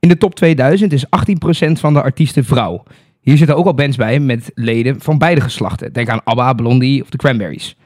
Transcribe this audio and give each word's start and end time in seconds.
In 0.00 0.08
de 0.08 0.18
top 0.18 0.34
2000 0.34 0.92
is 0.92 1.04
18% 1.04 1.08
van 1.72 1.92
de 1.92 2.02
artiesten 2.02 2.44
vrouw. 2.44 2.82
Hier 3.20 3.36
zitten 3.36 3.56
ook 3.56 3.66
al 3.66 3.74
bands 3.74 3.96
bij 3.96 4.20
met 4.20 4.50
leden 4.54 5.00
van 5.00 5.18
beide 5.18 5.40
geslachten. 5.40 5.92
Denk 5.92 6.08
aan 6.08 6.24
ABBA, 6.24 6.52
Blondie 6.52 7.02
of 7.02 7.10
The 7.10 7.16
Cranberries. 7.16 7.76
18% 7.76 7.78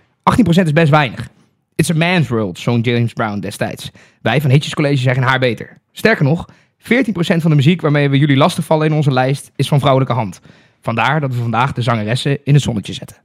is 0.44 0.72
best 0.72 0.90
weinig. 0.90 1.28
It's 1.74 1.90
a 1.90 1.94
man's 1.94 2.28
world, 2.28 2.58
zo'n 2.58 2.80
James 2.80 3.12
Brown 3.12 3.38
destijds. 3.38 3.90
Wij 4.22 4.40
van 4.40 4.50
Hitches 4.50 4.74
College 4.74 4.96
zeggen 4.96 5.22
haar 5.22 5.38
beter. 5.38 5.78
Sterker 5.92 6.24
nog, 6.24 6.48
14% 6.78 6.84
van 7.16 7.50
de 7.50 7.56
muziek 7.56 7.80
waarmee 7.80 8.08
we 8.08 8.18
jullie 8.18 8.36
lastigvallen 8.36 8.86
in 8.86 8.92
onze 8.92 9.12
lijst 9.12 9.50
is 9.56 9.68
van 9.68 9.78
vrouwelijke 9.78 10.14
hand. 10.14 10.40
Vandaar 10.80 11.20
dat 11.20 11.34
we 11.34 11.40
vandaag 11.40 11.72
de 11.72 11.82
zangeressen 11.82 12.38
in 12.44 12.54
het 12.54 12.62
zonnetje 12.62 12.92
zetten. 12.92 13.16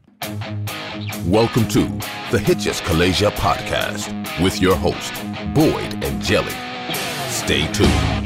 Welcome 1.29 1.65
to 1.65 1.87
the 2.29 2.37
Hitches 2.37 2.81
Kalasia 2.81 3.29
podcast 3.29 4.09
with 4.41 4.57
your 4.57 4.77
host, 4.77 5.11
Boyd 5.53 5.95
and 6.09 6.27
Jelly. 6.27 6.55
Stay 7.29 7.69
tuned. 7.71 8.18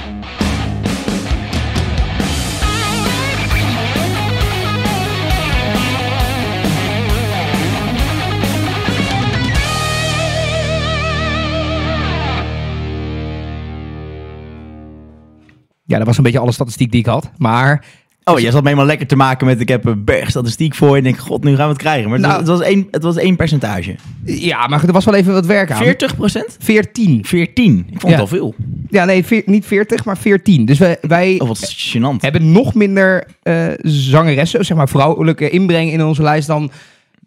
Ja, 15.86 15.98
dat 15.98 16.08
was 16.08 16.18
een 16.18 16.23
beetje 16.23 16.40
alle 16.40 16.52
statistiek 16.52 16.92
die 16.92 17.00
ik 17.00 17.05
had. 17.05 17.32
Maar 17.38 17.86
Oh, 18.26 18.40
jij 18.40 18.52
zat 18.52 18.62
me 18.62 18.68
helemaal 18.68 18.88
lekker 18.88 19.08
te 19.08 19.16
maken 19.16 19.48
met 19.48 19.60
ik 19.60 19.68
heb 19.68 19.86
een 19.86 20.04
berg 20.04 20.30
statistiek 20.30 20.76
voor 20.76 20.88
je. 20.90 20.94
En 20.94 20.98
ik 20.98 21.04
denk, 21.04 21.18
god, 21.28 21.44
nu 21.44 21.55
gaan 21.55 21.66
we 21.66 21.72
het 21.74 21.82
krijgen. 21.82 22.10
Maar 22.10 22.18
het, 22.18 22.28
Nou. 22.28 22.40
was, 22.40 22.50
het, 22.50 22.58
was 22.60 22.68
één, 22.68 22.88
het 22.91 23.04
was 23.04 23.16
één 23.18 23.36
percentage. 23.36 23.96
ja, 24.26 24.68
maar 24.68 24.84
er 24.84 24.91
was 24.91 25.05
wel 25.05 25.14
even 25.16 25.34
wat 25.34 25.46
werk 25.46 25.72
aan. 25.72 25.77
40 25.77 26.16
procent? 26.16 26.55
14. 26.60 27.26
14. 27.26 27.77
Ik 27.77 28.00
vond 28.00 28.02
Ja. 28.02 28.10
het 28.10 28.20
al 28.20 28.27
veel. 28.27 28.55
Ja, 28.90 29.05
nee, 29.05 29.26
veer- 29.26 29.44
niet 29.46 29.66
40, 29.66 30.05
maar 30.05 30.18
14. 30.18 30.66
Dus 30.66 30.77
wij, 30.80 30.98
wij 31.02 31.35
Oh, 31.40 31.48
wat 31.48 31.76
gênant. 31.96 32.20
hebben 32.22 32.52
nog 32.52 32.74
minder 32.74 33.24
eh, 33.41 33.68
zangeressen, 33.82 34.66
zeg 34.66 34.77
maar 34.77 34.90
vrouwelijke 34.90 35.50
inbreng 35.50 35.91
in 35.91 36.04
onze 36.04 36.22
lijst 36.22 36.48
dan 36.48 36.72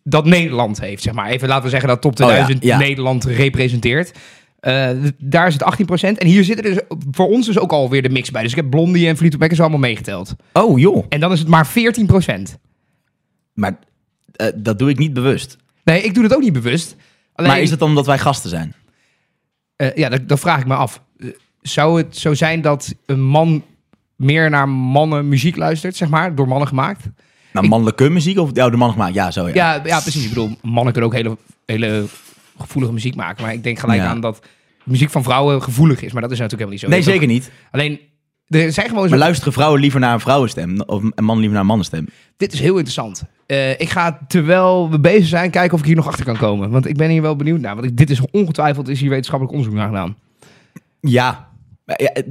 dat 0.02 0.24
Nederland 0.24 0.80
heeft. 0.80 1.02
Zeg 1.02 1.14
maar. 1.14 1.28
Even 1.28 1.48
laten 1.48 1.64
we 1.64 1.70
zeggen 1.70 1.88
dat 1.88 2.00
top 2.00 2.12
Oh 2.12 2.18
ja, 2.18 2.24
2000 2.26 2.64
ja. 2.64 2.78
Nederland 2.78 3.24
representeert. 3.24 4.12
Eh, 4.66 4.90
daar 5.18 5.46
is 5.46 5.52
het 5.52 5.62
18%. 5.62 6.18
En 6.18 6.26
hier 6.26 6.44
zitten 6.44 6.64
dus 6.64 6.80
voor 7.10 7.28
ons 7.28 7.46
dus 7.46 7.58
ook 7.58 7.72
alweer 7.72 8.02
de 8.02 8.08
mix 8.08 8.30
bij. 8.30 8.42
Dus 8.42 8.50
ik 8.50 8.56
heb 8.56 8.70
Blondie 8.70 9.08
en 9.08 9.16
Fleetwood 9.16 9.40
Mac 9.42 9.50
is 9.50 9.60
allemaal 9.60 9.78
meegeteld. 9.78 10.34
Oh, 10.52 10.78
joh. 10.78 11.04
En 11.08 11.20
dan 11.20 11.32
is 11.32 11.38
het 11.38 11.48
maar 11.48 11.66
14%. 11.66 12.58
Maar 13.52 13.78
eh, 14.32 14.46
dat 14.54 14.78
doe 14.78 14.90
ik 14.90 14.98
niet 14.98 15.12
bewust. 15.12 15.56
Nee, 15.84 16.02
ik 16.02 16.14
doe 16.14 16.22
het 16.24 16.34
ook 16.34 16.42
niet 16.42 16.52
bewust. 16.52 16.96
Alleen, 17.34 17.50
Maar 17.50 17.60
is 17.60 17.70
het 17.70 17.78
dan 17.78 17.88
omdat 17.88 18.06
wij 18.06 18.18
gasten 18.18 18.50
zijn? 18.50 18.74
eh, 19.76 19.94
ja, 19.94 20.08
dat, 20.08 20.28
dat 20.28 20.40
vraag 20.40 20.60
ik 20.60 20.66
me 20.66 20.74
af. 20.74 21.02
Zou 21.62 21.98
het 21.98 22.16
zo 22.16 22.34
zijn 22.34 22.60
dat 22.60 22.94
een 23.06 23.22
man 23.24 23.62
meer 24.16 24.50
naar 24.50 24.68
mannen 24.68 25.28
muziek 25.28 25.56
luistert, 25.56 25.96
zeg 25.96 26.08
maar, 26.08 26.34
door 26.34 26.48
mannen 26.48 26.68
gemaakt? 26.68 27.02
Nou, 27.52 27.64
Ik- 27.64 27.70
mannelijke 27.70 28.08
muziek 28.08 28.38
of 28.38 28.50
ja, 28.52 28.70
de 28.70 28.76
man 28.76 28.92
gemaakt? 28.92 29.14
Ja, 29.14 29.30
zo 29.30 29.48
ja. 29.48 29.54
Ja, 29.54 29.80
ja, 29.84 30.00
precies. 30.00 30.22
Ik 30.22 30.28
bedoel, 30.28 30.50
mannen 30.62 30.92
kunnen 30.92 31.10
ook 31.10 31.16
hele, 31.16 31.36
hele 31.66 32.04
gevoelige 32.58 32.92
muziek 32.92 33.14
maken. 33.14 33.44
Maar 33.44 33.52
ik 33.52 33.62
denk 33.62 33.78
gelijk 33.78 34.00
Ja. 34.00 34.06
aan 34.08 34.20
dat 34.20 34.46
muziek 34.86 35.10
van 35.10 35.22
vrouwen 35.22 35.62
gevoelig 35.62 36.02
is. 36.02 36.12
Maar 36.12 36.22
dat 36.22 36.30
is 36.30 36.38
natuurlijk 36.38 36.70
helemaal 36.70 36.90
niet 36.98 37.04
zo. 37.04 37.10
Nee, 37.10 37.20
zeker 37.20 37.26
niet. 37.34 37.50
Alleen, 37.70 37.98
er 38.46 38.72
zijn 38.72 38.88
gewoon. 38.88 39.08
Maar 39.08 39.18
luisteren 39.18 39.52
vrouwen 39.52 39.80
liever 39.80 40.00
naar 40.00 40.12
een 40.14 40.20
vrouwenstem 40.20 40.80
of 40.80 41.02
een 41.14 41.24
man 41.24 41.34
liever 41.36 41.52
naar 41.52 41.60
een 41.60 41.66
mannenstem? 41.66 42.06
Dit 42.36 42.52
is 42.52 42.60
heel 42.60 42.72
interessant. 42.74 43.22
Eh, 43.46 43.70
ik 43.70 43.88
ga, 43.90 44.18
terwijl 44.28 44.90
we 44.90 44.98
bezig 45.00 45.26
zijn, 45.26 45.50
kijken 45.50 45.74
of 45.74 45.80
ik 45.80 45.86
hier 45.86 45.96
nog 45.96 46.06
achter 46.06 46.24
kan 46.24 46.36
komen. 46.36 46.70
Want 46.70 46.86
ik 46.86 46.96
ben 46.96 47.10
hier 47.10 47.22
wel 47.22 47.36
benieuwd 47.36 47.60
naar. 47.60 47.74
Want 47.74 47.86
ik- 47.86 47.96
dit 47.96 48.10
is 48.10 48.20
ongetwijfeld, 48.30 48.88
is 48.88 49.00
hier 49.00 49.08
wetenschappelijk 49.10 49.56
onderzoek 49.56 49.78
naar 49.78 49.88
gedaan. 49.88 50.16
Ja. 51.00 51.48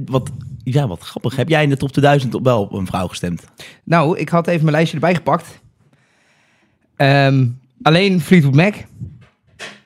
Wat, 0.06 0.30
ja, 0.64 0.86
wat 0.88 1.00
grappig. 1.00 1.36
Heb 1.36 1.48
jij 1.48 1.62
in 1.62 1.68
de 1.68 1.76
top 1.76 1.90
2000 1.92 2.34
op 2.34 2.44
wel 2.44 2.60
op 2.62 2.72
een 2.72 2.86
vrouw 2.86 3.06
gestemd? 3.08 3.44
Nou, 3.84 4.18
ik 4.18 4.28
had 4.28 4.46
even 4.46 4.60
mijn 4.62 4.74
lijstje 4.76 4.94
erbij 4.94 5.14
gepakt. 5.14 5.60
Ehm, 6.96 7.46
alleen 7.82 8.20
Fleetwood 8.20 8.54
Mac. 8.54 8.74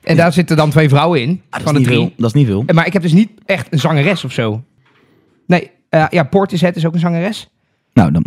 En 0.03 0.15
daar 0.15 0.33
zitten 0.33 0.57
dan 0.57 0.69
twee 0.69 0.89
vrouwen 0.89 1.21
in. 1.21 1.41
Ah, 1.49 1.59
dat, 1.59 1.61
van 1.61 1.67
is 1.67 1.71
de 1.73 1.77
niet 1.77 1.87
drie. 1.87 1.99
veel. 1.99 2.13
dat 2.17 2.27
is 2.27 2.33
niet 2.33 2.47
veel. 2.47 2.63
Maar 2.73 2.85
ik 2.85 2.93
heb 2.93 3.01
dus 3.01 3.13
niet 3.13 3.29
echt 3.45 3.67
een 3.73 3.79
zangeres 3.79 4.25
of 4.25 4.31
zo. 4.31 4.63
Nee, 5.47 5.71
eh, 5.89 6.05
ja, 6.09 6.23
Portishead 6.23 6.75
is 6.75 6.85
ook 6.85 6.93
een 6.93 6.99
zangeres. 6.99 7.49
Nou, 7.93 8.11
dan 8.11 8.25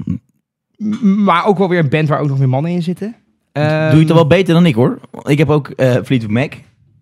M- 0.76 1.24
Maar 1.24 1.44
ook 1.46 1.58
wel 1.58 1.68
weer 1.68 1.78
een 1.78 1.88
band 1.88 2.08
waar 2.08 2.20
ook 2.20 2.28
nog 2.28 2.38
weer 2.38 2.48
mannen 2.48 2.70
in 2.70 2.82
zitten. 2.82 3.14
Ehm, 3.52 3.90
doe 3.90 3.98
je 4.00 4.04
het 4.04 4.14
wel 4.14 4.26
beter 4.26 4.54
dan 4.54 4.66
ik 4.66 4.74
hoor. 4.74 4.98
Ik 5.22 5.38
heb 5.38 5.50
ook 5.50 5.68
eh 5.68 5.92
Fleetwood 6.04 6.30
Mac. 6.30 6.52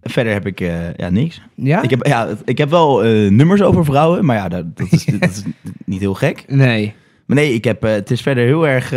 Verder 0.02 0.32
heb 0.32 0.46
ik 0.46 0.60
eh, 0.60 0.94
ja, 0.94 1.08
niks. 1.10 1.40
Ja? 1.54 1.82
Ik 1.82 1.90
heb, 1.90 2.06
ja, 2.06 2.28
ik 2.44 2.58
heb 2.58 2.70
wel 2.70 3.02
nummers 3.30 3.62
over 3.62 3.84
vrouwen, 3.84 4.24
maar 4.24 4.36
ja, 4.36 4.48
dat, 4.48 4.76
dat, 4.76 4.86
is, 4.92 5.04
dat 5.20 5.30
is 5.30 5.42
niet 5.84 6.00
heel 6.00 6.14
gek. 6.14 6.44
Nee. 6.48 6.94
Maar 7.26 7.36
nee, 7.36 7.54
ik 7.54 7.64
heb, 7.64 7.82
het 7.82 8.10
is 8.10 8.20
verder 8.20 8.44
heel 8.44 8.68
erg 8.68 8.90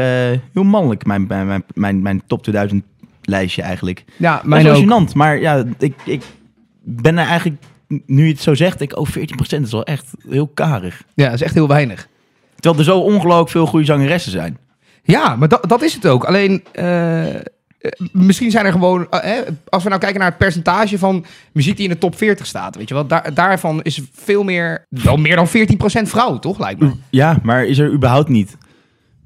heel 0.53 0.63
mannelijk, 0.63 1.05
mijn, 1.05 1.25
mijn, 1.27 1.63
mijn, 1.73 2.01
mijn 2.01 2.21
top 2.27 2.43
2000 2.43 2.83
lijstje 3.27 3.61
eigenlijk. 3.61 4.03
Ja, 4.17 4.41
Mijn 4.43 4.65
is 4.65 4.71
wel 4.71 4.81
gênant, 4.81 5.13
maar 5.13 5.39
ja, 5.39 5.63
ik, 5.77 5.93
ik 6.05 6.23
ben 6.83 7.17
er 7.17 7.27
eigenlijk, 7.27 7.63
nu 7.87 8.25
je 8.25 8.31
het 8.31 8.41
zo 8.41 8.53
zegt, 8.53 8.81
ik, 8.81 8.97
oh 8.97 9.07
14% 9.09 9.61
is 9.61 9.71
wel 9.71 9.83
echt 9.83 10.05
heel 10.29 10.47
karig. 10.47 11.03
Ja, 11.13 11.25
dat 11.25 11.33
is 11.33 11.41
echt 11.41 11.53
heel 11.53 11.67
weinig. 11.67 12.07
Terwijl 12.55 12.79
er 12.79 12.91
zo 12.91 12.99
ongelooflijk 12.99 13.49
veel 13.49 13.65
goede 13.65 13.85
zangeressen 13.85 14.31
zijn. 14.31 14.57
Ja, 15.03 15.35
maar 15.35 15.47
dat, 15.47 15.69
dat 15.69 15.81
is 15.81 15.93
het 15.93 16.07
ook. 16.07 16.23
Alleen, 16.23 16.63
eh, 16.71 17.35
eh, 17.35 17.41
misschien 18.11 18.51
zijn 18.51 18.65
er 18.65 18.71
gewoon... 18.71 19.07
eh, 19.09 19.19
hè, 19.19 19.41
als 19.69 19.83
we 19.83 19.89
nou 19.89 20.01
kijken 20.01 20.19
naar 20.19 20.29
het 20.29 20.37
percentage 20.37 20.97
van 20.97 21.25
muziek 21.51 21.75
die 21.75 21.87
in 21.87 21.91
de 21.93 21.97
top 21.97 22.17
40 22.17 22.45
staat, 22.45 22.75
weet 22.75 22.87
je 22.87 22.93
wel, 22.93 23.07
daar, 23.07 23.33
daarvan 23.33 23.81
is 23.81 24.01
veel 24.13 24.43
meer, 24.43 24.85
wel 24.89 25.17
meer 25.17 25.35
dan 25.35 25.47
14% 25.47 25.51
vrouw, 26.01 26.39
toch, 26.39 26.59
lijkt 26.59 26.79
me. 26.79 26.91
Ja, 27.09 27.39
maar 27.43 27.65
is 27.65 27.77
er 27.77 27.91
überhaupt 27.91 28.29
niet 28.29 28.57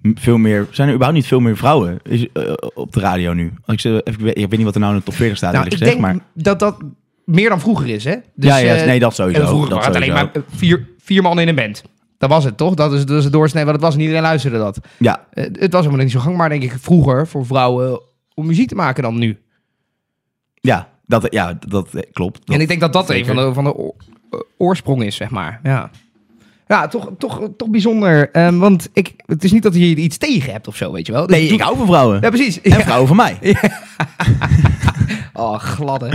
veel 0.01 0.37
meer, 0.37 0.67
zijn 0.71 0.87
er 0.87 0.93
überhaupt 0.93 1.19
niet 1.21 1.27
veel 1.29 1.39
meer 1.39 1.57
vrouwen 1.57 1.99
is, 2.03 2.27
eh, 2.33 2.53
op 2.73 2.91
de 2.93 2.99
radio 2.99 3.33
nu? 3.33 3.53
Als 3.65 3.73
Ik, 3.75 3.79
ze- 3.79 4.01
even, 4.03 4.27
ik 4.27 4.35
weet 4.35 4.51
niet 4.51 4.63
wat 4.63 4.73
er 4.75 4.79
nou 4.81 4.93
in 4.93 4.99
de 4.99 5.05
top 5.05 5.13
40 5.15 5.37
staat, 5.37 5.53
Nou, 5.53 5.65
ik 5.65 5.71
gezegd, 5.71 5.91
denk 5.91 6.01
maar... 6.03 6.17
dat 6.33 6.59
dat 6.59 6.77
meer 7.25 7.49
dan 7.49 7.59
vroeger 7.59 7.87
is, 7.87 8.03
hè? 8.03 8.15
Dus, 8.35 8.49
ja, 8.49 8.57
ja, 8.57 8.75
eh, 8.75 8.85
nee, 8.85 8.99
dat 8.99 9.15
sowieso. 9.15 9.41
En 9.41 9.47
vroeger 9.47 9.69
dat 9.69 9.77
waren 9.77 9.93
het 9.93 10.03
alleen 10.03 10.17
sowieso. 10.17 10.39
maar 10.49 10.57
vier, 10.57 10.87
vier 10.99 11.21
mannen 11.21 11.43
in 11.43 11.49
een 11.49 11.55
band. 11.55 11.83
Dat 12.17 12.29
was 12.29 12.43
het, 12.43 12.57
toch? 12.57 12.73
Dat 12.73 12.93
is, 12.93 13.05
dat 13.05 13.17
is 13.17 13.23
het 13.23 13.33
doorsnee 13.33 13.63
wat 13.65 13.73
het 13.73 13.83
was 13.83 13.93
en 13.93 13.99
iedereen 13.99 14.21
luisterde 14.21 14.57
dat. 14.57 14.79
Ja, 14.97 15.25
Eh, 15.31 15.43
het 15.43 15.71
was 15.73 15.83
helemaal 15.85 16.03
niet 16.03 16.13
zo 16.13 16.19
gangbaar, 16.19 16.49
denk 16.49 16.63
ik, 16.63 16.71
vroeger 16.79 17.27
voor 17.27 17.45
vrouwen 17.45 18.01
om 18.33 18.45
muziek 18.45 18.67
te 18.67 18.75
maken 18.75 19.03
dan 19.03 19.17
nu. 19.19 19.37
ja, 20.61 20.89
dat, 21.05 21.27
ja, 21.29 21.57
dat 21.67 21.93
eh, 21.93 22.01
klopt. 22.11 22.39
Dat- 22.45 22.55
en 22.55 22.61
ik 22.61 22.67
denk 22.67 22.79
dat 22.79 22.93
dat 22.93 23.09
een 23.09 23.15
zeker. 23.15 23.33
van 23.35 23.45
de, 23.47 23.53
van 23.53 23.63
de 23.63 23.73
oor- 23.75 23.95
eh, 24.31 24.39
oorsprong 24.57 25.03
is, 25.03 25.15
zeg 25.15 25.29
maar. 25.29 25.59
Ja, 25.63 25.89
ja 26.69 26.87
toch, 26.87 27.09
toch, 27.17 27.41
toch 27.57 27.69
bijzonder. 27.69 28.31
Ehm, 28.31 28.57
want 28.57 28.89
ik, 28.93 29.13
het 29.25 29.43
is 29.43 29.51
niet 29.51 29.63
dat 29.63 29.73
je 29.73 29.79
hier 29.79 29.97
iets 29.97 30.17
tegen 30.17 30.51
hebt 30.51 30.67
of 30.67 30.75
zo, 30.75 30.91
weet 30.91 31.05
je 31.05 31.11
wel. 31.11 31.27
Dus 31.27 31.35
Nee, 31.35 31.45
doe- 31.47 31.55
ik 31.57 31.61
hou 31.63 31.77
van 31.77 31.85
vrouwen. 31.85 32.17
Ja, 32.21 32.29
precies. 32.29 32.61
En 32.61 32.71
vrouwen 32.81 33.07
van 33.07 33.15
mij. 33.15 33.37
Oh, 35.33 35.59
gladde. 35.59 36.11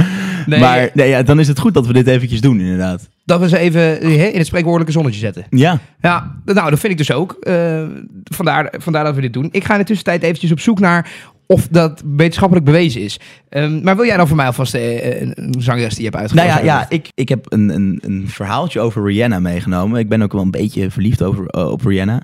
Nee, 0.47 0.60
maar 0.60 0.91
nee, 0.94 1.09
ja, 1.09 1.22
dan 1.22 1.41
is 1.41 1.48
het 1.48 1.59
goed 1.59 1.75
dat 1.75 1.87
we 1.87 1.93
dit 1.93 2.06
eventjes 2.06 2.41
doen, 2.41 2.60
inderdaad. 2.60 3.09
dat 3.25 3.41
we 3.41 3.48
ze 3.48 3.59
even 3.59 4.00
eh, 4.00 4.32
in 4.32 4.38
het 4.38 4.47
spreekwoordelijke 4.47 4.93
zonnetje 4.93 5.20
zetten. 5.20 5.44
Ja, 5.50 5.78
Ja, 6.00 6.34
nou, 6.44 6.70
dat 6.70 6.78
vind 6.81 6.93
ik 6.93 6.98
dus 6.98 7.12
ook. 7.12 7.37
Eh, 7.41 7.82
vandaar, 8.25 8.75
vandaar 8.78 9.04
dat 9.04 9.14
we 9.14 9.20
dit 9.20 9.32
doen. 9.32 9.48
Ik 9.50 9.64
ga 9.64 9.72
in 9.72 9.78
de 9.81 9.84
tussentijd 9.87 10.22
eventjes 10.22 10.53
op 10.53 10.60
zoek 10.60 10.81
naar 10.81 11.10
of 11.47 11.69
dat 11.69 12.03
wetenschappelijk 12.16 12.66
bewezen 12.66 13.00
is. 13.00 13.21
Ehm, 13.49 13.82
maar 13.82 13.97
wil 13.97 14.05
jij 14.06 14.16
dan 14.16 14.27
voor 14.28 14.37
mij 14.37 14.47
alvast 14.47 14.75
eh, 14.75 15.21
een, 15.21 15.32
een 15.34 15.55
zangeres 15.59 15.94
die 15.94 16.05
je 16.05 16.10
hebt 16.16 16.34
nou 16.34 16.49
uitgekozen? 16.49 16.66
ja, 16.66 16.78
ja 16.81 16.87
ik, 16.88 17.09
ik 17.15 17.28
heb 17.28 17.47
een, 17.53 17.69
een, 17.69 17.99
een 18.03 18.25
verhaaltje 18.28 18.81
over 18.81 19.05
Rihanna 19.06 19.38
meegenomen. 19.41 19.99
Ik 20.00 20.09
ben 20.09 20.22
ook 20.22 20.32
wel 20.32 20.43
een 20.43 20.50
beetje 20.50 20.91
verliefd 20.91 21.22
over, 21.22 21.47
eh, 21.47 21.71
op 21.71 21.84
Rihanna. 21.84 22.21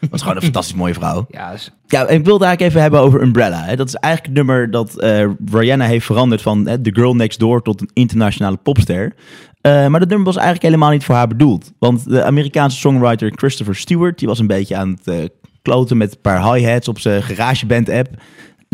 Dat 0.00 0.12
is 0.12 0.20
gewoon 0.20 0.36
een 0.36 0.42
fantastisch 0.52 0.74
mooie 0.74 0.94
vrouw. 0.94 1.26
Ja, 1.30 1.50
is- 1.50 1.70
Ja, 1.86 2.04
en 2.06 2.14
ik 2.18 2.24
wilde 2.24 2.44
eigenlijk 2.44 2.70
even 2.74 2.82
hebben 2.82 3.00
over 3.00 3.22
Umbrella. 3.22 3.62
Hè. 3.64 3.76
Dat 3.76 3.88
is 3.88 3.94
eigenlijk 3.94 4.36
het 4.36 4.46
nummer 4.46 4.70
dat 4.70 4.98
eh, 5.00 5.24
Rihanna 5.52 5.84
heeft 5.84 6.06
veranderd 6.06 6.42
van 6.42 6.66
hè, 6.66 6.80
The 6.80 6.90
Girl 6.94 7.14
Next 7.14 7.38
Door 7.38 7.62
tot 7.62 7.80
een 7.80 7.90
internationale 7.92 8.56
popster. 8.56 9.12
Eh, 9.60 9.72
maar 9.86 10.00
dat 10.00 10.08
nummer 10.08 10.26
was 10.26 10.36
eigenlijk 10.36 10.64
helemaal 10.66 10.90
niet 10.90 11.04
voor 11.04 11.14
haar 11.14 11.28
bedoeld. 11.28 11.72
Want 11.78 12.08
de 12.08 12.24
Amerikaanse 12.24 12.76
songwriter 12.78 13.32
Christopher 13.36 13.76
Stewart, 13.76 14.18
die 14.18 14.28
was 14.28 14.38
een 14.38 14.46
beetje 14.46 14.76
aan 14.76 14.90
het 14.90 15.06
eh, 15.06 15.28
kloten 15.62 15.96
met 15.96 16.12
een 16.12 16.20
paar 16.20 16.54
hi-hats 16.54 16.88
op 16.88 16.98
zijn 16.98 17.22
GarageBand 17.22 17.88
app. 17.88 18.08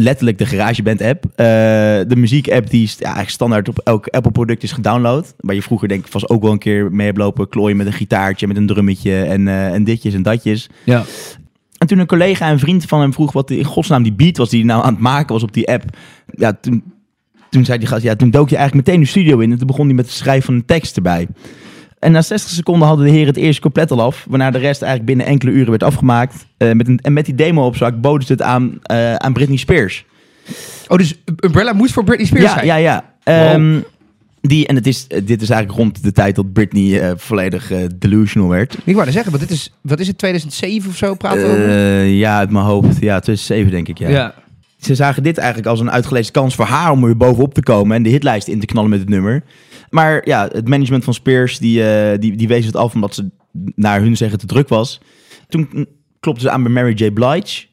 Letterlijk 0.01 0.39
de 0.39 0.47
GarageBand 0.47 1.03
app. 1.03 1.25
Eh, 1.25 1.47
de 2.09 2.17
muziek 2.17 2.51
app 2.51 2.71
die 2.71 2.83
is 2.83 2.93
ja, 2.93 3.05
eigenlijk 3.05 3.31
standaard 3.31 3.69
op 3.69 3.79
elk 3.79 4.09
Apple 4.09 4.31
product 4.31 4.63
is 4.63 4.73
gedownload. 4.73 5.35
Waar 5.37 5.55
je 5.55 5.63
vroeger 5.63 5.89
denk 5.89 6.05
ik 6.05 6.11
vast 6.11 6.29
ook 6.29 6.43
wel 6.43 6.53
een 6.53 6.59
keer 6.59 6.93
mee 6.93 7.07
hebt 7.07 7.19
lopen 7.19 7.49
klooien 7.49 7.77
met 7.77 7.87
een 7.87 7.93
gitaartje, 7.93 8.47
met 8.47 8.57
een 8.57 8.67
drummetje 8.67 9.23
en, 9.23 9.49
eh, 9.49 9.75
en 9.75 9.85
ditjes 9.85 10.15
en 10.15 10.23
datjes. 10.23 10.69
ja. 10.85 11.05
En 11.79 11.87
toen 11.87 11.99
een 11.99 12.07
collega 12.07 12.49
en 12.49 12.59
vriend 12.59 12.85
van 12.85 13.01
hem 13.01 13.13
vroeg 13.13 13.33
wat 13.33 13.51
in 13.51 13.65
godsnaam 13.65 14.03
die 14.03 14.13
beat 14.13 14.37
was 14.37 14.51
die 14.51 14.59
hij 14.59 14.69
nou 14.69 14.85
aan 14.85 14.93
het 14.93 15.03
maken 15.03 15.33
was 15.33 15.43
op 15.43 15.53
die 15.53 15.69
app. 15.69 15.85
Ja, 16.31 16.53
toen, 16.61 16.83
toen 17.51 17.65
zei 17.65 17.79
die 17.79 17.89
gast, 17.89 18.03
ja, 18.03 18.17
toen 18.17 18.31
dook 18.31 18.49
je 18.49 18.57
eigenlijk 18.57 18.87
meteen 18.87 19.03
de 19.03 19.09
studio 19.09 19.39
in 19.39 19.51
en 19.53 19.59
toen 19.59 19.67
begon 19.67 19.87
hij 19.87 19.95
met 19.95 20.05
het 20.05 20.15
schrijven 20.15 20.45
van 20.45 20.55
een 20.55 20.65
tekst 20.65 20.97
erbij. 20.97 21.29
En 22.01 22.13
na 22.13 22.23
60 22.23 22.51
seconden 22.51 22.89
hadden 22.89 23.07
de 23.07 23.13
heren 23.13 23.27
het 23.27 23.37
eerste 23.37 23.61
couplet 23.61 23.91
al 23.91 24.01
af, 24.03 24.27
waarna 24.29 24.51
de 24.51 24.59
rest 24.59 24.83
eigenlijk 24.83 25.05
binnen 25.05 25.27
enkele 25.27 25.51
uren 25.51 25.71
werd 25.71 25.83
afgemaakt. 25.83 26.47
Eh, 26.57 26.73
met 26.73 26.89
een, 26.89 26.99
en 27.03 27.13
met 27.13 27.25
die 27.25 27.35
demo 27.35 27.67
op 27.67 27.77
zak 27.77 28.01
boden 28.01 28.27
ze 28.27 28.33
het 28.33 28.43
aan, 28.43 28.79
eh, 28.83 29.15
aan 29.15 29.33
Britney 29.33 29.57
Spears. 29.57 30.05
Oh, 30.89 30.99
dus 30.99 31.15
Umbrella 31.45 31.73
moest 31.73 31.93
voor 31.93 32.05
Britney 32.05 32.27
Spears 32.27 32.45
Ja, 32.45 32.53
zijn? 32.53 32.67
ja, 32.67 32.77
ja. 32.77 33.05
Ehm, 33.25 33.79
Die, 34.41 34.67
en 34.67 34.75
het 34.75 34.87
is, 34.87 35.07
eh, 35.09 35.21
dit 35.25 35.43
is 35.43 35.51
eigenlijk 35.51 35.81
rond 35.81 36.03
de 36.03 36.13
tijd 36.13 36.35
dat 36.37 36.53
Britney 36.53 37.17
volledig 37.17 37.73
delusional 37.99 38.49
werd. 38.49 38.77
Ik 38.85 38.95
wou 38.95 39.11
zeggen, 39.11 39.31
want 39.33 39.43
dit 39.49 39.53
is, 39.57 39.73
wat 39.81 40.01
is 40.01 40.07
het, 40.07 40.19
2007 40.19 40.91
of 40.91 40.97
zo 40.97 41.15
praten 41.15 41.43
we 41.43 41.49
over? 41.49 42.05
Ja, 42.05 42.39
uit 42.39 42.51
mijn 42.51 42.65
hoofd. 42.65 43.01
Ja, 43.01 43.21
2007 43.21 43.71
denk 43.71 43.89
ik, 43.89 43.99
ja. 43.99 44.09
ja. 44.09 44.35
Ze 44.81 44.95
zagen 44.95 45.23
dit 45.23 45.39
eigenlijk 45.39 45.69
als 45.69 45.81
een 45.81 45.91
uitgelezen 45.91 46.33
kans 46.33 46.55
voor 46.55 46.65
haar 46.65 46.91
om 46.91 47.01
er 47.01 47.07
weer 47.07 47.17
bovenop 47.17 47.55
te 47.55 47.63
komen 47.63 47.97
en 47.97 48.03
de 48.03 48.09
hitlijst 48.09 48.49
in 48.49 48.61
te 48.61 48.67
knallen 48.67 48.91
met 48.91 48.99
het 49.01 49.09
nummer. 49.09 49.43
Maar 49.91 50.29
ja, 50.29 50.49
het 50.53 50.69
management 50.69 51.05
van 51.05 51.15
Spears, 51.15 51.59
die, 51.59 51.91
eh, 51.91 52.19
die, 52.19 52.37
die 52.37 52.49
wees 52.49 52.67
het 52.67 52.77
af 52.77 52.95
omdat 52.95 53.15
ze 53.15 53.31
naar 53.75 54.01
hun 54.01 54.17
zeggen 54.17 54.39
te 54.39 54.47
druk 54.47 54.69
was. 54.69 55.01
Toen 55.49 55.87
klopten 56.21 56.43
ze 56.45 56.51
aan 56.51 56.63
bij 56.63 56.73
Mary 56.73 56.93
J. 56.93 57.11
Blige. 57.11 57.67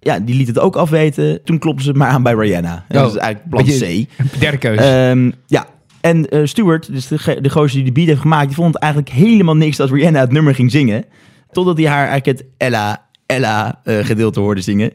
Ja, 0.00 0.18
die 0.20 0.34
liet 0.34 0.46
het 0.46 0.58
ook 0.58 0.76
afweten. 0.76 1.44
Toen 1.44 1.58
klopten 1.58 1.84
ze 1.84 1.92
maar 1.92 2.08
aan 2.08 2.22
bij 2.22 2.34
Rihanna. 2.34 2.84
En 2.88 2.96
Oh, 2.96 3.02
dat 3.02 3.14
is 3.14 3.20
eigenlijk 3.20 3.50
plan 3.50 3.64
C. 3.64 4.06
Derde 4.40 4.58
keus. 4.58 4.78
Ehm, 4.78 5.30
ja, 5.46 5.66
en 6.00 6.28
eh 6.28 6.40
Stewart, 6.44 6.92
dus 6.92 7.08
de, 7.08 7.38
de 7.40 7.50
gozer 7.50 7.76
die 7.76 7.84
de 7.84 7.92
beat 7.92 8.06
heeft 8.06 8.20
gemaakt, 8.20 8.46
die 8.46 8.54
vond 8.56 8.74
het 8.74 8.82
eigenlijk 8.82 9.12
helemaal 9.12 9.56
niks 9.56 9.76
dat 9.76 9.90
Rihanna 9.90 10.20
het 10.20 10.32
nummer 10.32 10.54
ging 10.54 10.70
zingen. 10.70 11.04
Totdat 11.50 11.78
hij 11.78 11.86
haar 11.86 12.08
eigenlijk 12.08 12.38
het 12.38 12.48
Ella, 12.56 13.06
Ella 13.26 13.80
eh, 13.84 13.98
gedeelte 14.04 14.40
hoorde 14.40 14.60
zingen. 14.60 14.92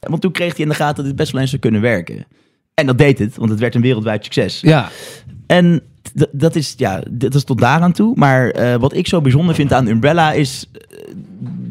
Want 0.00 0.20
toen 0.20 0.32
kreeg 0.32 0.52
hij 0.56 0.64
in 0.64 0.68
de 0.68 0.74
gaten 0.74 0.96
dat 0.96 1.04
dit 1.04 1.16
best 1.16 1.32
wel 1.32 1.40
eens 1.40 1.50
zou 1.50 1.62
kunnen 1.62 1.80
werken. 1.80 2.26
En 2.74 2.86
dat 2.86 2.98
deed 2.98 3.18
het, 3.18 3.36
want 3.36 3.50
het 3.50 3.60
werd 3.60 3.74
een 3.74 3.80
wereldwijd 3.80 4.24
succes. 4.24 4.60
ja. 4.60 4.90
En 5.52 5.82
dat 6.30 6.54
is, 6.54 6.74
ja, 6.76 7.02
dat 7.10 7.34
is 7.34 7.44
tot 7.44 7.58
daaraan 7.58 7.92
toe. 7.92 8.12
Maar 8.16 8.50
eh, 8.50 8.74
wat 8.74 8.94
ik 8.94 9.06
zo 9.06 9.20
bijzonder 9.20 9.54
vind 9.54 9.72
aan 9.72 9.86
Umbrella 9.86 10.32
is 10.32 10.70
eh, 10.72 10.80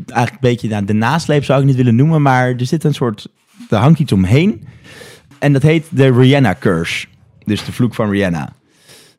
eigenlijk 0.07 0.31
een 0.31 0.49
beetje 0.49 0.69
nou, 0.69 0.85
de 0.85 0.93
nasleep 0.93 1.43
zou 1.43 1.59
ik 1.59 1.65
niet 1.65 1.75
willen 1.75 1.95
noemen, 1.95 2.21
maar 2.21 2.49
er 2.49 2.65
zit 2.65 2.83
een 2.83 2.93
soort, 2.93 3.27
er 3.69 3.77
hangt 3.77 3.99
iets 3.99 4.11
omheen. 4.11 4.63
En 5.39 5.53
dat 5.53 5.61
heet 5.61 5.85
de 5.89 6.11
Rihanna 6.11 6.55
Curse. 6.59 7.07
Dus 7.45 7.65
de 7.65 7.71
vloek 7.71 7.95
van 7.95 8.09
Rihanna. 8.09 8.53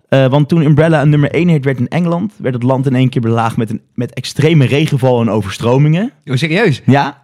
Eh, 0.08 0.26
want 0.26 0.48
toen 0.48 0.62
Umbrella 0.62 1.02
een 1.02 1.10
nummer 1.10 1.30
1 1.30 1.48
hit 1.48 1.64
werd 1.64 1.78
in 1.78 1.88
Engeland, 1.88 2.32
werd 2.36 2.54
het 2.54 2.62
land 2.62 2.86
in 2.86 2.94
één 2.94 3.08
keer 3.08 3.22
belaagd 3.22 3.56
met, 3.56 3.70
een, 3.70 3.80
met 3.94 4.12
extreme 4.14 4.64
regenval 4.64 5.20
en 5.20 5.30
overstromingen. 5.30 6.12
Oh, 6.24 6.36
serieus? 6.36 6.82
Ja. 6.86 7.21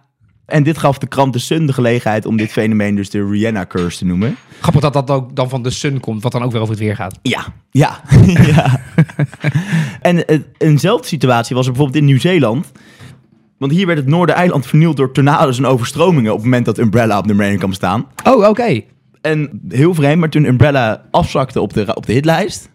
En 0.49 0.63
dit 0.63 0.77
gaf 0.77 0.97
de 0.97 1.07
krant 1.07 1.33
The 1.33 1.39
Sun 1.39 1.65
de 1.65 1.73
gelegenheid 1.73 2.25
om 2.25 2.37
dit 2.37 2.51
fenomeen 2.51 2.95
dus 2.95 3.09
de 3.09 3.27
Rihanna 3.29 3.65
Curse 3.65 3.97
te 3.97 4.05
noemen. 4.05 4.37
Grappig 4.59 4.81
dat 4.81 4.93
dat 4.93 5.11
ook 5.11 5.35
dan 5.35 5.49
van 5.49 5.63
de 5.63 5.69
sun 5.69 5.99
komt, 5.99 6.23
wat 6.23 6.31
dan 6.31 6.43
ook 6.43 6.51
weer 6.51 6.61
over 6.61 6.73
het 6.73 6.83
weer 6.83 6.95
gaat. 6.95 7.19
Ja, 7.21 7.45
ja, 7.71 8.01
ja. 8.53 8.81
en 10.01 10.45
eenzelfde 10.57 11.07
situatie 11.07 11.55
was 11.55 11.65
er 11.65 11.71
bijvoorbeeld 11.71 12.01
in 12.01 12.05
Nieuw-Zeeland. 12.07 12.71
Want 13.57 13.71
hier 13.71 13.85
werd 13.85 13.97
het 13.97 14.07
Noordereiland 14.07 14.67
vernield 14.67 14.97
door 14.97 15.11
tornado's 15.11 15.57
en 15.57 15.65
overstromingen 15.65 16.31
op 16.31 16.37
het 16.37 16.45
moment 16.45 16.65
dat 16.65 16.77
Umbrella 16.77 17.17
op 17.17 17.25
nummer 17.25 17.45
1 17.45 17.57
kwam 17.57 17.73
staan. 17.73 18.07
Oh, 18.23 18.47
oké. 18.47 18.81
En 19.21 19.61
heel 19.69 19.93
vreemd, 19.93 20.19
maar 20.19 20.29
toen 20.29 20.45
Umbrella 20.45 21.05
afzakte 21.11 21.61
op 21.61 21.73
de, 21.73 21.95
op 21.95 22.05
de 22.05 22.13
hitlijst, 22.13 22.69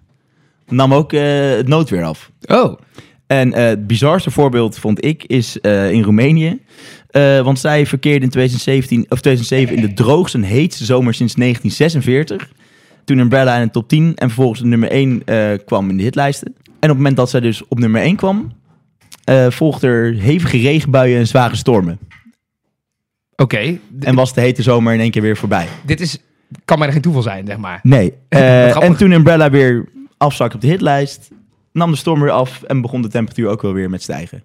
nam 0.66 0.94
ook 0.94 1.12
eh, 1.12 1.50
het 1.50 1.68
noodweer 1.68 2.04
af. 2.04 2.30
Oh. 2.46 2.78
En 3.26 3.52
eh, 3.52 3.64
het 3.64 3.86
bizarste 3.86 4.30
voorbeeld 4.30 4.78
vond 4.78 5.04
ik 5.04 5.24
is 5.24 5.60
eh, 5.60 5.90
in 5.90 6.02
Roemenië. 6.02 6.60
Eh, 7.14 7.40
want 7.40 7.58
zij 7.58 7.86
verkeerde 7.86 8.24
in 8.24 8.30
2017, 8.30 9.06
of 9.08 9.20
2007 9.20 9.76
in 9.76 9.82
de 9.82 9.92
droogste 9.92 10.38
en 10.38 10.44
heetste 10.44 10.84
zomer 10.84 11.14
sinds 11.14 11.34
1946. 11.34 12.52
Toen 13.04 13.18
Umbrella 13.18 13.56
in 13.56 13.66
de 13.66 13.72
top 13.72 13.88
10 13.88 14.12
en 14.14 14.26
vervolgens 14.26 14.60
de 14.60 14.66
nummer 14.66 14.90
1 14.90 15.22
eh, 15.24 15.50
kwam 15.64 15.90
in 15.90 15.96
de 15.96 16.02
hitlijsten. 16.02 16.54
En 16.56 16.62
op 16.72 16.88
het 16.88 16.96
moment 16.96 17.16
dat 17.16 17.30
zij 17.30 17.40
dus 17.40 17.68
op 17.68 17.78
nummer 17.78 18.02
1 18.02 18.16
kwam, 18.16 18.52
eh 19.24 19.50
volgde 19.50 19.86
er 19.86 20.14
hevige 20.14 20.58
regenbuien 20.58 21.18
en 21.18 21.26
zware 21.26 21.56
stormen. 21.56 21.98
Oké. 23.36 23.78
En 24.00 24.14
was 24.14 24.34
de 24.34 24.40
hete 24.40 24.62
zomer 24.62 24.94
in 24.94 25.00
één 25.00 25.10
keer 25.10 25.22
weer 25.22 25.36
voorbij. 25.36 25.66
Dit 25.86 26.00
is, 26.00 26.18
kan 26.64 26.78
mij 26.78 26.86
er 26.86 26.92
geen 26.92 27.02
toeval 27.02 27.22
zijn, 27.22 27.46
zeg 27.46 27.56
maar. 27.56 27.80
Nee. 27.82 28.14
En 28.28 28.96
toen 28.96 29.12
Umbrella 29.12 29.50
weer 29.50 29.88
afzakte 30.16 30.56
op 30.56 30.62
de 30.62 30.68
hitlijst, 30.68 31.30
nam 31.72 31.90
de 31.90 31.96
storm 31.96 32.20
weer 32.20 32.30
af 32.30 32.62
en 32.62 32.80
begon 32.80 33.02
de 33.02 33.08
temperatuur 33.08 33.48
ook 33.48 33.62
wel 33.62 33.72
weer 33.72 33.90
met 33.90 34.02
stijgen. 34.02 34.42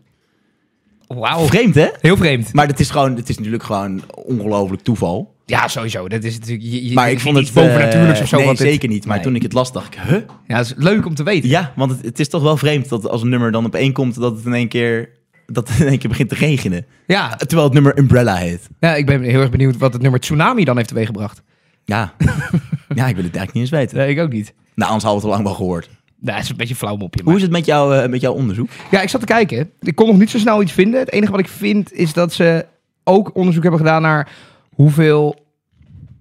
Wauw. 1.17 1.45
Vreemd 1.45 1.75
hè? 1.75 1.87
Heel 2.01 2.17
vreemd. 2.17 2.53
Maar 2.53 2.67
het 2.67 2.79
is, 2.79 2.89
gewoon, 2.89 3.15
het 3.15 3.29
is 3.29 3.35
natuurlijk 3.37 3.63
gewoon 3.63 4.01
ongelooflijk 4.15 4.81
toeval. 4.81 5.35
Ja, 5.45 5.67
sowieso. 5.67 6.07
Dat 6.07 6.23
is 6.23 6.39
natuurlijk... 6.39 6.63
Je, 6.69 6.87
je- 6.87 6.93
Maar 6.93 7.11
ik 7.11 7.19
vond 7.19 7.35
het... 7.37 7.47
eh, 7.47 7.53
bovennatuurlijks 7.53 8.21
of 8.21 8.27
zo. 8.27 8.37
Nee, 8.37 8.47
dit- 8.47 8.57
zeker 8.57 8.89
niet. 8.89 9.05
Maar 9.05 9.15
Nee. 9.15 9.25
toen 9.25 9.35
ik 9.35 9.41
het 9.41 9.53
las, 9.53 9.71
dacht 9.71 9.93
ik, 9.93 9.99
huh? 10.07 10.17
Ja, 10.47 10.55
dat 10.57 10.65
is 10.65 10.73
leuk 10.77 11.05
om 11.05 11.15
te 11.15 11.23
weten. 11.23 11.49
Ja, 11.49 11.73
want 11.75 11.91
het, 11.91 12.05
het 12.05 12.19
is 12.19 12.29
toch 12.29 12.41
wel 12.41 12.57
vreemd 12.57 12.89
dat 12.89 13.09
als 13.09 13.21
een 13.21 13.29
nummer 13.29 13.51
dan 13.51 13.65
op 13.65 13.75
één 13.75 13.93
komt, 13.93 14.15
dat 14.19 14.35
het 14.35 14.45
in 14.45 14.53
één 14.53 14.67
keer, 14.67 15.09
dat 15.45 15.69
het 15.69 15.79
in 15.79 15.87
één 15.87 15.97
keer 15.99 16.09
begint 16.09 16.29
te 16.29 16.35
regenen. 16.35 16.85
Ja. 17.07 17.35
Terwijl 17.35 17.63
het 17.63 17.73
nummer 17.73 17.97
Umbrella 17.97 18.35
heet. 18.35 18.69
ja, 18.79 18.95
ik 18.95 19.05
ben 19.05 19.21
heel 19.21 19.41
erg 19.41 19.49
benieuwd 19.51 19.77
wat 19.77 19.93
het 19.93 20.01
nummer 20.01 20.19
Tsunami 20.19 20.63
dan 20.63 20.75
heeft 20.75 20.87
teweeggebracht. 20.89 21.41
Ja. 21.85 22.13
ja, 22.95 23.07
ik 23.07 23.15
wil 23.15 23.23
het 23.23 23.35
eigenlijk 23.35 23.53
niet 23.53 23.61
eens 23.63 23.69
weten. 23.69 23.97
Nee, 23.97 24.09
ik 24.09 24.19
ook 24.19 24.31
niet. 24.31 24.53
Nou, 24.75 24.91
anders 24.91 25.03
hadden 25.11 25.21
we 25.21 25.27
het 25.27 25.37
al 25.37 25.43
lang 25.43 25.43
wel 25.43 25.53
gehoord. 25.67 25.89
Dat 26.21 26.37
is 26.37 26.49
een 26.49 26.55
beetje 26.55 26.73
een 26.73 26.79
flauw 26.79 26.95
mopje. 26.95 27.23
Hoe 27.23 27.31
Maar... 27.31 27.41
is 27.41 27.47
het 27.47 27.51
met, 27.57 27.65
jou, 27.65 27.95
eh, 27.95 28.09
met 28.09 28.21
jouw 28.21 28.33
onderzoek? 28.33 28.69
Ja, 28.91 29.01
ik 29.01 29.09
zat 29.09 29.19
te 29.19 29.27
kijken. 29.27 29.71
Ik 29.79 29.95
kon 29.95 30.07
nog 30.07 30.17
niet 30.17 30.29
zo 30.29 30.37
snel 30.37 30.61
iets 30.61 30.71
vinden. 30.71 30.99
Het 30.99 31.11
enige 31.11 31.31
wat 31.31 31.39
ik 31.39 31.47
vind 31.47 31.93
is 31.93 32.13
dat 32.13 32.33
ze 32.33 32.65
ook 33.03 33.35
onderzoek 33.35 33.63
hebben 33.63 33.81
gedaan 33.81 34.01
naar 34.01 34.29
hoeveel 34.69 35.45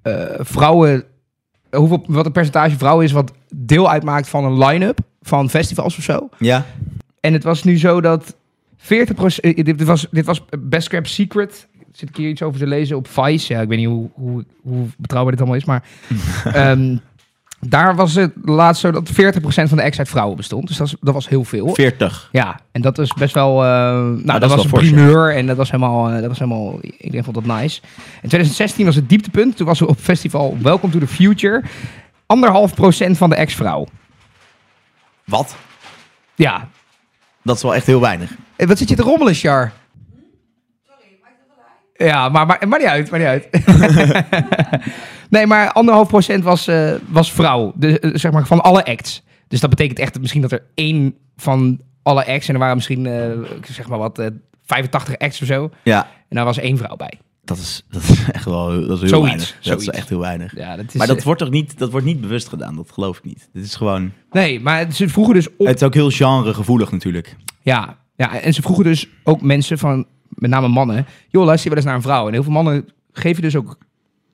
eh, 0.02 0.24
vrouwen, 0.38 1.04
hoeveel, 1.70 2.04
wat 2.06 2.26
een 2.26 2.32
percentage 2.32 2.78
vrouwen 2.78 3.04
is 3.04 3.12
wat 3.12 3.32
deel 3.54 3.90
uitmaakt 3.90 4.28
van 4.28 4.44
een 4.44 4.58
line-up 4.64 4.98
van 5.22 5.50
festivals 5.50 5.96
of 5.96 6.04
zo. 6.04 6.28
Ja. 6.38 6.66
En 7.20 7.32
het 7.32 7.42
was 7.42 7.64
nu 7.64 7.78
zo 7.78 8.00
dat 8.00 8.36
40% 8.76 8.84
eh, 9.40 9.64
dit, 9.64 9.84
was, 9.84 10.06
dit 10.10 10.26
was 10.26 10.44
Best 10.58 10.88
Kept 10.88 11.08
Secret. 11.08 11.68
Zit 11.92 12.08
ik 12.08 12.16
hier 12.16 12.28
iets 12.28 12.42
over 12.42 12.60
te 12.60 12.66
lezen 12.66 12.96
op 12.96 13.08
Vice. 13.08 13.52
Ja, 13.52 13.60
ik 13.60 13.68
weet 13.68 13.78
niet 13.78 13.88
hoe, 13.88 14.08
hoe, 14.14 14.44
hoe 14.62 14.86
betrouwbaar 14.98 15.32
dit 15.32 15.40
allemaal 15.40 15.58
is, 15.58 15.64
maar 15.64 15.84
ehm, 16.44 16.96
daar 17.60 17.94
was 17.96 18.14
het 18.14 18.32
laatst 18.44 18.80
zo 18.80 18.90
dat 18.90 19.10
40% 19.10 19.14
van 19.44 19.76
de 19.76 19.82
ex 19.82 19.98
uit 19.98 20.08
vrouwen 20.08 20.36
bestond. 20.36 20.66
Dus 20.68 20.76
dat, 21.00 21.14
was 21.14 21.28
heel 21.28 21.44
veel. 21.44 21.74
40. 21.74 22.28
Ja, 22.32 22.60
en 22.72 22.82
dat 22.82 22.98
is 22.98 23.12
best 23.14 23.34
wel. 23.34 23.64
eh, 23.64 23.68
nou, 23.68 24.22
dat, 24.38 24.40
was 24.40 24.54
wel 24.54 24.64
een 24.64 24.70
primeur 24.70 25.34
en 25.34 25.46
dat 25.46 25.56
was 25.56 25.70
helemaal. 25.70 26.08
eh, 26.08 26.14
dat 26.14 26.26
was 26.28 26.38
helemaal. 26.38 26.78
Iedereen 26.82 27.24
vond 27.24 27.36
dat 27.46 27.56
nice. 27.58 27.80
In 27.96 28.28
2016 28.28 28.84
was 28.84 28.94
het 28.94 29.08
dieptepunt. 29.08 29.56
Toen 29.56 29.66
was 29.66 29.80
er 29.80 29.86
op 29.86 29.98
festival 29.98 30.56
Welcome 30.62 30.92
to 30.92 30.98
the 30.98 31.06
Future. 31.06 31.62
Anderhalf 32.26 32.74
procent 32.74 33.16
van 33.18 33.30
de 33.30 33.36
ex-vrouw. 33.36 33.86
Wat? 35.24 35.56
Ja. 36.34 36.68
Dat 37.42 37.56
is 37.56 37.62
wel 37.62 37.74
echt 37.74 37.86
heel 37.86 38.00
weinig. 38.00 38.30
Eh, 38.56 38.66
Wat 38.66 38.78
zit 38.78 38.88
je 38.88 38.96
te 38.96 39.02
rommelen, 39.02 39.34
Char? 39.34 39.72
Ja, 41.96 42.28
maar, 42.28 42.46
maar, 42.46 42.68
maar 42.68 42.78
niet 42.78 42.88
uit, 42.88 43.10
maar 43.10 43.18
niet 43.18 43.28
uit. 43.28 43.48
nee, 45.28 45.46
maar 45.46 45.72
anderhalf 45.72 46.08
procent 46.08 46.44
was, 46.44 46.66
eh, 46.66 46.92
was 47.08 47.32
vrouw. 47.32 47.72
Dus, 47.74 47.98
zeg 48.00 48.32
maar 48.32 48.46
van 48.46 48.60
alle 48.60 48.84
acts. 48.84 49.22
Dus 49.48 49.60
dat 49.60 49.70
betekent 49.70 49.98
echt 49.98 50.12
dat 50.12 50.20
misschien 50.20 50.42
dat 50.42 50.52
er 50.52 50.64
één 50.74 51.14
van 51.36 51.80
alle 52.02 52.26
acts... 52.26 52.48
en 52.48 52.54
er 52.54 52.60
waren 52.60 52.74
misschien, 52.74 53.06
eh, 53.06 53.30
zeg 53.62 53.88
maar 53.88 53.98
wat, 53.98 54.18
eh 54.18 54.26
85 54.64 55.18
acts 55.18 55.40
of 55.40 55.46
zo... 55.46 55.70
Ja. 55.84 56.08
En 56.28 56.36
daar 56.36 56.44
was 56.44 56.58
één 56.58 56.76
vrouw 56.76 56.96
bij. 56.96 57.18
Dat 57.44 57.58
is, 57.58 57.84
dat 57.90 58.02
is 58.02 58.30
echt 58.30 58.44
wel 58.44 58.66
dat 58.66 58.82
is 58.82 59.00
heel 59.00 59.08
Zoiets, 59.08 59.28
weinig. 59.28 59.56
Dat 59.62 59.80
is 59.80 59.88
echt 59.88 60.08
heel 60.08 60.18
weinig. 60.18 60.56
Ja, 60.56 60.76
dat 60.76 60.84
is, 60.88 60.94
Maar 60.94 61.06
dat 61.06 61.22
wordt 61.22 61.40
toch 61.40 61.50
niet, 61.50 61.78
dat 61.78 61.90
wordt 61.90 62.06
niet 62.06 62.20
bewust 62.20 62.48
gedaan? 62.48 62.76
Dat 62.76 62.90
geloof 62.92 63.18
ik 63.18 63.24
niet. 63.24 63.48
Dit 63.52 63.64
is 63.64 63.74
gewoon... 63.74 64.12
Nee, 64.30 64.60
maar 64.60 64.92
ze 64.92 65.08
vroegen 65.08 65.34
dus 65.34 65.48
op... 65.56 65.66
Het 65.66 65.76
is 65.76 65.82
ook 65.82 65.94
heel 65.94 66.10
genregevoelig 66.10 66.90
natuurlijk. 66.92 67.36
Ja, 67.62 67.98
ja, 68.16 68.40
en 68.40 68.54
ze 68.54 68.62
vroegen 68.62 68.84
dus 68.84 69.08
ook 69.24 69.40
mensen 69.40 69.78
van, 69.78 70.06
met 70.28 70.50
name 70.50 70.68
mannen... 70.68 71.06
joh, 71.28 71.44
luister 71.44 71.70
je 71.70 71.74
wel 71.74 71.78
eens 71.78 71.86
naar 71.86 71.94
een 71.94 72.02
vrouw? 72.02 72.26
En 72.26 72.32
heel 72.32 72.42
veel 72.42 72.52
mannen 72.52 72.88
geven 73.12 73.42
dus 73.42 73.56
ook 73.56 73.78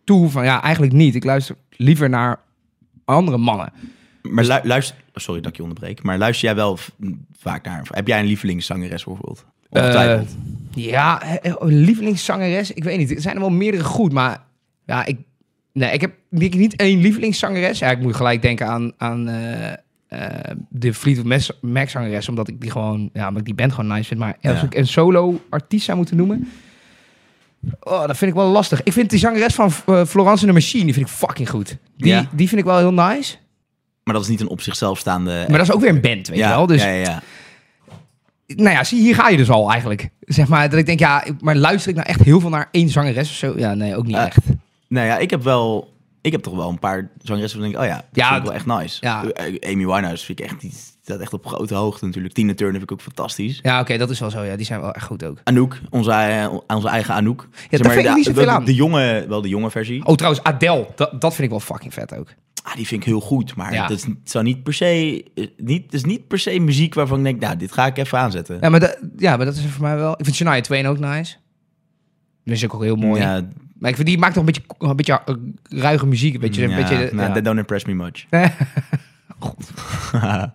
toe 0.04 0.30
van... 0.30 0.44
ja, 0.44 0.62
eigenlijk 0.62 0.92
niet. 0.92 1.14
Ik 1.14 1.25
luister 1.25 1.56
liever 1.70 2.08
naar 2.08 2.40
andere 3.04 3.37
mannen. 3.38 3.73
Maar 4.23 4.44
lu- 4.44 4.68
luister... 4.68 4.96
Sorry 5.14 5.40
dat 5.40 5.50
ik 5.50 5.56
je 5.56 5.62
onderbreek. 5.62 6.02
Maar 6.02 6.18
luister 6.18 6.44
jij 6.46 6.54
wel 6.56 6.78
vaak 7.38 7.64
naar... 7.64 7.87
Heb 7.90 8.06
jij 8.06 8.20
een 8.20 8.26
lievelingszangeres 8.26 9.04
bijvoorbeeld? 9.04 9.44
Eh, 9.70 10.20
ja, 10.70 11.23
lievelingszangeres? 11.61 12.70
Ik 12.73 12.84
weet 12.84 12.99
niet. 12.99 13.11
Er 13.11 13.20
zijn 13.20 13.34
er 13.34 13.40
wel 13.40 13.50
meerdere 13.50 13.84
goed, 13.84 14.12
maar... 14.12 14.42
Ja, 14.87 15.04
ik... 15.04 15.18
Nee, 15.73 15.92
ik 15.92 16.00
heb 16.00 16.12
ik 16.30 16.54
niet 16.54 16.76
één 16.76 17.00
lievelingszangeres. 17.00 17.78
Ja, 17.78 17.90
ik 17.90 18.00
moet 18.00 18.16
gelijk 18.16 18.42
denken 18.42 18.66
aan, 18.68 18.92
aan 18.96 19.28
eh, 19.28 19.73
eh, 20.06 20.56
de 20.68 20.94
Fleetwood 20.94 21.26
Mac- 21.26 21.58
Mac 21.61 21.88
zangeres, 21.88 22.28
omdat 22.28 22.49
ik 22.49 22.61
die 22.61 22.70
gewoon, 22.70 23.11
ja, 23.12 23.23
omdat 23.28 23.40
ik 23.40 23.46
die 23.46 23.54
band 23.54 23.73
gewoon 23.73 23.90
nice 23.92 24.04
vind. 24.08 24.20
Maar 24.20 24.37
als 24.42 24.61
Ja. 24.61 24.66
ik 24.66 24.75
een 24.75 24.87
solo 24.87 25.40
artiest 25.50 25.84
zou 25.84 25.96
moeten 25.96 26.16
noemen, 26.16 26.49
oh, 27.80 28.06
dat 28.06 28.16
vind 28.16 28.30
ik 28.30 28.37
wel 28.37 28.47
lastig. 28.49 28.83
Ik 28.83 28.92
vind 28.92 29.11
die 29.11 29.18
zangeres 29.18 29.54
van 29.54 29.66
eh, 29.87 30.04
Florence 30.04 30.30
and 30.30 30.40
the 30.40 30.52
Machine, 30.52 30.85
die 30.85 30.94
vind 30.94 31.06
ik 31.06 31.12
fucking 31.12 31.50
goed. 31.50 31.76
Die, 31.97 32.12
Ja. 32.12 32.26
die 32.33 32.49
vind 32.49 32.61
ik 32.61 32.66
wel 32.66 32.78
heel 32.78 32.92
nice. 32.92 33.37
Maar 34.04 34.14
dat 34.14 34.23
is 34.23 34.28
niet 34.28 34.40
een 34.40 34.49
op 34.49 34.61
zichzelf 34.61 34.99
staande... 34.99 35.30
Maar 35.49 35.59
dat 35.59 35.66
is 35.68 35.73
ook 35.73 35.80
weer 35.80 35.90
een 35.90 36.00
band, 36.00 36.28
weet 36.28 36.38
je 36.38 36.47
wel. 36.47 36.66
Dus, 36.66 36.83
ja, 36.83 36.88
ja, 36.88 37.00
ja. 37.02 37.23
nou 38.47 38.71
ja, 38.71 38.85
zie, 38.85 39.00
hier 39.00 39.14
ga 39.14 39.28
je 39.28 39.37
dus 39.37 39.50
al 39.50 39.71
eigenlijk. 39.71 40.09
Zeg 40.21 40.49
maar, 40.49 40.71
dat 40.71 40.78
ik 40.78 40.87
denk, 40.87 40.99
ja, 40.99 41.25
maar 41.40 41.56
luister 41.56 41.90
ik 41.90 41.97
nou 41.97 42.09
echt 42.09 42.21
heel 42.23 42.40
veel 42.40 42.50
naar 42.50 42.68
één 42.71 42.88
zangeres 42.88 43.28
of 43.28 43.35
zo? 43.37 43.54
Ja, 43.56 43.75
nee, 43.75 43.97
ook 43.97 44.06
niet 44.06 44.16
Eh, 44.16 44.25
echt. 44.25 44.38
Nou 44.88 45.06
ja, 45.06 45.18
ik 45.18 45.30
heb 45.30 45.42
wel... 45.42 45.92
Ik 46.25 46.33
heb 46.33 46.43
toch 46.43 46.54
wel 46.54 46.69
een 46.69 46.78
paar 46.78 47.11
zangeressen 47.23 47.62
ik 47.64 47.71
denk, 47.71 47.83
oh 47.83 47.88
ja, 47.88 47.95
dat 47.97 48.04
Ja, 48.12 48.26
vind 48.28 48.38
ik 48.38 48.45
wel 48.47 48.54
echt 48.54 48.66
nice. 48.66 48.97
ja. 49.00 49.25
Eh, 49.25 49.73
Amy 49.73 49.87
Winehouse 49.87 50.25
vind 50.25 50.40
ik 50.40 50.45
echt, 50.47 50.61
die 50.61 50.73
staat 51.02 51.21
echt 51.21 51.33
op 51.33 51.47
grote 51.47 51.75
hoogte 51.75 52.04
natuurlijk. 52.07 52.35
Tina 52.35 52.54
Turner 52.54 52.73
vind 52.78 52.90
ik 52.90 52.93
ook 52.93 53.00
fantastisch. 53.02 53.59
Ja, 53.62 53.81
oké, 53.81 53.97
dat 53.99 54.11
is 54.11 54.21
wel 54.21 54.31
zo. 54.31 54.43
Ja, 54.43 54.57
die 54.57 54.66
zijn 54.66 54.81
wel 54.81 54.93
echt 54.93 55.04
goed 55.07 55.25
ook. 55.25 55.38
Anouk, 55.45 55.81
onze, 55.90 56.11
ei- 56.11 56.49
onze 56.66 56.88
eigen 56.88 57.14
Anouk. 57.14 57.49
Ja, 57.71 57.78
daar 57.78 57.93
vind 57.93 58.07
ik 58.07 58.14
niet 58.14 58.25
zoveel 58.25 58.45
de, 58.45 58.50
aan. 58.50 58.64
De 58.64 58.75
jonge, 58.75 59.25
wel 59.28 59.43
de 59.43 59.49
jonge 59.49 59.71
versie. 59.71 60.04
Oh, 60.07 60.14
trouwens, 60.14 60.45
Adele, 60.45 60.87
dat, 60.97 61.21
dat 61.21 61.31
vind 61.35 61.43
ik 61.45 61.50
wel 61.50 61.61
fucking 61.61 61.95
vet 61.95 62.14
ook. 62.14 62.28
ah, 62.62 62.75
die 62.76 62.87
vind 62.87 63.00
ik 63.00 63.07
heel 63.07 63.21
goed. 63.21 63.57
Maar 63.57 63.73
Ja. 63.73 63.83
het, 63.83 63.90
is, 63.90 64.04
het 64.04 64.16
zou 64.25 64.45
niet 64.45 64.62
per 64.62 64.75
se, 64.75 65.25
eh, 65.35 65.47
niet, 65.57 65.93
is 65.95 66.04
niet 66.04 66.26
per 66.28 66.38
se 66.38 66.59
muziek 66.59 66.95
waarvan 66.95 67.19
ik 67.19 67.25
denk, 67.25 67.40
nou, 67.40 67.57
dit 67.57 67.73
ga 67.73 67.87
ik 67.87 67.97
even 67.99 68.19
aanzetten. 68.19 68.59
Ja, 68.61 68.69
maar, 68.69 68.81
dat- 68.81 68.99
ja, 69.16 69.37
maar 69.37 69.47
dat 69.47 69.54
is 69.57 69.64
voor 69.66 69.83
mij 69.83 69.97
wel... 69.97 70.12
Ik 70.12 70.25
vind 70.25 70.37
Shania 70.37 70.61
Twain 70.61 70.87
ook 70.87 70.99
nice. 70.99 71.35
Dat 72.45 72.54
is 72.54 72.64
ook 72.64 72.83
heel 72.83 72.97
mooi. 72.97 73.21
Ja, 73.21 73.49
Maar 73.84 73.92
ik 73.92 73.98
vind 73.98 74.08
die 74.08 74.18
maakt 74.18 74.34
toch 74.34 74.46
een 74.46 74.52
beetje, 74.52 74.62
een 74.88 74.96
beetje 74.96 75.20
eh, 75.26 75.34
ruige 75.80 76.06
muziek. 76.06 76.34
Een 76.34 76.40
beetje, 76.40 76.62
een 76.64 76.70
ja, 76.70 76.76
beetje, 76.76 77.10
nou, 77.12 77.34
ja. 77.34 77.40
don't 77.40 77.58
impress 77.58 77.84
me 77.84 77.94
much. 77.94 78.24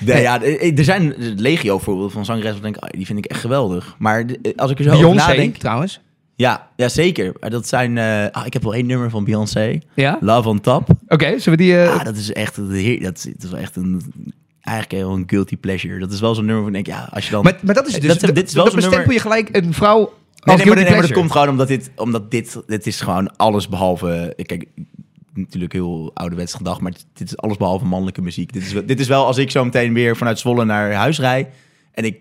nee, 0.00 0.20
ja, 0.22 0.42
eh, 0.42 0.78
er 0.78 0.84
zijn 0.84 1.14
legio 1.36 1.78
voorbeelden 1.78 2.12
van 2.12 2.24
zangeressen 2.24 2.60
waar 2.62 2.70
ik 2.70 2.74
denk, 2.80 2.84
ah, 2.92 2.96
die 2.98 3.06
vind 3.06 3.18
ik 3.18 3.24
echt 3.24 3.40
geweldig. 3.40 3.94
Maar 3.98 4.24
als 4.56 4.70
ik 4.70 4.78
er 4.78 4.84
zo 4.84 4.90
over 4.90 5.02
Beyoncé 5.02 5.26
nadenk, 5.26 5.56
trouwens. 5.56 6.00
ja, 6.34 6.68
ja, 6.76 6.88
zeker. 6.88 7.32
Dat 7.40 7.68
zijn, 7.68 7.98
eh, 7.98 8.26
ah, 8.30 8.46
ik 8.46 8.52
heb 8.52 8.62
wel 8.62 8.74
één 8.74 8.86
nummer 8.86 9.10
van 9.10 9.24
Beyoncé, 9.24 9.78
Ja? 9.94 10.18
Love 10.20 10.48
on 10.48 10.60
Top. 10.60 10.88
Oké, 11.08 11.26
zullen 11.38 11.58
we 11.58 11.64
die... 11.64 11.78
eh, 11.82 11.94
Ah, 11.98 12.04
dat 12.04 12.16
is 12.16 12.32
echt, 12.32 12.56
dat 12.56 12.68
is, 12.70 12.98
dat 13.00 13.26
is, 13.44 13.50
wel 13.50 13.60
echt 13.60 13.76
een, 13.76 14.02
eigenlijk 14.60 15.02
heel 15.04 15.14
een 15.16 15.24
guilty 15.26 15.56
pleasure. 15.56 15.98
Dat 15.98 16.12
is 16.12 16.20
wel 16.20 16.34
zo'n 16.34 16.44
nummer 16.44 16.64
van, 16.64 16.74
ik 16.74 16.84
denk, 16.84 16.98
ja, 16.98 17.08
als 17.12 17.24
je 17.24 17.30
dan... 17.30 17.42
maar, 17.42 17.58
maar 17.62 17.74
dat 17.74 17.86
is 17.86 18.00
dus... 18.00 18.18
Dat- 18.18 18.34
dit 18.34 18.48
is 18.48 18.54
wel 18.54 18.64
dat 18.64 18.74
bestempel 18.74 18.98
nummer- 18.98 19.14
je 19.16 19.20
gelijk 19.20 19.48
een 19.56 19.72
vrouw 19.74 20.12
Nee, 20.44 20.56
nee, 20.56 20.66
maar, 20.66 20.76
nee, 20.76 20.90
maar 20.92 21.00
dat 21.00 21.12
komt 21.12 21.32
gewoon 21.32 21.48
omdat 21.48 21.68
dit, 21.68 21.90
omdat 21.96 22.30
dit, 22.30 22.62
dit 22.66 22.86
is 22.86 23.00
gewoon 23.00 23.36
alles 23.36 23.68
behalve, 23.68 24.34
kijk, 24.46 24.66
natuurlijk 25.34 25.72
heel 25.72 26.10
ouderwets 26.14 26.54
gedacht, 26.54 26.80
maar 26.80 26.92
dit 27.12 27.28
is 27.28 27.36
alles 27.36 27.56
behalve 27.56 27.84
mannelijke 27.84 28.22
muziek. 28.22 28.52
Dit 28.52 28.62
is, 28.62 28.72
wel- 28.72 28.86
dit 28.86 29.00
is 29.00 29.08
wel 29.08 29.26
als 29.26 29.38
ik 29.38 29.50
zo 29.50 29.64
meteen 29.64 29.92
weer 29.94 30.16
vanuit 30.16 30.38
Zwolle 30.38 30.64
naar 30.64 30.92
huis 30.92 31.18
rijd 31.18 31.48
en 31.92 32.04
ik, 32.04 32.20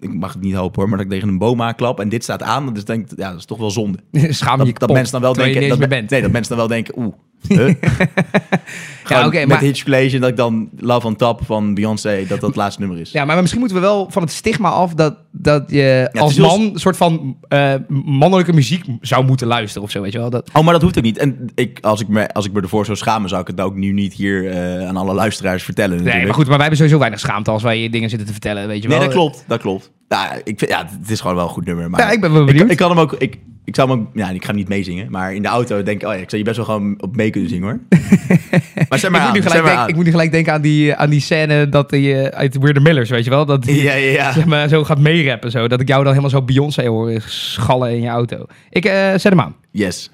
ik 0.00 0.14
mag 0.14 0.32
het 0.32 0.42
niet 0.42 0.54
hopen 0.54 0.80
hoor, 0.80 0.88
maar 0.88 0.98
dat 0.98 1.06
ik 1.06 1.12
tegen 1.12 1.28
een 1.28 1.38
boom 1.38 1.62
aanklap 1.62 2.00
en 2.00 2.08
dit 2.08 2.22
staat 2.22 2.42
aan, 2.42 2.72
dus 2.74 2.84
denk 2.84 3.10
ik, 3.10 3.18
ja, 3.18 3.30
dat 3.30 3.38
is 3.38 3.44
toch 3.44 3.58
wel 3.58 3.70
zonde. 3.70 3.98
Schaam 4.28 4.58
je 4.64 4.64
Dat, 4.72 4.80
dat 4.80 4.92
mensen 4.92 5.12
dan 5.12 5.20
wel 5.20 5.32
denken, 5.32 5.68
dat, 5.78 5.88
bent. 5.88 6.10
nee, 6.10 6.22
dat 6.22 6.30
mensen 6.30 6.56
dan 6.56 6.68
wel 6.68 6.76
denken, 6.76 6.98
oeh, 6.98 7.14
huh? 7.48 9.24
Oké, 9.26 9.38
met 9.38 9.48
maar- 9.48 9.60
Hitch 9.60 9.84
Collation 9.84 10.20
dat 10.20 10.30
ik 10.30 10.36
dan 10.36 10.70
Love 10.78 11.06
on 11.06 11.16
Top 11.16 11.40
van 11.44 11.74
Beyoncé, 11.74 12.18
dat 12.18 12.28
dat 12.28 12.42
het 12.42 12.56
laatste 12.56 12.80
nummer 12.80 12.98
is. 13.00 13.10
Ja, 13.10 13.24
maar 13.24 13.36
misschien 13.40 13.58
moeten 13.58 13.78
we 13.78 13.82
wel 13.82 14.10
van 14.10 14.22
het 14.22 14.30
stigma 14.32 14.68
af 14.68 14.94
dat, 14.94 15.16
dat 15.34 15.64
je 15.70 16.08
als 16.12 16.36
man 16.38 16.60
een 16.60 16.78
soort 16.80 16.96
van 16.96 17.36
eh, 17.48 17.74
mannelijke 18.04 18.52
muziek 18.52 18.84
zou 19.00 19.24
moeten 19.24 19.46
luisteren 19.46 19.82
of 19.82 19.90
zo, 19.90 20.00
weet 20.02 20.12
je 20.12 20.18
wel. 20.18 20.30
Dat, 20.30 20.50
Oh, 20.52 20.62
maar 20.64 20.72
dat 20.72 20.82
hoeft 20.82 20.96
ook 20.98 21.04
niet. 21.04 21.18
En 21.18 21.50
ik, 21.54 21.78
als, 21.80 22.00
ik 22.00 22.08
me, 22.08 22.28
als 22.32 22.46
ik 22.46 22.52
me 22.52 22.60
ervoor 22.60 22.84
zou 22.84 22.96
schamen, 22.96 23.28
zou 23.28 23.40
ik 23.40 23.46
het 23.46 23.60
ook 23.60 23.74
nu 23.74 23.92
niet 23.92 24.12
hier 24.12 24.50
eh, 24.50 24.88
aan 24.88 24.96
alle 24.96 25.14
luisteraars 25.14 25.62
vertellen. 25.62 25.90
nee, 25.96 25.98
natuurlijk. 26.04 26.26
maar 26.26 26.34
goed, 26.36 26.46
maar 26.48 26.58
wij 26.58 26.66
hebben 26.66 26.76
sowieso 26.76 26.98
weinig 26.98 27.20
schaamte 27.20 27.50
als 27.50 27.62
wij 27.62 27.88
dingen 27.90 28.08
zitten 28.08 28.26
te 28.26 28.32
vertellen, 28.32 28.66
weet 28.68 28.82
je 28.82 28.88
wel. 28.88 28.98
Nee, 28.98 29.06
dat 29.06 29.16
klopt. 29.16 29.44
Dat 29.46 29.60
klopt. 29.60 29.90
Ja, 30.08 30.32
ik 30.44 30.58
vind, 30.58 30.70
ja, 30.70 30.86
het 31.00 31.10
is 31.10 31.20
gewoon 31.20 31.36
wel 31.36 31.44
een 31.44 31.50
goed 31.50 31.64
nummer. 31.66 31.90
Maar 31.90 32.00
Ja, 32.00 32.10
ik 32.10 32.20
ben 32.20 32.32
wel 32.32 32.44
benieuwd. 32.44 32.70
ik 32.70 32.76
kan 32.76 32.90
hem 32.90 32.98
ook... 32.98 33.12
Ik, 33.12 33.38
ik 33.64 33.74
zou 33.74 33.90
hem 33.90 33.98
ook... 34.00 34.06
Ja, 34.14 34.30
ik 34.30 34.40
ga 34.40 34.46
hem 34.46 34.56
niet 34.56 34.68
meezingen. 34.68 35.10
Maar 35.10 35.34
in 35.34 35.42
de 35.42 35.48
auto 35.48 35.82
denk 35.82 36.02
ik... 36.02 36.08
Oh 36.08 36.14
ja, 36.14 36.20
ik 36.20 36.30
zou 36.30 36.36
je 36.42 36.48
best 36.48 36.56
wel 36.56 36.66
gewoon 36.66 36.94
op 37.02 37.16
mee 37.16 37.30
kunnen 37.30 37.50
zingen, 37.50 37.68
hoor. 37.68 37.80
maar 38.88 38.98
zet 38.98 39.10
maar 39.10 39.20
ik, 39.20 39.26
aan. 39.26 39.32
moet 39.32 39.34
nu 39.34 39.42
gelijk 39.42 39.62
maar 39.62 39.62
denk- 39.72 39.78
aan. 39.78 39.88
ik 39.88 39.94
moet 39.94 40.04
nu 40.04 40.10
gelijk 40.10 40.30
denken 40.32 40.52
aan 40.52 40.60
die, 40.60 40.94
aan 40.94 41.10
die 41.10 41.20
scène 41.20 41.68
dat 41.68 41.90
die, 41.90 42.14
eh, 42.22 42.38
uit 42.38 42.58
Weird 42.58 42.82
Millers, 42.82 43.10
weet 43.10 43.24
je 43.24 43.30
wel. 43.30 43.46
Dat 43.46 43.62
die, 43.62 43.82
Ja, 43.82 43.94
ja, 43.94 44.10
ja. 44.10 44.32
zeg 44.32 44.44
maar, 44.44 44.68
zo 44.68 44.84
gaat 44.84 44.98
meerappen, 45.22 45.50
zo. 45.50 45.68
Dat 45.68 45.80
ik 45.80 45.88
jou 45.88 46.04
dan 46.04 46.12
helemaal 46.12 46.40
zo 46.40 46.42
Beyoncé 46.42 46.86
hoor 46.86 47.20
schallen 47.26 47.90
in 47.90 48.00
je 48.00 48.08
auto. 48.08 48.46
Ik 48.70 48.84
eh, 48.84 49.10
zet 49.10 49.22
hem 49.22 49.40
aan. 49.40 49.54
Yes. 49.70 50.10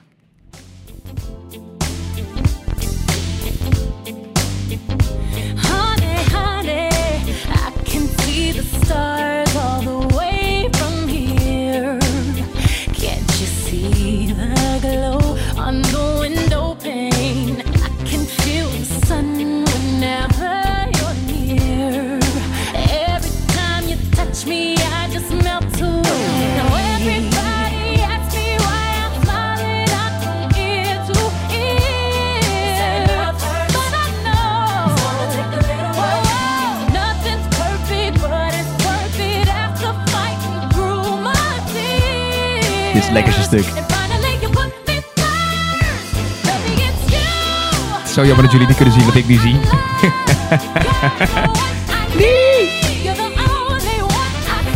Zo 48.19 48.27
jammer 48.27 48.43
dat 48.43 48.53
jullie 48.53 48.67
niet 48.67 48.77
kunnen 48.77 48.95
zien 48.95 49.05
wat 49.05 49.15
ik 49.15 49.29
nu 49.29 49.35
zie. 49.35 49.57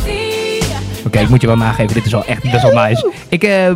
See. 0.04 0.62
Oké, 1.06 1.18
ik 1.18 1.28
moet 1.28 1.40
je 1.40 1.46
wel 1.46 1.56
nageven, 1.56 1.94
dit 1.94 2.04
is 2.04 2.12
wel 2.12 2.24
echt 2.24 2.42
best 2.42 2.62
wel 2.62 2.84
nice. 2.86 3.12
Ik 3.28 3.42
eh, 3.42 3.72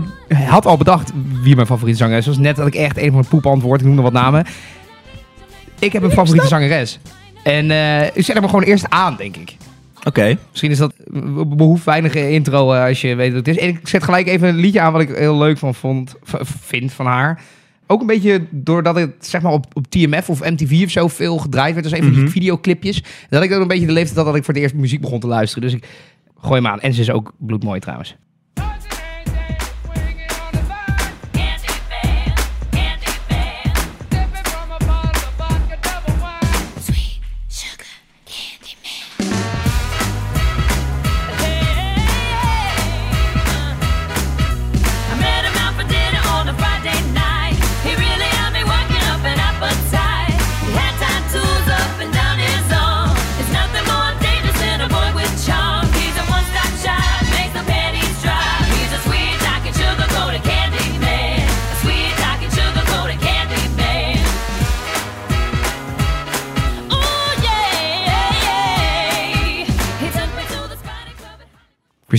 had 0.49 0.67
al 0.67 0.77
bedacht 0.77 1.13
wie 1.43 1.55
mijn 1.55 1.67
favoriete 1.67 1.99
zangeres 1.99 2.27
was. 2.27 2.39
Net 2.39 2.57
dat 2.57 2.67
ik 2.67 2.75
echt 2.75 2.97
een 2.99 3.13
van 3.13 3.21
de 3.21 3.29
poep 3.29 3.47
antwoord. 3.47 3.81
Ik 3.81 3.87
noemde 3.87 4.03
wat 4.03 4.13
namen. 4.13 4.47
Ik 5.79 5.93
heb 5.93 6.03
een 6.03 6.11
favoriete 6.11 6.47
zangeres. 6.49 6.99
En 7.43 7.71
eh, 7.71 8.03
ik 8.03 8.25
zet 8.25 8.37
hem 8.37 8.47
gewoon 8.47 8.63
eerst 8.63 8.91
aan, 8.91 9.17
denk 9.17 9.37
ik. 9.37 9.57
Oké. 10.05 10.37
Misschien 10.51 10.71
is 10.71 10.79
dat 10.79 10.93
be- 11.07 11.47
behoeft 11.47 11.85
weinig 11.85 12.15
intro 12.15 12.73
eh, 12.73 12.85
als 12.85 13.01
je 13.01 13.15
weet 13.15 13.33
wat 13.33 13.47
het 13.47 13.57
is. 13.57 13.63
En 13.63 13.69
ik 13.69 13.89
zet 13.89 14.03
gelijk 14.05 14.27
even 14.27 14.49
een 14.49 14.57
liedje 14.57 14.81
aan 14.81 14.93
wat 14.93 15.01
ik 15.01 15.09
heel 15.09 15.39
leuk 15.39 15.59
van 15.59 15.75
vond, 15.75 16.15
vind 16.67 16.93
van 16.93 17.07
haar. 17.07 17.41
Ook 17.87 18.01
een 18.01 18.07
beetje 18.07 18.47
doordat 18.51 18.97
het 18.97 19.27
zeg 19.27 19.43
maar 19.43 19.53
op, 19.53 19.67
op 19.73 19.87
TMF 19.87 20.31
of 20.31 20.41
MTV 20.41 20.83
of 20.85 20.91
zo 20.91 21.09
veel 21.09 21.39
gedraaid 21.39 21.75
werd. 21.75 21.91
Dus 21.91 21.99
een 21.99 22.05
van 22.05 22.13
die 22.13 22.29
videoclipjes. 22.29 23.03
Dat 23.29 23.43
ik 23.43 23.53
ook 23.53 23.61
een 23.61 23.69
beetje 23.69 23.87
de 23.87 23.93
leeftijd 23.93 24.17
had 24.17 24.27
dat 24.27 24.37
ik 24.37 24.45
voor 24.45 24.55
het 24.55 24.63
eerst 24.63 24.75
muziek 24.75 25.01
begon 25.01 25.21
te 25.21 25.27
luisteren. 25.27 25.69
Dus 25.69 25.79
ik 25.79 25.89
gooi 26.39 26.55
hem 26.55 26.67
aan. 26.67 26.81
En 26.81 26.93
ze 26.93 27.01
is 27.01 27.11
ook 27.11 27.33
bloedmooi 27.39 27.81
trouwens. 27.81 28.17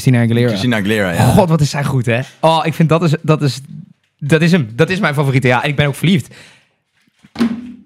Christina 0.08 0.22
Aguilera. 0.24 0.48
Christina 0.48 0.78
Aguilera, 0.78 1.12
ja. 1.12 1.32
God, 1.34 1.50
wat 1.50 1.62
is 1.62 1.70
zij 1.70 1.84
goed, 1.84 2.06
hè? 2.06 2.20
Oh, 2.42 2.62
ik 2.64 2.74
vind 2.74 2.90
dat 2.90 3.04
is, 3.04 3.16
dat 3.22 3.42
is, 3.42 3.62
dat 4.20 4.42
is 4.42 4.52
hem. 4.52 4.70
Dat 4.76 4.90
is 4.90 5.00
mijn 5.00 5.14
favoriete. 5.14 5.48
Ja, 5.48 5.64
en 5.64 5.70
ik 5.70 5.76
ben 5.76 5.88
ook 5.88 5.96
verliefd. 5.96 6.36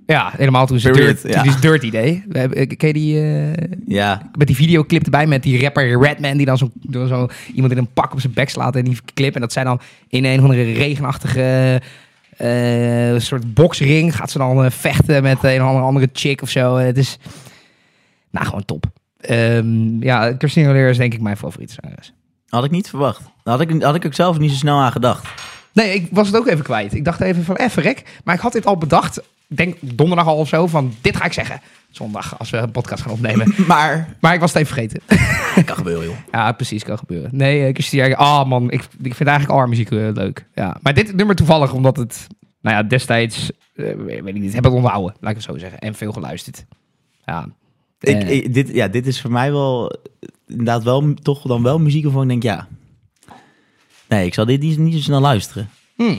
Ja, 0.06 0.32
helemaal 0.38 0.66
toen 0.66 0.80
ze 0.80 0.92
Dirt, 0.92 1.22
ja. 1.28 1.44
die 1.44 1.60
Dirty 1.60 1.92
hebben, 2.30 2.78
ken 2.78 2.88
je 2.88 2.94
die, 2.94 3.22
eh, 3.22 3.54
Ja. 3.88 4.30
met 4.38 4.48
die 4.48 4.56
videoclip 4.56 5.04
erbij 5.04 5.28
met 5.28 5.44
die 5.44 5.62
rapper 5.62 6.01
Redman 6.01 6.38
die 6.38 6.46
dan 6.46 6.58
zo, 6.58 6.70
door 6.74 7.08
zo 7.08 7.28
iemand 7.54 7.72
in 7.72 7.78
een 7.78 7.94
pak 7.94 8.13
op 8.13 8.22
zijn 8.22 8.34
bek 8.34 8.50
slaat 8.50 8.75
in 8.75 8.84
die 8.84 8.98
clip. 9.13 9.36
En 9.36 9.42
dat 9.42 9.54
zij 9.54 9.63
dan 9.63 9.80
in 10.08 10.25
een 10.25 10.38
of 10.38 10.44
andere 10.44 10.72
regenachtige 10.74 11.82
eh, 12.38 13.20
soort 13.20 13.54
boxring 13.54 14.16
gaat 14.16 14.32
ze 14.32 14.38
dan 14.38 14.63
eh, 14.63 14.72
vechten 14.72 15.24
met 15.24 15.44
een 15.44 15.63
of 15.63 15.82
andere 15.82 16.10
chick 16.13 16.42
of 16.42 16.50
zo. 16.50 16.75
Het 16.75 16.98
is, 16.98 17.18
nou, 18.32 18.46
gewoon 18.46 18.66
top. 18.66 18.86
Ehm, 19.22 20.04
ja, 20.04 20.36
Christina 20.38 20.66
Aguilera 20.66 20.90
is 20.90 20.98
denk 20.98 21.13
ik 21.13 21.22
mijn 21.22 21.38
favoriete 21.38 21.74
zangeres. 21.82 22.13
Had 22.50 22.63
ik 22.63 22.72
niet 22.72 22.90
verwacht. 22.90 23.22
Had 23.44 23.62
ik, 23.62 23.82
had 23.82 23.96
ik 23.96 24.06
ook 24.06 24.13
zelf 24.13 24.38
niet 24.38 24.51
zo 24.51 24.58
snel 24.58 24.80
aan 24.80 24.92
gedacht. 24.92 25.28
Nee, 25.74 25.94
ik 25.94 26.08
was 26.12 26.28
het 26.28 26.38
ook 26.38 26.48
even 26.48 26.63
kwijt. 26.63 26.94
Ik 26.94 27.06
dacht 27.06 27.22
even 27.22 27.44
van, 27.44 27.56
eh, 27.56 27.70
verrek. 27.70 28.20
Maar 28.24 28.36
ik 28.36 28.42
had 28.42 28.54
dit 28.54 28.66
al 28.66 28.78
bedacht. 28.78 29.18
Ik 29.48 29.58
denk 29.58 29.78
donderdag 29.80 30.28
al 30.28 30.38
of 30.38 30.48
zo, 30.48 30.68
van 30.68 30.94
dit 31.01 31.16
ga 31.16 31.25
ik 31.25 31.34
zeggen. 31.34 31.62
Zondag, 31.90 32.40
als 32.40 32.50
we 32.50 32.58
een 32.58 32.72
podcast 32.72 33.04
gaan 33.04 33.12
opnemen. 33.12 33.54
Maar... 33.68 34.16
maar 34.20 34.34
ik 34.34 34.40
was 34.40 34.54
het 34.54 34.62
even 34.62 34.75
vergeten. 34.75 35.01
Kan 35.66 35.75
gebeuren, 35.75 36.06
joh. 36.06 36.16
ja, 36.32 36.51
precies, 36.51 36.84
kan 36.84 36.98
gebeuren. 36.98 37.30
Nee, 37.34 37.68
ik 37.68 37.74
Christina, 37.74 38.16
ah 38.16 38.48
man, 38.48 38.72
ik, 38.72 38.82
ik 38.82 39.16
vind 39.16 39.30
eigenlijk 39.30 39.50
al 39.50 39.58
haar 39.58 39.70
muziek 39.70 39.92
eh, 39.92 40.10
leuk. 40.13 40.46
Ja. 40.56 40.78
Maar 40.82 40.94
dit 40.94 41.16
nummer 41.16 41.36
toevallig, 41.36 41.74
omdat 41.74 41.98
het, 41.98 42.28
nou 42.62 42.75
ja, 42.75 42.84
destijds, 42.84 43.51
eh, 43.75 43.96
weet 43.96 44.28
ik 44.28 44.34
niet, 44.34 44.54
heb 44.54 44.66
ik 44.66 44.72
onthouden, 44.72 45.16
laat 45.20 45.32
ik 45.32 45.38
het 45.38 45.46
zo 45.46 45.58
zeggen. 45.58 45.80
En 45.80 45.94
veel 45.94 46.12
geluisterd. 46.12 46.66
Ja. 47.25 47.48
Ik, 48.01 48.29
ik- 48.29 48.53
dit, 48.53 48.70
ja, 48.74 48.88
dit 48.88 49.08
is 49.08 49.22
voor 49.22 49.31
mij 49.31 49.51
wel... 49.51 49.96
Inderdaad 50.48 50.84
wel, 50.84 51.13
toch 51.22 51.41
dan 51.41 51.63
wel 51.63 51.79
muziek 51.79 52.03
waarvan 52.03 52.22
ik 52.22 52.27
denk, 52.29 52.43
ja... 52.43 52.67
Nee, 54.08 54.25
ik 54.25 54.34
zal 54.34 54.46
dit 54.46 54.62
niet, 54.62 54.77
niet 54.77 54.93
zo 54.93 55.00
snel 55.00 55.22
luisteren. 55.22 55.70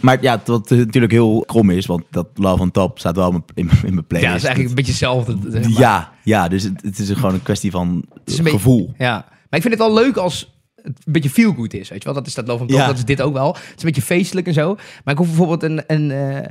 Maar 0.03 0.23
ja, 0.23 0.43
wat 0.45 0.71
natuurlijk 0.71 1.13
heel 1.13 1.43
krom 1.47 1.71
is, 1.71 1.87
want 1.87 2.03
dat 2.11 2.27
Love 2.35 2.63
on 2.63 2.71
Top 2.71 2.99
staat 2.99 3.17
wel 3.17 3.45
in 3.55 3.67
mijn- 3.67 3.79
in 3.87 3.95
mijn- 3.95 4.07
playlist. 4.07 4.31
Ja, 4.33 4.37
is 4.37 4.45
eigenlijk 4.45 4.69
een 4.69 4.75
beetje 4.75 4.91
hetzelfde. 4.91 5.37
zeg 5.51 5.63
maar. 5.63 5.81
Ja, 5.81 6.13
ja, 6.25 6.49
dus 6.49 6.63
het, 6.63 6.83
het 6.83 6.99
is 6.99 7.11
gewoon 7.11 7.35
een 7.35 7.43
kwestie 7.43 7.71
van 7.71 8.05
Het 8.15 8.25
beetje- 8.37 8.51
gevoel. 8.51 8.95
Ja, 8.99 9.13
maar 9.29 9.61
ik 9.61 9.63
vind 9.67 9.75
het 9.79 9.79
wel 9.79 9.95
leuk 9.95 10.17
als 10.17 10.53
het 10.77 10.97
een 11.05 11.13
beetje 11.13 11.31
feel 11.31 11.53
good 11.55 11.75
is, 11.75 11.89
weet 11.89 11.99
je 11.99 12.05
wel? 12.05 12.15
Dat 12.15 12.27
is 12.27 12.35
dat 12.35 12.47
Love 12.47 12.61
and 12.61 12.69
Top, 12.71 12.79
Ja. 12.79 12.87
dat 12.87 12.97
is 12.97 13.05
dit 13.05 13.23
ook 13.23 13.33
wel. 13.33 13.53
Het 13.53 13.63
is 13.63 13.71
een 13.83 13.87
beetje 13.87 14.03
feestelijk 14.03 14.47
en 14.47 14.53
zo. 14.55 14.75
Maar 15.05 15.15
ik 15.15 15.19
hoef 15.19 15.27
bijvoorbeeld 15.27 15.63
een... 15.63 15.83
een 15.87 16.11
eh, 16.11 16.49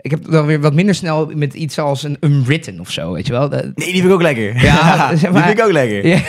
ik 0.00 0.10
heb 0.10 0.30
dan 0.30 0.46
weer 0.46 0.60
wat 0.60 0.74
minder 0.74 0.94
snel 0.94 1.30
met 1.34 1.54
iets 1.54 1.78
als 1.78 2.02
een 2.02 2.16
Unwritten 2.20 2.80
of 2.80 2.90
zo, 2.90 3.12
weet 3.12 3.26
je 3.26 3.32
wel? 3.32 3.48
Nee, 3.48 3.62
die 3.74 3.84
vind 3.84 4.04
ik 4.04 4.10
ook 4.10 4.22
lekker. 4.22 4.62
Ja, 4.62 4.76
zeg 5.16 5.22
maar- 5.32 5.32
die 5.32 5.42
vind 5.42 5.58
ik 5.58 5.64
ook 5.64 5.72
lekker. 5.72 6.06
Ja. 6.06 6.20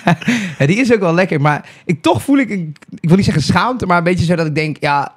ja, 0.58 0.66
die 0.66 0.76
is 0.76 0.92
ook 0.92 1.00
wel 1.00 1.14
lekker. 1.14 1.40
Maar 1.40 1.68
ik, 1.84 2.02
toch 2.02 2.22
voel 2.22 2.38
ik, 2.38 2.50
een, 2.50 2.74
ik 3.00 3.08
wil 3.08 3.16
niet 3.16 3.24
zeggen 3.24 3.42
schaamte, 3.42 3.86
maar 3.86 3.98
een 3.98 4.04
beetje 4.04 4.24
zo 4.24 4.36
dat 4.36 4.46
ik 4.46 4.54
denk, 4.54 4.76
ja, 4.80 5.14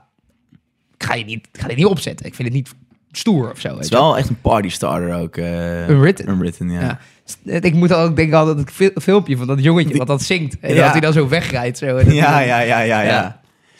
ik 0.98 1.04
ga 1.04 1.16
je 1.16 1.26
niet, 1.26 1.48
ik 1.52 1.60
ga 1.62 1.68
dit 1.68 1.78
niet 1.78 1.86
opzetten. 1.86 2.26
Ik 2.26 2.36
vind 2.36 2.48
het 2.48 2.58
niet 2.58 2.74
stoer 3.12 3.52
of 3.52 3.60
zo. 3.60 3.68
Het 3.68 3.76
Weet 3.76 3.84
is 3.84 3.90
je 3.90 3.96
wel. 3.96 4.18
echt 4.18 4.30
een 4.30 4.42
party 4.42 4.70
starter 4.70 5.16
ook. 5.22 5.38
eh 5.38 5.90
Unwritten. 5.90 6.30
Unwritten, 6.30 6.70
ja. 6.72 7.00
Ja. 7.44 7.60
Ik 7.62 7.74
moet 7.74 7.90
dan 7.90 8.02
ook 8.02 8.16
denken 8.16 8.38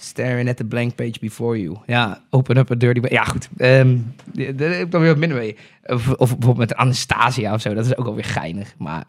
Staring 0.06 0.50
at 0.50 0.58
the 0.58 0.66
blank 0.66 0.96
page 0.96 1.14
before 1.20 1.62
you. 1.62 1.78
Ja, 1.86 2.22
open 2.30 2.58
up 2.58 2.72
a 2.72 2.76
dirty... 2.76 3.02
Ja, 3.14 3.24
goed. 3.24 3.50
Ehm, 3.58 3.98
d- 4.34 4.58
daar 4.58 4.70
heb 4.70 4.86
ik 4.86 4.92
dan 4.92 5.02
weer 5.02 5.10
wat 5.10 5.20
minder 5.20 5.38
mee. 5.38 5.56
Of, 5.86 6.10
of 6.10 6.30
bijvoorbeeld 6.38 6.58
met 6.70 6.76
Anastasia 6.76 7.54
of 7.54 7.62
zo. 7.62 7.74
Dat 7.74 7.86
is 7.86 7.98
ook 7.98 8.06
alweer 8.06 8.24
geinig. 8.26 8.74
Maar 8.78 9.04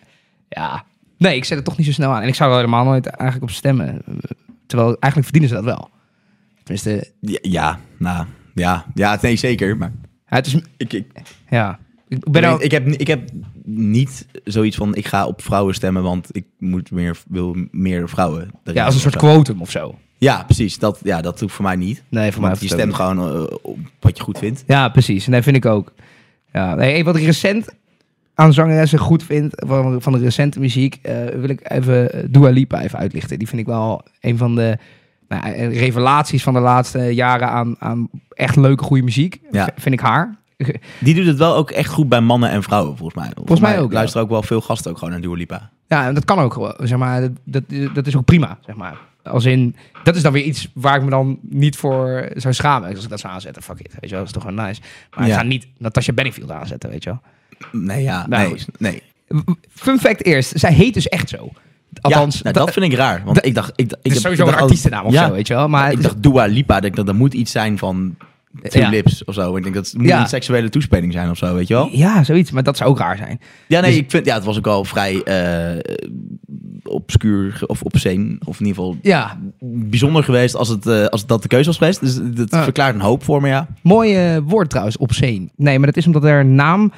ja... 0.49 0.85
Nee, 1.19 1.37
ik 1.37 1.45
zet 1.45 1.57
het 1.57 1.67
toch 1.67 1.77
niet 1.77 1.87
zo 1.87 1.93
snel 1.93 2.11
aan. 2.11 2.23
En 2.23 2.29
ik 2.29 2.35
zou 2.35 2.51
er 2.51 2.57
helemaal 2.57 2.85
nooit 2.85 3.07
eigenlijk 3.07 3.43
op 3.51 3.57
stemmen. 3.57 4.03
Terwijl 4.67 4.89
eigenlijk 4.99 5.23
verdienen 5.33 5.49
ze 5.49 5.55
dat 5.55 5.65
wel. 5.65 5.91
Tenminste, 6.63 7.11
Ja, 7.21 7.39
ja, 7.43 7.81
nou, 7.99 8.27
ja, 8.55 8.87
ja, 8.95 9.19
nee, 9.23 9.37
zeker. 9.37 9.77
Maar 9.77 9.93
ja, 10.29 10.37
het 10.37 10.47
is... 10.47 10.55
ik, 10.77 10.93
ik, 10.93 11.07
Ja. 11.51 11.79
Ik 12.09 12.31
ben 12.31 12.61
ik, 12.61 12.71
heb, 12.71 12.87
ik 12.87 13.07
heb 13.07 13.31
niet 13.65 14.27
zoiets 14.45 14.77
van, 14.77 14.95
ik 14.95 15.07
ga 15.07 15.27
op 15.27 15.43
vrouwen 15.43 15.75
stemmen, 15.75 16.03
want 16.03 16.29
ik 16.37 16.45
moet 16.59 16.91
meer, 16.91 17.17
wil 17.29 17.57
meer 17.71 18.09
vrouwen. 18.09 18.51
Ja, 18.65 18.85
als 18.85 18.95
een 18.95 19.01
soort 19.01 19.17
quotum 19.17 19.61
of 19.61 19.71
zo. 19.71 19.99
Ja, 20.19 20.43
precies. 20.43 20.79
Dat, 20.79 21.01
ja, 21.03 21.21
dat 21.21 21.41
hoeft 21.41 21.55
voor 21.55 21.65
mij 21.65 21.77
niet. 21.77 22.03
Nee, 22.09 22.33
voor 22.33 22.41
mij 22.41 22.51
Want 22.51 22.63
je 22.63 22.69
stemt 22.69 22.95
gewoon 22.95 23.19
eh, 23.19 23.57
op 23.63 23.79
wat 24.01 24.17
je 24.17 24.23
goed 24.23 24.39
vindt. 24.39 24.65
Ja, 24.67 24.89
precies. 24.89 25.27
Nee, 25.27 25.43
vind 25.43 25.57
ik 25.57 25.67
ook. 25.67 25.93
Ja, 26.53 26.75
nee, 26.75 27.05
wat 27.05 27.17
ik 27.17 27.25
recent 27.25 27.75
aan 28.35 28.53
zangeressen 28.53 28.99
goed 28.99 29.23
vind, 29.23 29.53
van, 29.57 30.03
van 30.03 30.13
de 30.13 30.19
recente 30.19 30.61
muziek, 30.61 30.99
eh, 31.03 31.25
wil 31.35 31.49
ik 31.49 31.71
even 31.71 32.13
eh, 32.13 32.25
Dua 32.29 32.51
Lipa 32.51 32.83
even 32.83 32.99
uitlichten. 32.99 33.39
Die 33.39 33.49
vind 33.49 33.61
ik 33.61 33.67
wel 33.67 34.03
een 34.21 34.37
van 34.37 34.55
de 34.55 34.79
nou, 35.29 35.53
revelaties 35.69 36.43
van 36.43 36.55
de 36.55 36.61
laatste 36.61 36.99
jaren 36.99 37.49
aan, 37.49 37.77
aan 37.79 38.09
echt 38.29 38.57
leuke, 38.57 38.85
goede 38.85 39.03
muziek. 39.03 39.41
Ja. 39.51 39.69
Vind 39.77 39.95
ik 39.95 40.01
haar. 40.01 40.39
Die 41.01 41.15
doet 41.15 41.27
het 41.27 41.39
wel 41.39 41.55
ook 41.55 41.71
echt 41.71 41.91
goed 41.91 42.09
bij 42.09 42.21
mannen 42.21 42.51
en 42.51 42.63
vrouwen, 42.63 42.97
volgens 42.97 43.19
mij. 43.25 43.31
Volgens, 43.35 43.61
mij 43.61 43.81
ook, 43.81 43.89
ja. 43.91 43.95
luisteren 43.97 44.23
ook 44.23 44.31
wel 44.31 44.43
veel 44.43 44.61
gasten 44.61 44.91
ook 44.91 44.99
gewoon 44.99 45.13
naar 45.13 45.23
Dua 45.23 45.35
Lipa. 45.35 45.71
Ja, 45.87 46.07
en 46.07 46.15
dat 46.15 46.25
kan 46.25 46.39
ook 46.39 46.53
gewoon. 46.53 46.75
Zeg 46.79 46.99
maar, 46.99 47.21
dat, 47.21 47.31
dat, 47.45 47.63
dat 47.95 48.07
is 48.07 48.17
ook 48.17 48.25
prima, 48.25 48.59
zeg 48.67 48.77
maar. 48.77 48.97
Als 49.23 49.45
in, 49.45 49.77
dat 50.05 50.17
is 50.17 50.23
dan 50.23 50.33
weer 50.33 50.43
iets 50.43 50.69
waar 50.75 50.97
ik 50.97 51.03
me 51.03 51.11
dan 51.11 51.39
niet 51.43 51.77
voor 51.77 52.29
zou 52.35 52.55
schamen. 52.55 52.95
Als 52.95 53.05
ik 53.05 53.11
dat 53.11 53.21
zou 53.21 53.33
aanzetten, 53.33 53.63
fuck 53.63 53.79
it. 53.81 53.93
Weet 53.93 54.01
je 54.01 54.09
wel, 54.09 54.19
dat 54.19 54.27
is 54.27 54.33
toch 54.33 54.43
gewoon 54.43 54.67
nice. 54.67 54.81
Maar 55.17 55.27
Ja. 55.27 55.33
ik 55.33 55.41
ga 55.41 55.47
niet 55.47 55.67
Natasha 55.79 56.13
Bedingfield 56.13 56.51
aanzetten, 56.51 56.91
weet 56.91 57.05
je 57.05 57.11
wel. 57.11 57.21
Nee, 57.83 58.03
ja, 58.03 58.27
Nou, 58.27 58.49
nee, 58.49 58.65
nee. 58.79 59.03
Fun 59.71 59.99
fact 59.99 60.25
eerst, 60.25 60.53
zij 60.59 60.73
heet 60.73 60.95
dus 60.95 61.09
echt 61.09 61.29
zo. 61.29 61.51
Althans, 62.01 62.35
ja, 62.37 62.41
nou, 62.43 62.55
dat, 62.55 62.73
vind 62.73 62.93
ik 62.93 62.99
raar. 62.99 63.23
Want 63.25 63.45
ik 63.47 63.55
dacht... 63.55 63.73
Ik, 63.77 63.93
ik 64.03 64.13
heb- 64.13 64.21
sowieso 64.21 64.47
ik 64.47 64.53
een 64.55 64.61
artiestennaam 64.61 65.05
of 65.05 65.13
ja, 65.13 65.27
zo, 65.27 65.33
weet 65.33 65.47
je 65.47 65.55
wel. 65.55 65.69
Maar 65.69 65.93
ik 65.93 66.03
dacht 66.03 66.23
Dua 66.23 66.45
Lipa, 66.45 66.81
dat, 66.81 66.95
dat, 66.95 67.07
dat 67.07 67.15
moet 67.15 67.35
iets 67.35 67.53
zijn 67.53 67.79
van 67.79 68.17
Two 68.63 68.81
Ja. 68.81 68.89
Lips 68.89 69.25
of 69.25 69.35
zo. 69.35 69.57
Ik 69.57 69.63
denk 69.63 69.75
dat 69.75 69.87
het 69.87 69.99
moet 69.99 70.09
Ja. 70.09 70.21
een 70.21 70.29
seksuele 70.29 70.69
toespeling 70.69 71.13
zijn 71.13 71.31
of 71.31 71.37
zo, 71.37 71.55
weet 71.55 71.69
je 71.69 71.75
wel? 71.75 71.89
ja, 71.93 72.25
zoiets, 72.25 72.51
maar 72.51 72.63
dat 72.63 72.77
zou 72.77 72.91
ook 72.91 72.99
raar 72.99 73.17
zijn. 73.17 73.41
Ja, 73.69 73.81
nee, 73.81 73.91
Dus- 73.91 74.01
ik 74.01 74.11
vind, 74.11 74.27
ja, 74.27 74.35
het 74.35 74.45
was 74.45 74.57
ook 74.59 74.67
al 74.67 74.85
vrij 74.85 75.23
eh 75.23 75.95
obscuur 76.85 77.61
of 77.67 77.83
obscene. 77.83 78.37
Of 78.45 78.61
in 78.61 78.67
ieder 78.67 78.83
geval 78.83 78.97
Ja, 79.03 79.39
bijzonder 79.61 80.25
geweest 80.25 80.55
als, 80.55 80.69
het, 80.69 80.87
eh, 80.87 81.05
als 81.05 81.27
dat 81.27 81.43
de 81.43 81.49
keuze 81.49 81.67
was 81.67 81.79
geweest. 81.79 82.01
Dus 82.01 82.19
dat 82.49 82.63
verklaart 82.63 82.95
een 82.95 83.01
hoop 83.01 83.25
voor 83.25 83.41
me, 83.41 83.49
ja. 83.49 83.67
mooi 83.83 84.39
woord 84.41 84.69
trouwens, 84.71 84.97
obscene. 84.97 85.49
Nee, 85.57 85.79
maar 85.79 85.87
dat 85.87 85.97
is 85.97 86.07
omdat 86.07 86.25
er 86.25 86.41
een 86.41 86.55
naam 86.55 86.93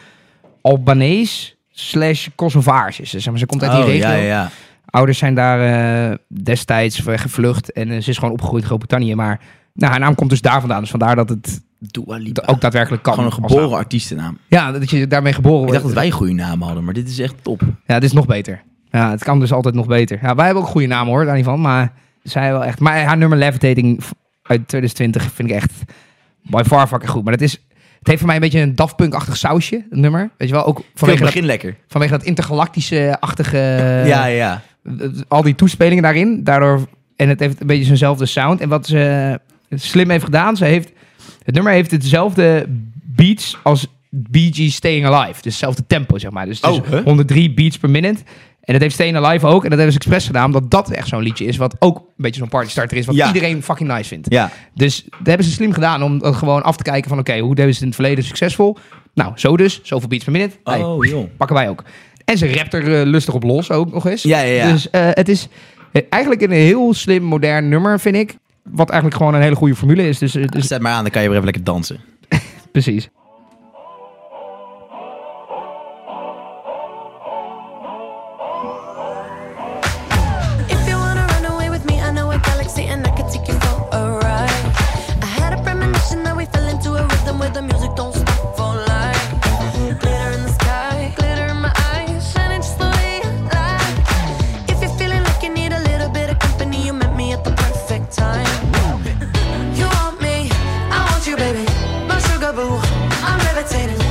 Albanees 0.61 1.57
slash 1.71 2.29
Kosovaars 2.35 3.01
is. 3.01 3.11
Dus, 3.11 3.23
zeg 3.23 3.31
maar, 3.31 3.39
ze 3.41 3.47
komt 3.47 3.63
uit 3.63 3.71
die 3.73 3.81
Oh, 3.81 3.87
regio. 3.87 4.09
ja, 4.09 4.15
ja. 4.15 4.51
Ouders 4.91 5.19
zijn 5.19 5.35
daar 5.35 5.61
eh, 6.11 6.17
destijds 6.43 7.01
gevlucht 7.05 7.73
en 7.73 8.03
ze 8.03 8.11
is 8.11 8.19
gewoon 8.19 8.33
opgegroeid 8.33 8.63
in 8.63 8.69
Groot-Brittannië. 8.69 9.15
Maar 9.15 9.41
nou, 9.79 9.91
haar 9.91 10.01
naam 10.01 10.15
komt 10.15 10.31
dus 10.31 10.41
daar 10.41 10.61
vandaan. 10.61 10.81
Dus 10.81 10.91
vandaar 10.91 11.17
dat 11.17 11.29
het 11.29 11.61
Dua 11.79 12.17
Lipa. 12.17 12.43
ook 12.47 12.61
daadwerkelijk 12.61 13.03
kan. 13.03 13.13
Gewoon 13.15 13.29
een 13.29 13.35
geboren 13.35 13.69
naam. 13.71 13.79
artiestennaam. 13.79 14.39
Ja, 14.47 14.73
dat 14.73 14.91
je 14.91 15.07
daarmee 15.07 15.33
geboren 15.33 15.59
Ik 15.61 15.67
wordt. 15.67 15.83
dacht 15.83 15.95
dat 15.95 16.03
wij 16.03 16.07
een 16.07 16.17
goede 16.19 16.33
naam 16.33 16.63
hadden, 16.63 16.85
maar 16.85 16.95
dit 16.95 17.09
is 17.09 17.19
echt 17.19 17.35
top. 17.43 17.61
Ja, 17.87 17.95
dit 17.95 18.03
is 18.09 18.13
nog 18.13 18.27
beter. 18.27 18.63
Ja, 18.91 19.11
het 19.11 19.25
kan 19.25 19.41
dus 19.41 19.53
altijd 19.53 19.75
nog 19.75 19.87
beter. 19.87 20.19
Ja, 20.23 20.35
wij 20.35 20.45
hebben 20.45 20.63
ook 20.63 20.69
goede 20.69 20.87
namen 20.87 21.13
hoor, 21.13 21.25
daar 21.25 21.37
niet 21.37 21.45
van. 21.45 21.61
Maar 21.61 21.93
zij 22.23 22.51
wel 22.53 22.65
echt. 22.65 22.81
Maar 22.81 23.03
haar 23.03 23.17
nummer 23.17 23.39
Levitating 23.39 24.01
uit 24.43 24.69
2020 24.69 25.23
vind 25.33 25.49
ik 25.51 25.55
echt 25.55 25.73
by 26.43 26.63
far 26.67 26.87
fucking 26.87 27.11
goed. 27.11 27.25
Maar 27.25 27.33
het 27.33 27.43
is. 27.43 27.53
Het 27.99 28.07
heeft 28.07 28.19
voor 28.19 28.27
mij 28.27 28.37
een 28.37 28.43
beetje 28.43 28.61
een 28.61 28.75
Daft 28.75 28.97
Punk-achtig 28.97 29.37
sausje, 29.37 29.85
het 29.91 29.99
nummer. 30.01 30.31
Weet 30.37 30.49
je 30.49 30.55
wel, 30.55 30.65
ook 30.67 30.83
Vanwege 30.95 31.21
dat, 31.21 31.29
begin 31.29 31.47
lekker. 31.47 31.77
vanwege 31.89 32.13
dat 32.13 32.23
intergalactische-achtige... 32.23 33.57
ja, 33.59 34.05
ja, 34.07 34.25
ja. 34.27 34.63
eh, 34.99 35.09
al 35.29 35.43
die 35.43 35.55
toespelingen 35.55 36.03
daarin. 36.03 36.45
Daardoor, 36.45 36.87
en 37.17 37.29
het 37.29 37.41
heeft 37.41 37.61
een 37.61 37.67
beetje 37.67 37.85
zijnzelfde 37.85 38.27
sound. 38.27 38.61
En 38.61 38.69
wat 38.69 38.87
ze 38.87 39.41
slim 39.71 40.11
heeft 40.11 40.25
gedaan, 40.25 40.57
ze 40.57 40.65
heeft, 40.65 40.93
het 41.45 41.55
nummer 41.55 41.73
heeft 41.73 41.91
hetzelfde 41.91 42.67
beats 43.03 43.57
als 43.63 43.87
Bee 44.11 44.51
Gees 44.55 44.75
Staying 44.75 45.07
Alive. 45.07 45.35
Dus 45.35 45.45
hetzelfde 45.53 45.87
tempo, 45.87 46.19
zeg 46.19 46.31
maar. 46.31 46.47
Dus 46.47 46.61
het 46.61 46.71
is 46.71 46.79
Oh, 46.79 46.87
huh? 46.91 47.05
103 47.05 47.55
beats 47.55 47.79
per 47.79 47.91
minute. 47.91 48.21
En 48.61 48.73
dat 48.75 48.83
heeft 48.83 48.95
Staying 48.95 49.17
Alive 49.17 49.47
ook. 49.47 49.63
En 49.65 49.69
dat 49.71 49.79
hebben 49.79 49.93
ze 49.93 49.99
expres 49.99 50.27
gedaan, 50.27 50.45
omdat 50.45 50.71
dat 50.71 50.91
echt 50.91 51.09
zo'n 51.09 51.23
liedje 51.23 51.45
is... 51.45 51.57
wat 51.57 51.77
ook 51.79 51.97
een 51.97 52.05
beetje 52.17 52.41
zo'n 52.41 52.49
party 52.49 52.71
starter 52.71 52.97
is, 52.97 53.07
wat 53.07 53.15
Ja. 53.15 53.27
iedereen 53.27 53.63
fucking 53.63 53.89
nice 53.89 54.09
vindt. 54.09 54.27
Ja, 54.31 54.51
Dus 54.75 55.05
dat 55.19 55.27
hebben 55.27 55.47
ze 55.47 55.53
slim 55.53 55.73
gedaan 55.73 56.03
om 56.03 56.19
dat 56.19 56.35
gewoon 56.37 56.63
af 56.63 56.77
te 56.77 56.83
kijken 56.83 57.09
van... 57.09 57.19
oké, 57.19 57.39
hoe 57.39 57.55
deden 57.55 57.65
ze 57.65 57.73
het 57.75 57.81
in 57.81 57.87
het 57.87 57.95
verleden 57.97 58.25
succesvol? 58.25 58.77
Nou, 59.15 59.33
zo 59.35 59.57
dus. 59.57 59.81
Zoveel 59.83 60.09
beats 60.09 60.25
per 60.25 60.33
minute. 60.33 60.57
Hey, 60.65 60.83
oh 60.83 61.05
joh. 61.05 61.27
pakken 61.37 61.57
wij 61.57 61.69
ook. 61.69 61.85
En 62.25 62.39
ze 62.39 62.53
rapt 62.55 62.75
er 62.75 63.01
eh, 63.01 63.07
lustig 63.07 63.35
op 63.35 63.43
los 63.43 63.71
ook 63.71 63.93
nog 63.93 64.07
eens. 64.07 64.23
Ja, 64.23 64.41
ja, 64.41 64.53
ja. 64.67 64.73
Dus 64.73 64.91
eh, 64.91 65.09
het 65.11 65.29
is 65.29 65.49
eh, 65.93 66.03
eigenlijk 66.11 66.43
een 66.43 66.51
heel 66.51 66.95
slim, 66.95 67.23
modern 67.23 67.69
nummer, 67.69 68.01
vind 68.01 68.17
ik. 68.17 68.37
Wat 68.71 68.91
eigenlijk 68.91 69.21
gewoon 69.21 69.35
een 69.35 69.43
hele 69.43 69.57
goede 69.57 69.75
formule 69.75 70.09
is. 70.09 70.19
Dus, 70.19 70.33
dus 70.33 70.67
Zet 70.67 70.81
maar 70.81 70.93
aan, 70.93 71.03
dan 71.03 71.11
kan 71.11 71.23
je 71.23 71.29
weer 71.29 71.37
even 71.37 71.53
lekker 71.53 71.65
dansen. 71.65 72.01
precies. 72.73 73.09
Levitating. 103.59 104.08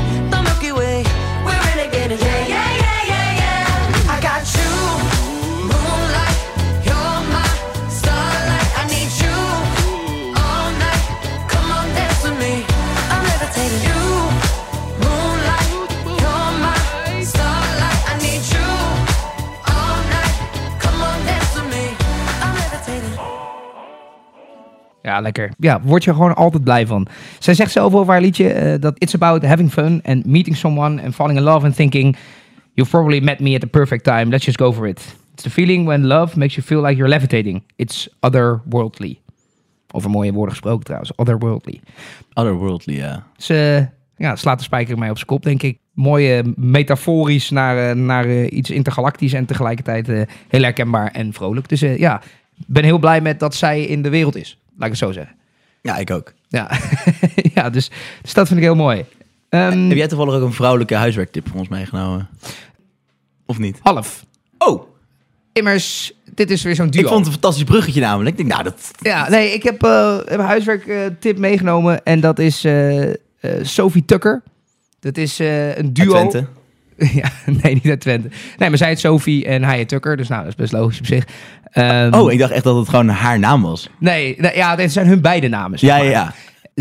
Ja, 25.17 25.23
lekker. 25.23 25.51
Ja, 25.59 25.81
word 25.81 26.03
je 26.03 26.13
gewoon 26.13 26.35
altijd 26.35 26.63
blij 26.63 26.87
van. 26.87 27.07
Zij 27.39 27.53
zegt 27.53 27.71
zelf 27.71 27.93
over 27.93 28.11
haar 28.11 28.21
liedje 28.21 28.49
eh, 28.49 28.81
dat 28.81 28.93
it's 28.97 29.15
about 29.15 29.45
having 29.45 29.71
fun 29.71 30.01
and 30.03 30.25
meeting 30.25 30.55
someone 30.55 31.03
and 31.03 31.15
falling 31.15 31.37
in 31.37 31.43
love 31.43 31.65
and 31.65 31.75
thinking 31.75 32.15
you've 32.73 32.91
probably 32.91 33.19
met 33.19 33.39
me 33.39 33.53
at 33.53 33.61
the 33.61 33.67
perfect 33.67 34.03
time. 34.03 34.25
Let's 34.25 34.45
just 34.45 34.57
go 34.57 34.73
for 34.73 34.87
it. 34.87 35.15
It's 35.33 35.43
the 35.43 35.49
feeling 35.49 35.85
when 35.85 36.05
love 36.05 36.37
makes 36.37 36.55
you 36.55 36.67
feel 36.67 36.81
like 36.81 36.95
you're 36.95 37.09
levitating. 37.09 37.63
It's 37.75 38.09
otherworldly. 38.19 39.19
Over 39.91 40.09
mooie 40.09 40.33
woorden 40.33 40.51
gesproken 40.51 40.83
trouwens. 40.83 41.15
Otherworldly. 41.15 41.79
Otherworldly, 42.33 42.95
ja. 42.95 43.23
Ze 43.37 43.87
ja, 44.17 44.35
slaat 44.35 44.57
de 44.57 44.63
spijker 44.63 44.97
mee 44.97 45.09
op 45.09 45.15
zijn 45.15 45.27
kop, 45.27 45.43
denk 45.43 45.63
ik. 45.63 45.77
Mooi 45.93 46.37
eh, 46.37 46.43
metaforisch 46.55 47.49
naar, 47.49 47.89
eh, 47.89 47.95
naar 47.95 48.25
eh, 48.25 48.51
iets 48.51 48.69
intergalactisch 48.69 49.33
en 49.33 49.45
tegelijkertijd 49.45 50.07
heel 50.47 50.61
herkenbaar 50.61 51.11
en 51.11 51.33
vrolijk. 51.33 51.69
Dus 51.69 51.79
ja, 51.79 52.21
ik 52.57 52.65
ben 52.67 52.83
heel 52.83 52.99
blij 52.99 53.21
met 53.21 53.39
dat 53.39 53.55
zij 53.55 53.83
in 53.83 54.01
de 54.01 54.09
wereld 54.09 54.35
is. 54.35 54.57
Laat 54.77 54.85
ik 54.85 54.89
het 54.89 54.97
zo 54.97 55.11
zeggen. 55.11 55.35
Ja, 55.81 55.97
ik 55.97 56.11
ook. 56.11 56.33
Ja, 56.47 56.71
ja 57.53 57.69
dus, 57.69 57.91
dus 58.21 58.33
dat 58.33 58.47
vind 58.47 58.59
ik 58.59 58.65
heel 58.65 58.75
mooi. 58.75 59.05
Ehm, 59.49 59.87
Heb 59.87 59.97
jij 59.97 60.07
toevallig 60.07 60.33
ook 60.33 60.41
een 60.41 60.53
vrouwelijke 60.53 60.95
huiswerktip 60.95 61.47
voor 61.49 61.59
ons 61.59 61.67
meegenomen? 61.67 62.29
Of 63.45 63.57
niet? 63.57 63.79
Half. 63.81 64.25
Oh, 64.57 64.83
Immers, 65.53 66.13
dit 66.33 66.51
is 66.51 66.63
weer 66.63 66.75
zo'n 66.75 66.89
duo. 66.89 67.01
ik 67.01 67.07
vond 67.07 67.19
het 67.19 67.27
een 67.27 67.33
fantastisch 67.33 67.63
bruggetje 67.63 68.01
namelijk. 68.01 68.29
Ik 68.29 68.37
denk, 68.37 68.49
nou, 68.49 68.63
dat... 68.63 68.91
Ja, 68.99 69.29
nee, 69.29 69.53
ik 69.53 69.63
heb, 69.63 69.81
heb 69.81 70.39
een 70.39 70.45
huiswerktip 70.45 71.37
meegenomen 71.37 72.03
en 72.03 72.19
dat 72.19 72.39
is 72.39 72.63
eh, 72.63 73.09
eh, 73.09 73.15
Sophie 73.61 74.05
Tucker. 74.05 74.43
Dat 74.99 75.17
is 75.17 75.39
een 75.39 75.93
duo. 75.93 76.15
Uit 76.15 76.29
Twente. 76.29 76.49
ja, 77.21 77.29
nee, 77.61 77.73
niet 77.73 77.87
uit 77.89 77.99
Twente. 77.99 78.29
Nee, 78.57 78.69
maar 78.69 78.77
zij 78.77 78.87
heet 78.87 78.99
Sophie 78.99 79.45
en 79.45 79.63
hij 79.63 79.75
heet 79.77 79.87
Tucker, 79.87 80.17
dus 80.17 80.27
nou, 80.27 80.39
dat 80.41 80.49
is 80.49 80.55
best 80.55 80.71
logisch 80.73 80.99
op 80.99 81.05
zich. 81.05 81.23
Ehm, 81.71 82.13
Oh, 82.13 82.31
ik 82.31 82.39
dacht 82.39 82.51
echt 82.51 82.63
dat 82.63 82.75
het 82.77 82.89
gewoon 82.89 83.09
haar 83.09 83.39
naam 83.39 83.61
was. 83.61 83.89
Nee, 83.99 84.35
ja, 84.55 84.75
dit 84.75 84.91
zijn 84.91 85.07
hun 85.07 85.21
beide 85.21 85.47
namen. 85.47 85.79
zeg 85.79 85.89
Ja, 85.89 85.95
maar. 85.97 86.05
ja, 86.05 86.11
ja. 86.11 86.33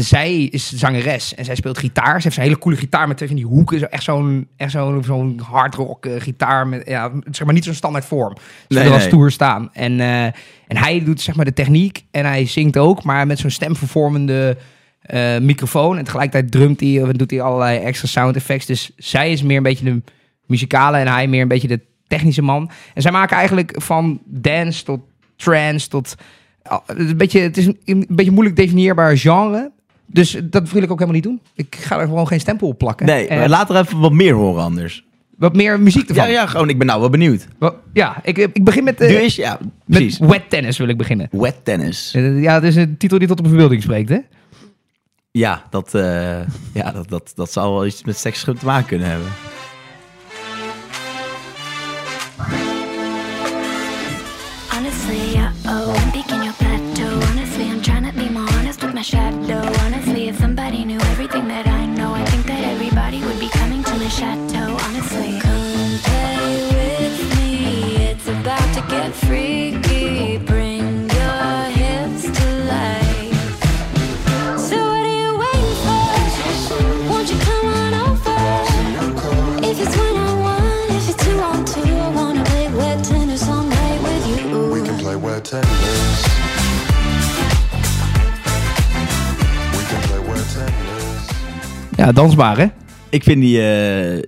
Zij 0.02 0.34
is 0.42 0.72
zangeres 0.72 1.34
en 1.34 1.44
zij 1.44 1.54
speelt 1.54 1.78
gitaar. 1.78 2.16
Ze 2.16 2.22
heeft 2.22 2.34
zo'n 2.34 2.44
hele 2.44 2.58
coole 2.58 2.76
gitaar 2.76 3.08
met 3.08 3.16
twee 3.16 3.28
van 3.28 3.36
die 3.38 3.46
hoeken. 3.46 3.78
Zo, 3.78 3.84
echt 3.84 4.02
zo'n 4.02 4.48
echt 4.56 4.70
zo'n 4.70 5.02
zo'n 5.04 5.40
hard 5.50 5.74
rock 5.74 6.06
eh, 6.06 6.20
gitaar. 6.20 6.66
Met, 6.68 6.82
ja, 6.88 7.10
zeg 7.30 7.44
maar 7.44 7.54
niet 7.54 7.64
zo'n 7.64 7.74
standaard 7.74 8.04
vorm. 8.04 8.36
Ze 8.68 8.74
Nee, 8.78 8.88
wel 8.88 8.98
nee. 8.98 9.06
stoer 9.06 9.30
staan. 9.30 9.70
En, 9.72 10.00
eh, 10.00 10.24
en 10.66 10.76
hij 10.76 11.04
doet 11.04 11.20
zeg 11.20 11.34
maar 11.36 11.44
de 11.44 11.52
techniek 11.52 12.04
en 12.10 12.24
hij 12.24 12.46
zingt 12.46 12.76
ook, 12.76 13.02
maar 13.02 13.26
met 13.26 13.38
zo'n 13.38 13.50
stemvervormende 13.50 14.56
eh, 15.06 15.38
microfoon. 15.38 15.98
En 15.98 16.04
tegelijkertijd 16.04 16.50
drumt 16.52 16.80
hij 16.80 17.02
en 17.02 17.12
doet 17.12 17.30
hij 17.30 17.40
allerlei 17.40 17.78
extra 17.78 18.08
sound 18.08 18.36
effects. 18.36 18.66
Dus 18.66 18.90
zij 18.96 19.32
is 19.32 19.42
meer 19.42 19.56
een 19.56 19.62
beetje 19.62 19.84
de 19.84 20.02
muzikale 20.46 20.96
en 20.96 21.06
hij 21.08 21.26
meer 21.28 21.42
een 21.42 21.48
beetje 21.48 21.68
de 21.68 21.80
technische 22.06 22.42
man. 22.42 22.70
En 22.94 23.02
zij 23.02 23.10
maken 23.12 23.36
eigenlijk 23.36 23.74
van 23.76 24.20
dance 24.24 24.84
tot 24.84 25.00
trance 25.36 25.88
tot... 25.88 26.14
is 26.96 27.10
een 27.10 27.16
beetje, 27.16 27.40
het 27.40 27.56
is 27.56 27.66
een, 27.66 27.78
een 27.84 28.06
beetje 28.08 28.30
moeilijk 28.30 28.56
definieerbaar 28.56 29.16
genre. 29.16 29.70
Dus 30.06 30.38
dat 30.44 30.70
wil 30.70 30.82
ik 30.82 30.90
ook 30.90 30.98
helemaal 30.98 31.20
niet 31.20 31.22
doen. 31.30 31.40
Ik 31.54 31.76
ga 31.80 31.98
er 32.00 32.06
gewoon 32.06 32.26
geen 32.26 32.40
stempel 32.40 32.68
op 32.68 32.78
plakken. 32.78 33.06
Nee, 33.06 33.26
En 33.26 33.48
laat 33.48 33.70
er 33.70 33.76
even 33.76 33.98
wat 34.00 34.12
meer 34.12 34.34
horen 34.34 34.62
anders. 34.62 35.04
wat 35.36 35.56
meer 35.56 35.80
muziek 35.80 36.08
Ja, 36.08 36.14
ervan. 36.14 36.30
ja, 36.30 36.46
gewoon, 36.46 36.68
ik 36.68 36.78
ben 36.78 36.86
nou 36.86 37.00
wel 37.00 37.10
benieuwd. 37.10 37.46
Ja 37.92 38.16
ik, 38.22 38.38
ik 38.38 38.64
begin 38.64 38.84
met, 38.84 39.00
eh, 39.00 39.08
Nu 39.08 39.14
is, 39.14 39.36
ja, 39.36 39.58
met 39.60 39.70
precies. 39.86 40.18
wet 40.18 40.50
tennis 40.50 40.78
wil 40.78 40.88
ik 40.88 40.96
beginnen. 40.96 41.28
Wet 41.30 41.64
tennis. 41.64 42.12
Eh, 42.14 42.42
Ja, 42.42 42.54
het 42.54 42.62
is 42.64 42.76
een 42.76 42.96
titel 42.96 43.18
die 43.18 43.28
tot 43.28 43.38
op 43.38 43.44
de 43.44 43.50
verbeelding 43.50 43.82
spreekt, 43.82 44.08
hè? 44.08 44.18
Ja, 45.36 45.62
dat, 45.70 45.94
eh, 45.94 46.40
ja 46.72 46.92
dat, 46.92 47.08
dat, 47.08 47.32
dat 47.34 47.52
zou 47.52 47.72
wel 47.72 47.86
iets 47.86 48.04
met 48.04 48.18
seks 48.18 48.44
te 48.44 48.54
maken 48.62 48.86
kunnen 48.86 49.08
hebben. 49.08 49.28
Honestly, 54.70 55.32
yeah, 55.32 55.52
oh, 55.66 56.05
Ja, 92.06 92.12
dansbaar, 92.12 92.58
hè? 92.58 92.66
Ik 93.08 93.22
vind 93.22 93.40
die 93.40 93.62
eh, 93.62 94.22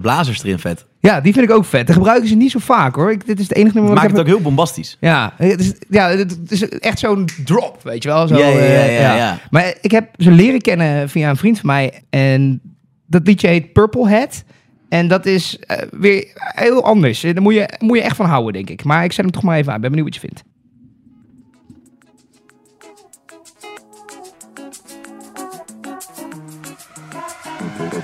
blazers 0.00 0.42
erin 0.42 0.58
vet. 0.58 0.86
Ja, 1.00 1.20
die 1.20 1.32
vind 1.32 1.50
ik 1.50 1.56
ook 1.56 1.64
vet. 1.64 1.86
Dat 1.86 1.96
gebruiken 1.96 2.28
ze 2.28 2.34
niet 2.34 2.50
zo 2.50 2.58
vaak, 2.58 2.94
hoor. 2.94 3.10
Ik, 3.10 3.26
dit 3.26 3.38
is 3.38 3.48
het 3.48 3.56
enige 3.56 3.74
nummer 3.74 3.92
Maakt 3.92 4.04
ik 4.04 4.10
het 4.10 4.20
ook 4.20 4.26
heel 4.26 4.40
bombastisch. 4.40 4.96
Ja, 5.00 5.32
het 5.36 5.60
is, 5.60 5.72
ja, 5.88 6.08
het 6.08 6.38
is 6.48 6.68
echt 6.68 6.98
zo'n 6.98 7.28
drop, 7.44 7.82
weet 7.82 8.02
je 8.02 8.08
wel? 8.08 8.28
Zo, 8.28 8.36
Ja, 8.36 8.46
ja, 8.46 8.58
ja, 8.58 8.62
eh, 8.62 9.00
ja, 9.00 9.16
ja. 9.16 9.38
Maar 9.50 9.74
ik 9.80 9.90
heb 9.90 10.08
ze 10.16 10.30
leren 10.30 10.60
kennen 10.60 11.08
via 11.08 11.30
een 11.30 11.36
vriend 11.36 11.58
van 11.58 11.66
mij. 11.66 12.02
En 12.10 12.60
dat 13.06 13.26
liedje 13.26 13.48
heet 13.48 13.72
Purple 13.72 14.08
Head. 14.08 14.44
En 14.88 15.08
dat 15.08 15.26
is 15.26 15.58
weer 15.90 16.26
heel 16.36 16.84
anders. 16.84 17.20
Daar 17.20 17.42
moet 17.42 17.54
je, 17.54 17.68
moet 17.78 17.96
je 17.96 18.04
echt 18.04 18.16
van 18.16 18.26
houden, 18.26 18.52
denk 18.52 18.70
ik. 18.70 18.84
Maar 18.84 19.04
ik 19.04 19.12
zet 19.12 19.24
hem 19.24 19.34
toch 19.34 19.42
maar 19.42 19.56
even 19.56 19.68
aan. 19.68 19.76
Ik 19.76 19.82
ben 19.82 19.90
benieuwd 19.90 20.14
wat 20.14 20.22
je 20.22 20.28
vindt. 20.28 20.49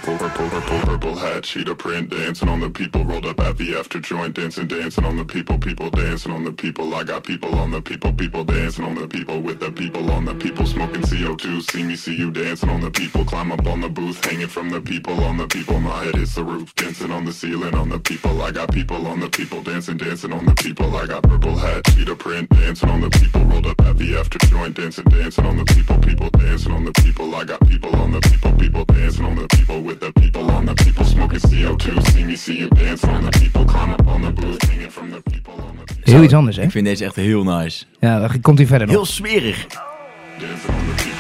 Purple, 0.07 0.29
purple, 0.29 0.81
purple, 0.83 1.17
hat, 1.17 1.43
cheetah 1.43 1.75
print, 1.75 2.11
dancing 2.11 2.49
on 2.49 2.61
the 2.61 2.71
people, 2.71 3.05
rolled 3.05 3.27
up 3.27 3.41
at 3.41 3.59
the 3.59 3.75
after 3.75 3.99
joint, 3.99 4.37
dancing, 4.37 4.69
dancing 4.69 5.05
on 5.05 5.17
the 5.17 5.25
people, 5.25 5.59
people 5.59 5.91
dancing 5.91 6.31
on 6.31 6.45
the 6.45 6.53
people. 6.53 6.95
I 6.95 7.03
got 7.03 7.25
people 7.25 7.53
on 7.57 7.73
the 7.73 7.83
people, 7.83 8.13
people 8.13 8.45
dancing 8.45 8.85
on 8.85 8.95
the 8.95 9.09
people, 9.09 9.41
with 9.41 9.59
the 9.59 9.73
people 9.73 10.09
on 10.13 10.25
the 10.25 10.37
people, 10.37 10.65
smoking 10.65 11.03
CO2. 11.03 11.61
See 11.73 11.83
me, 11.83 11.97
see 11.97 12.15
you 12.15 12.31
dancing 12.31 12.69
on 12.69 12.83
the 12.83 12.91
people, 12.93 13.25
climb 13.25 13.51
up 13.51 13.67
on 13.67 13.81
the 13.81 13.89
booth, 13.89 14.25
hanging 14.25 14.47
from 14.47 14.71
the 14.71 14.81
people, 14.81 15.25
on 15.25 15.39
the 15.39 15.49
people. 15.49 15.81
My 15.81 16.05
head 16.05 16.15
is 16.15 16.37
the 16.37 16.45
roof, 16.45 16.73
dancing 16.77 17.11
on 17.11 17.25
the 17.25 17.33
ceiling, 17.33 17.75
on 17.75 17.89
the 17.89 17.99
people. 17.99 18.41
I 18.43 18.53
got 18.53 18.71
people 18.71 19.09
on 19.09 19.19
the 19.19 19.29
people, 19.29 19.61
dancing, 19.61 19.97
dancing 19.97 20.33
on 20.33 20.47
the 20.47 20.55
people. 20.55 20.97
I 20.97 21.07
got 21.07 21.25
purple 21.25 21.57
hat, 21.57 21.85
cheetah 21.87 22.15
print, 22.15 22.49
dancing 22.51 22.91
on 22.91 23.01
the 23.01 23.11
people, 23.11 23.41
rolled 23.47 23.67
up 23.67 23.81
at 23.81 23.99
the 23.99 24.17
after 24.17 24.39
joint, 24.47 24.77
dancing, 24.77 25.05
dancing 25.07 25.45
on 25.45 25.57
the 25.57 25.65
people, 25.65 25.99
people 25.99 26.31
dancing 26.31 26.71
on 26.71 26.85
the 26.85 26.93
people. 26.93 27.35
I 27.35 27.43
got 27.43 27.67
people 27.67 27.97
on 27.97 28.13
the 28.13 28.21
people, 28.21 28.53
people 28.53 28.85
dancing 28.85 29.25
on 29.25 29.35
the 29.35 29.49
people, 29.49 29.83
with 29.83 29.96
the 29.99 30.13
people 30.13 30.51
on 30.51 30.67
the 30.67 30.75
people, 30.85 31.05
smoking 31.05 31.41
CO2. 31.41 32.03
See 32.11 32.25
me, 32.25 32.37
see 32.37 32.59
you 32.59 32.69
dancing 32.69 33.11
on 33.11 33.31
the 33.31 33.39
people, 33.39 33.65
climb 33.65 33.93
up 33.93 34.07
on 34.07 34.23
the 34.23 34.31
booth, 34.31 34.63
hanging 34.63 34.91
from 34.91 35.11
the 35.11 35.21
people, 35.31 35.53
on 35.53 35.77
the 35.77 35.95
people. 35.95 36.13
Heel 36.13 36.23
iets 36.23 36.35
anders, 36.35 36.57
hè? 36.57 36.63
Ik 36.63 36.71
vind 36.71 36.85
deze 36.85 37.05
echt 37.05 37.17
heel 37.17 37.43
nice. 37.45 37.85
Ja, 38.01 38.21
dan 38.21 38.41
komt 38.41 38.59
hij 38.59 38.67
verder 38.67 38.87
nog. 38.87 38.97
Heel 38.97 39.07
smerig. 39.07 39.67
Dancing 39.67 40.69
on 40.69 40.97
the 40.97 41.03
people, 41.03 41.16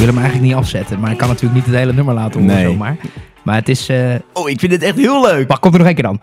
wil 0.00 0.14
hem 0.14 0.18
eigenlijk 0.18 0.46
niet 0.46 0.54
afzetten. 0.54 1.00
Maar 1.00 1.10
ik 1.10 1.18
kan 1.18 1.28
natuurlijk 1.28 1.54
niet 1.54 1.66
het 1.66 1.74
hele 1.74 1.92
nummer 1.92 2.14
laten 2.14 2.40
horen 2.40 2.54
Nee. 2.56 2.64
zomaar. 2.64 2.96
Maar 3.42 3.54
het 3.54 3.68
is... 3.68 3.88
eh 3.88 4.14
Oh, 4.32 4.48
ik 4.50 4.58
vind 4.60 4.72
dit 4.72 4.82
echt 4.82 4.96
heel 4.96 5.22
leuk. 5.22 5.48
Wacht, 5.48 5.60
komt 5.60 5.72
er 5.72 5.78
nog 5.78 5.88
één 5.88 5.96
keer 5.96 6.04
dan. 6.04 6.20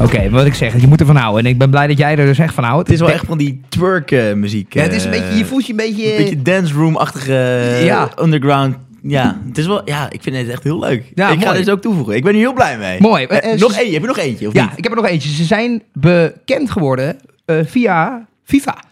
Oké, 0.00 0.30
wat 0.30 0.44
ik 0.46 0.54
zeg, 0.54 0.80
je 0.80 0.86
moet 0.86 1.00
ervan 1.00 1.16
houden. 1.16 1.44
En 1.44 1.50
ik 1.50 1.58
ben 1.58 1.70
blij 1.70 1.86
dat 1.86 1.98
jij 1.98 2.16
er 2.18 2.26
dus 2.26 2.38
echt 2.38 2.54
van 2.54 2.64
houdt. 2.64 2.86
Het 2.88 2.94
is 2.94 3.00
wel 3.00 3.10
echt 3.14 3.24
van 3.26 3.38
die 3.38 3.60
twerk 3.68 4.10
eh, 4.10 4.32
muziek. 4.34 4.74
Ja, 4.74 4.82
het 4.82 4.92
is 4.92 5.04
een 5.04 5.12
eh, 5.12 5.20
beetje, 5.20 5.36
je 5.38 5.44
voelt 5.44 5.66
je 5.66 5.70
een 5.70 5.76
beetje... 5.76 6.10
Een 6.10 6.24
beetje 6.24 6.42
dance 6.42 6.74
room-achtige 6.74 7.32
Ja. 7.84 8.08
underground. 8.22 8.76
Ja, 9.06 9.40
het 9.48 9.58
is 9.58 9.66
wel, 9.66 9.82
ja, 9.84 10.10
ik 10.10 10.22
vind 10.22 10.36
het 10.36 10.48
echt 10.48 10.62
heel 10.62 10.78
leuk. 10.78 11.12
Ja, 11.14 11.30
ik 11.30 11.42
ga 11.42 11.52
deze 11.52 11.70
ook 11.70 11.80
toevoegen. 11.80 12.14
Ik 12.16 12.22
ben 12.24 12.32
hier 12.32 12.42
heel 12.42 12.52
blij 12.52 12.78
mee. 12.78 13.00
Mooi. 13.00 13.24
Eh, 13.24 13.52
Eh, 13.52 13.58
nog 13.60 13.72
ze- 13.72 13.80
één, 13.80 13.92
heb 13.92 14.00
je 14.00 14.06
nog 14.06 14.18
eentje? 14.18 14.46
Of 14.48 14.52
Ja, 14.54 14.62
niet? 14.64 14.78
ik 14.78 14.84
heb 14.84 14.92
er 14.92 15.02
nog 15.02 15.10
eentje. 15.10 15.28
Ze 15.28 15.44
zijn 15.44 15.82
bekend 15.92 16.70
geworden 16.70 17.16
eh, 17.44 17.56
via 17.64 18.26
FIFA. 18.44 18.82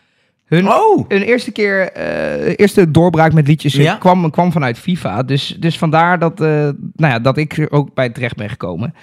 Hun, 0.46 0.68
Oh. 0.68 1.04
hun 1.08 1.22
eerste 1.22 1.50
keer, 1.52 1.92
eh, 1.92 2.54
eerste 2.56 2.90
doorbraak 2.90 3.32
met 3.32 3.46
liedjes 3.46 3.72
Ja. 3.72 3.94
kwam, 3.96 4.30
kwam 4.30 4.52
vanuit 4.52 4.78
FIFA. 4.78 5.22
Dus, 5.22 5.56
dus 5.58 5.78
vandaar 5.78 6.18
dat, 6.18 6.40
eh, 6.40 6.48
nou 6.96 7.12
ja, 7.12 7.18
dat 7.18 7.36
ik 7.36 7.56
er 7.56 7.70
ook 7.70 7.94
bij 7.94 8.08
terecht 8.10 8.36
ben 8.36 8.48
gekomen. 8.50 8.94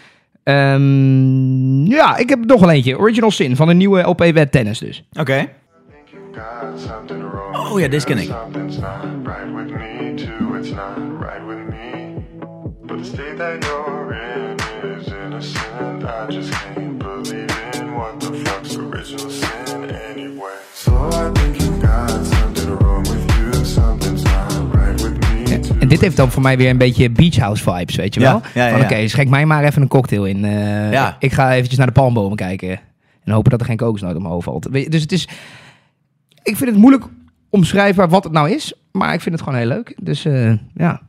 Ehm, 0.44 1.86
ja, 1.86 2.18
ik 2.18 2.30
heb 2.30 2.46
nog 2.46 2.60
wel 2.60 2.70
eentje. 2.72 2.98
Original 3.00 3.32
Sin 3.32 3.56
van 3.56 3.68
de 3.68 3.74
nieuwe 3.74 4.02
LP 4.02 4.20
Wet 4.34 4.52
Tennis 4.52 4.80
dus. 4.80 5.04
Oké. 5.20 5.34
Wrong. 5.34 5.50
Oh 7.54 7.80
ja, 7.80 7.88
deze 7.88 8.06
ken 8.06 8.18
ik. 8.18 8.28
Something's 8.44 8.78
not 8.78 9.04
right 9.24 9.54
with 9.56 9.72
me 9.78 10.14
too. 10.16 10.56
It's 10.60 10.70
not 10.70 10.98
right 11.20 11.46
with 11.48 11.68
me. 11.70 12.14
But 12.86 12.98
the 12.98 13.04
state 13.04 13.38
that 13.38 13.64
you're 13.66 14.14
in 14.14 14.56
is 14.98 15.08
innocent. 15.08 16.04
I 16.04 16.34
just 16.34 16.50
can't 16.50 16.98
believe 16.98 17.50
in 17.74 17.94
what 17.94 18.20
the 18.20 18.34
fuck's 18.34 18.78
original 18.78 19.30
sin 19.30 19.90
anyway. 20.12 20.58
So 20.74 20.92
I 21.12 21.30
think 21.34 21.62
you 21.62 21.72
got 21.82 22.10
something 22.26 22.78
wrong 22.78 23.08
with 23.08 23.38
you. 23.38 23.66
Something's 23.66 24.24
not 24.24 24.74
right 24.76 25.02
with 25.02 25.18
me 25.34 25.60
too. 25.60 25.76
En 25.80 25.88
dit 25.88 26.02
heeft 26.02 26.18
dan 26.18 26.32
voor 26.32 26.42
mij 26.42 26.58
weer 26.58 26.70
een 26.70 26.78
beetje 26.78 27.10
beach 27.10 27.36
house 27.38 27.64
vibes, 27.72 27.96
weet 27.96 28.14
je 28.14 28.20
wel? 28.20 28.42
ja, 28.54 28.66
ja, 28.66 28.70
Van 28.70 28.80
ja. 28.80 28.86
oké, 28.86 29.08
schenk 29.08 29.30
mij 29.30 29.46
maar 29.46 29.64
even 29.64 29.82
een 29.82 29.88
cocktail 29.88 30.26
in. 30.26 30.46
Eh, 30.46 30.92
Ja. 30.92 31.16
Ik 31.20 31.32
ga 31.34 31.54
eventjes 31.54 31.78
naar 31.78 31.88
de 31.88 31.94
palmbomen 31.94 32.38
kijken. 32.38 32.80
En 33.24 33.32
hopen 33.34 33.52
dat 33.52 33.60
er 33.60 33.66
geen 33.66 33.78
kokosnoot 33.78 34.16
omhoog 34.16 34.44
valt. 34.44 34.68
Weet 34.72 34.84
je, 34.84 34.90
Dus 34.90 35.02
het 35.02 35.12
is... 35.12 35.28
Ik 36.44 36.56
vind 36.58 36.70
het 36.70 36.80
moeilijk 36.80 37.04
omschrijfbaar 37.50 38.10
wat 38.10 38.24
het 38.24 38.34
nou 38.34 38.50
is. 38.52 38.74
Maar 38.92 39.14
ik 39.14 39.22
vind 39.22 39.36
het 39.36 39.44
gewoon 39.44 39.60
heel 39.60 39.68
leuk. 39.68 39.96
Dus 40.02 40.26
eh, 40.26 40.54
ja, 40.74 41.02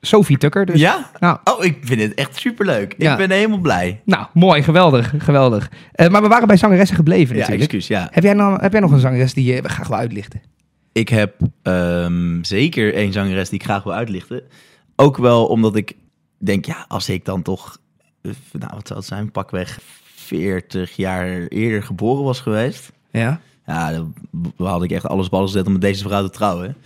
Sophie 0.00 0.38
Tucker. 0.38 0.66
Dus. 0.66 0.80
Ja? 0.80 1.10
Nou, 1.20 1.38
Oh, 1.44 1.64
ik 1.64 1.78
vind 1.80 2.00
het 2.00 2.14
echt 2.14 2.36
superleuk. 2.36 2.94
Ja. 2.98 3.12
Ik 3.12 3.18
ben 3.18 3.30
helemaal 3.30 3.58
blij. 3.58 4.00
nou, 4.04 4.26
mooi, 4.32 4.62
geweldig, 4.62 5.14
geweldig. 5.18 5.70
Eh, 5.92 6.08
maar 6.08 6.22
we 6.22 6.28
waren 6.28 6.46
bij 6.46 6.56
zangeressen 6.56 6.96
gebleven 6.96 7.34
Ja, 7.34 7.40
natuurlijk. 7.40 7.72
excuus, 7.72 7.86
ja. 7.86 8.08
heb, 8.10 8.22
jij 8.22 8.34
nou, 8.34 8.60
heb 8.60 8.72
jij 8.72 8.80
nog 8.80 8.90
een 8.90 8.98
zangeres 9.00 9.34
die 9.34 9.54
je 9.54 9.68
graag 9.68 9.88
wil 9.88 9.96
uitlichten? 9.96 10.42
Ik 10.92 11.08
heb 11.08 11.34
ehm, 11.62 12.42
zeker 12.42 12.94
één 12.94 13.12
zangeres 13.12 13.48
die 13.48 13.58
ik 13.58 13.64
graag 13.64 13.82
wil 13.82 13.92
uitlichten. 13.94 14.42
Ook 14.96 15.16
wel 15.16 15.46
omdat 15.46 15.76
ik 15.76 15.96
denk, 16.38 16.64
ja, 16.64 16.84
als 16.88 17.08
ik 17.08 17.24
dan 17.24 17.42
toch, 17.42 17.78
eh, 18.22 18.30
nou 18.52 18.72
wat 18.74 18.86
zou 18.86 18.98
het 18.98 19.08
zijn, 19.08 19.30
pakweg 19.30 19.78
40 20.14 20.96
jaar 20.96 21.46
eerder 21.46 21.82
geboren 21.82 22.24
was 22.24 22.40
geweest. 22.40 22.92
Ja. 23.10 23.40
Ja, 23.66 23.90
dan 23.90 24.12
had 24.66 24.82
ik 24.82 24.90
echt 24.90 25.06
alles 25.06 25.26
op 25.26 25.34
alles 25.34 25.50
gezet 25.50 25.66
om 25.66 25.72
met 25.72 25.80
deze 25.80 26.02
vrouw 26.02 26.22
te 26.22 26.30
trouwen. 26.30 26.76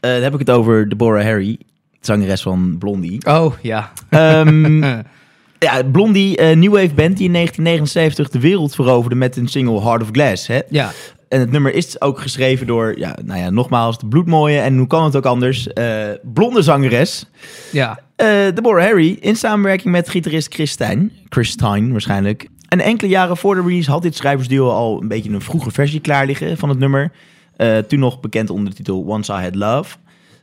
Eh, 0.00 0.10
dan 0.12 0.22
heb 0.22 0.32
ik 0.32 0.38
het 0.38 0.50
over 0.50 0.88
Deborah 0.88 1.24
Harry, 1.24 1.58
zangeres 2.00 2.42
van 2.42 2.76
Blondie. 2.78 3.26
Oh, 3.26 3.54
ja. 3.62 3.92
Ehm, 4.10 4.82
ja, 5.66 5.82
Blondie, 5.92 6.36
eh 6.36 6.56
New 6.56 6.72
Wave 6.72 6.94
band 6.94 7.16
die 7.16 7.26
in 7.26 7.32
1979 7.32 8.28
de 8.28 8.40
wereld 8.40 8.74
veroverde 8.74 9.16
met 9.16 9.36
een 9.36 9.48
single 9.48 9.80
Heart 9.82 10.02
of 10.02 10.08
Glass. 10.12 10.46
Hè? 10.46 10.60
ja. 10.68 10.90
En 11.28 11.40
het 11.40 11.50
nummer 11.50 11.74
is 11.74 12.00
ook 12.00 12.20
geschreven 12.20 12.66
door, 12.66 12.98
ja, 12.98 13.16
nou 13.24 13.40
ja, 13.40 13.50
nogmaals, 13.50 13.98
de 13.98 14.06
bloedmooie 14.06 14.58
en 14.58 14.76
hoe 14.78 14.86
kan 14.86 15.04
het 15.04 15.16
ook 15.16 15.26
anders, 15.26 15.72
eh, 15.72 16.08
blonde 16.22 16.62
zangeres. 16.62 17.26
Ja. 17.72 17.98
eh 18.16 18.26
Deborah 18.54 18.84
Harry 18.84 19.16
in 19.20 19.36
samenwerking 19.36 19.92
met 19.92 20.08
gitarist 20.08 20.54
Chris 20.54 20.70
Stein. 20.70 21.12
Chris 21.28 21.48
Stein 21.48 21.90
waarschijnlijk. 21.90 22.48
En 22.74 22.80
enkele 22.80 23.10
jaren 23.10 23.36
voor 23.36 23.54
de 23.54 23.60
release 23.60 23.90
had 23.90 24.02
dit 24.02 24.16
schrijversduo 24.16 24.68
al 24.68 25.02
een 25.02 25.08
beetje 25.08 25.30
een 25.30 25.40
vroege 25.40 25.70
versie 25.70 26.00
klaar 26.00 26.26
liggen 26.26 26.58
van 26.58 26.68
het 26.68 26.78
nummer. 26.78 27.12
Eh, 27.56 27.78
toen 27.78 27.98
nog 27.98 28.20
bekend 28.20 28.50
onder 28.50 28.70
de 28.70 28.76
titel 28.76 29.04
Once 29.06 29.32
I 29.32 29.36
Had 29.36 29.54
Love. 29.54 29.96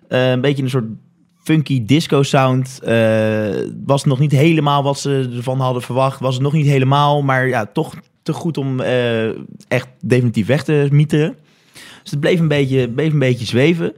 Eh, 0.07 0.29
een 0.29 0.41
beetje 0.41 0.63
een 0.63 0.69
soort 0.69 0.85
funky 1.43 1.85
disco 1.85 2.23
sound. 2.23 2.79
Eh, 2.83 3.49
was 3.85 4.05
nog 4.05 4.19
niet 4.19 4.31
helemaal 4.31 4.83
wat 4.83 4.99
ze 4.99 5.31
ervan 5.35 5.59
hadden 5.59 5.81
verwacht. 5.81 6.19
Was 6.19 6.33
het 6.33 6.43
nog 6.43 6.53
niet 6.53 6.65
helemaal, 6.65 7.21
maar 7.21 7.47
ja, 7.47 7.65
toch 7.65 7.95
te 8.23 8.33
goed 8.33 8.57
om 8.57 8.79
echt 9.67 9.87
definitief 9.99 10.47
weg 10.47 10.63
te 10.63 10.87
mieteren. 10.91 11.35
Dus 12.01 12.11
het 12.11 12.19
bleef 12.19 12.39
een 12.39 12.47
beetje, 12.47 12.89
bleef 12.89 13.13
een 13.13 13.19
beetje 13.19 13.45
zweven. 13.45 13.93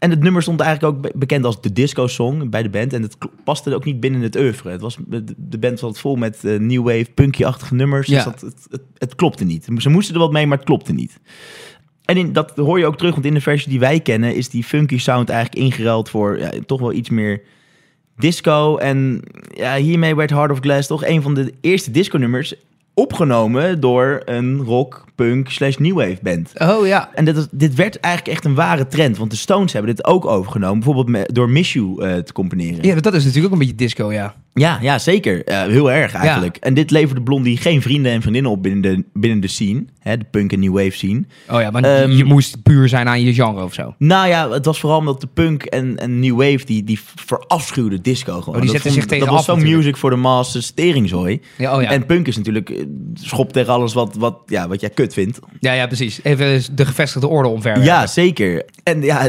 En 0.00 0.10
het 0.10 0.22
nummer 0.22 0.42
stond 0.42 0.60
eigenlijk 0.60 0.94
ook 0.94 1.02
be- 1.02 1.12
bekend 1.14 1.44
als 1.44 1.60
de 1.60 1.72
disco-song 1.72 2.50
bij 2.50 2.62
de 2.62 2.70
band. 2.70 2.92
En 2.92 3.02
het 3.02 3.16
paste 3.44 3.74
ook 3.74 3.84
niet 3.84 4.00
binnen 4.00 4.20
het 4.20 4.36
oeuvre. 4.36 4.70
Het 4.70 4.80
was, 4.80 4.98
de, 5.36 5.58
band 5.58 5.78
zat 5.78 6.00
vol 6.00 6.16
met 6.16 6.44
eh, 6.44 6.58
new 6.58 6.84
wave, 6.84 7.06
punky-achtige 7.14 7.74
nummers. 7.74 8.06
Ja. 8.06 8.14
Dus 8.14 8.24
dat, 8.24 8.40
het, 8.40 8.66
het, 8.70 8.82
het 8.98 9.14
klopte 9.14 9.44
niet. 9.44 9.68
Ze 9.78 9.88
moesten 9.88 10.14
er 10.14 10.20
wat 10.20 10.32
mee, 10.32 10.46
maar 10.46 10.56
het 10.56 10.66
klopte 10.66 10.92
niet. 10.92 11.20
En 12.04 12.16
in, 12.16 12.32
dat 12.32 12.52
hoor 12.56 12.78
je 12.78 12.86
ook 12.86 12.96
terug, 12.96 13.12
want 13.12 13.26
in 13.26 13.34
de 13.34 13.40
versie 13.40 13.68
die 13.68 13.78
wij 13.78 14.00
kennen... 14.00 14.34
is 14.34 14.48
die 14.48 14.64
funky 14.64 14.98
sound 14.98 15.28
eigenlijk 15.28 15.64
ingeruild 15.64 16.10
voor 16.10 16.38
ja, 16.38 16.50
toch 16.66 16.80
wel 16.80 16.92
iets 16.92 17.10
meer 17.10 17.42
disco. 18.16 18.76
En 18.76 19.22
ja, 19.54 19.76
hiermee 19.76 20.16
werd 20.16 20.30
Heart 20.30 20.50
of 20.50 20.58
Glass 20.60 20.88
toch 20.88 21.04
een 21.04 21.22
van 21.22 21.34
de 21.34 21.54
eerste 21.60 21.90
disco-nummers... 21.90 22.54
opgenomen 22.94 23.80
door 23.80 24.22
een 24.24 24.62
rock, 24.62 25.04
punk 25.24 25.50
slash 25.50 25.76
new 25.76 25.94
wave 25.94 26.18
band. 26.22 26.52
Oh, 26.54 26.86
ja. 26.86 27.10
En 27.14 27.24
dit, 27.24 27.48
dit 27.50 27.74
werd 27.74 28.00
eigenlijk 28.00 28.34
echt 28.34 28.44
een 28.44 28.54
ware 28.54 28.86
trend. 28.86 29.16
Want 29.16 29.30
de 29.30 29.36
Stones 29.36 29.72
hebben 29.72 29.94
dit 29.94 30.04
ook 30.04 30.26
overgenomen. 30.26 30.80
Bijvoorbeeld 30.80 31.34
door 31.34 31.50
Miss 31.50 31.72
You 31.72 32.02
eh, 32.02 32.16
te 32.16 32.32
componeren. 32.32 32.84
Ja, 32.84 32.94
dat 32.94 33.14
is 33.14 33.24
natuurlijk 33.24 33.46
ook 33.46 33.60
een 33.60 33.66
beetje 33.66 33.84
disco, 33.84 34.12
ja. 34.12 34.34
Ja, 34.54 34.78
ja 34.80 34.98
zeker. 34.98 35.42
Heel 35.44 35.90
erg 35.90 36.14
eigenlijk. 36.14 36.56
En 36.56 36.74
dit 36.74 36.90
leverde 36.90 37.22
Blondie 37.22 37.56
geen 37.56 37.82
vrienden 37.82 38.12
en 38.12 38.20
vriendinnen 38.20 38.50
op 38.50 38.62
binnen 38.62 38.82
de, 38.82 39.04
binnen 39.12 39.40
de 39.40 39.48
scene. 39.48 39.84
Hè, 40.00 40.16
de 40.16 40.24
punk 40.30 40.52
en 40.52 40.60
new 40.60 40.72
wave 40.72 40.90
scene. 40.90 41.24
Oh 41.50 41.60
ja, 41.60 41.70
maar 41.70 41.82
Ehm, 41.82 42.10
je 42.10 42.24
moest 42.24 42.62
puur 42.62 42.88
zijn 42.88 43.08
aan 43.08 43.22
je 43.22 43.34
genre 43.34 43.64
of 43.64 43.74
zo. 43.74 43.94
Nou 43.98 44.28
ja, 44.28 44.50
het 44.50 44.64
was 44.64 44.80
vooral 44.80 44.98
omdat 44.98 45.20
de 45.20 45.26
punk 45.26 45.64
en, 45.64 45.98
en 45.98 46.18
new 46.18 46.36
wave... 46.36 46.64
die, 46.64 46.84
die 46.84 47.00
verafschuwde 47.14 48.00
disco 48.00 48.40
gewoon. 48.40 48.54
Oh, 48.54 48.60
die 48.60 48.72
Dat 48.72 48.82
zetten 48.82 48.92
zich 48.92 49.06
tegen 49.06 49.26
Dat 49.26 49.34
was 49.34 49.44
zo'n 49.44 49.62
music 49.62 49.96
voor 49.96 50.10
de 50.10 50.16
masses 50.16 50.70
teringzooi. 50.70 51.40
Ja, 51.58 51.76
oh 51.76 51.82
ja. 51.82 51.90
En 51.90 52.06
punk 52.06 52.26
is 52.26 52.36
natuurlijk 52.36 52.70
eh, 52.70 52.84
schop 53.14 53.52
tegen 53.52 53.72
alles 53.72 53.92
wat, 53.92 54.16
wat, 54.18 54.38
ja, 54.46 54.68
wat 54.68 54.80
jij 54.80 54.90
kut 54.90 55.09
vindt. 55.12 55.38
Ja, 55.60 55.72
ja, 55.72 55.86
precies. 55.86 56.20
Even 56.22 56.76
de 56.76 56.86
gevestigde 56.86 57.28
orde 57.28 57.48
omver. 57.48 57.82
Ja, 57.82 58.06
zeker. 58.06 58.64
En 58.82 59.02
ja, 59.02 59.28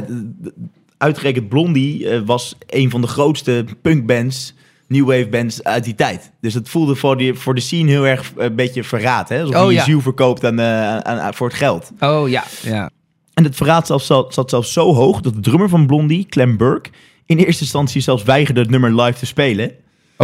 uitgerekend 0.97 1.49
Blondie 1.49 2.09
eh, 2.09 2.21
was 2.25 2.55
een 2.67 2.89
van 2.89 3.01
de 3.01 3.07
grootste 3.07 3.65
punkbands, 3.81 4.53
new 4.87 5.05
wave 5.05 5.27
bands 5.29 5.63
uit 5.63 5.83
die 5.83 5.95
tijd. 5.95 6.31
Dus 6.41 6.53
het 6.53 6.69
voelde 6.69 6.95
voor, 6.95 7.17
die, 7.17 7.33
voor 7.33 7.55
de 7.55 7.61
scene 7.61 7.89
heel 7.89 8.07
erg 8.07 8.31
eh, 8.37 8.43
een 8.45 8.55
beetje 8.55 8.83
verraad. 8.83 9.29
Hè? 9.29 9.41
Alsof 9.41 9.55
Oh, 9.55 9.67
je 9.71 9.77
ja. 9.77 9.83
ziel 9.83 10.01
verkoopt 10.01 10.45
aan, 10.45 10.59
eh, 10.59 10.97
aan, 10.97 11.19
aan- 11.19 11.33
voor 11.33 11.47
het 11.47 11.57
geld. 11.57 11.91
Oh 11.99 12.29
ja, 12.29 12.43
ja. 12.61 12.89
En 13.33 13.43
het 13.43 13.55
verraad 13.55 13.87
zelfs, 13.87 14.05
zat, 14.05 14.33
zat 14.33 14.49
zelfs 14.49 14.73
zo 14.73 14.93
hoog 14.93 15.21
dat 15.21 15.33
de 15.33 15.39
drummer 15.39 15.69
van 15.69 15.85
Blondie, 15.87 16.25
Clem 16.25 16.57
Burke, 16.57 16.89
in 17.25 17.37
eerste 17.37 17.61
instantie 17.63 18.01
zelfs 18.01 18.23
weigerde 18.23 18.59
het 18.61 18.69
nummer 18.69 19.01
live 19.01 19.19
te 19.19 19.25
spelen. 19.25 19.71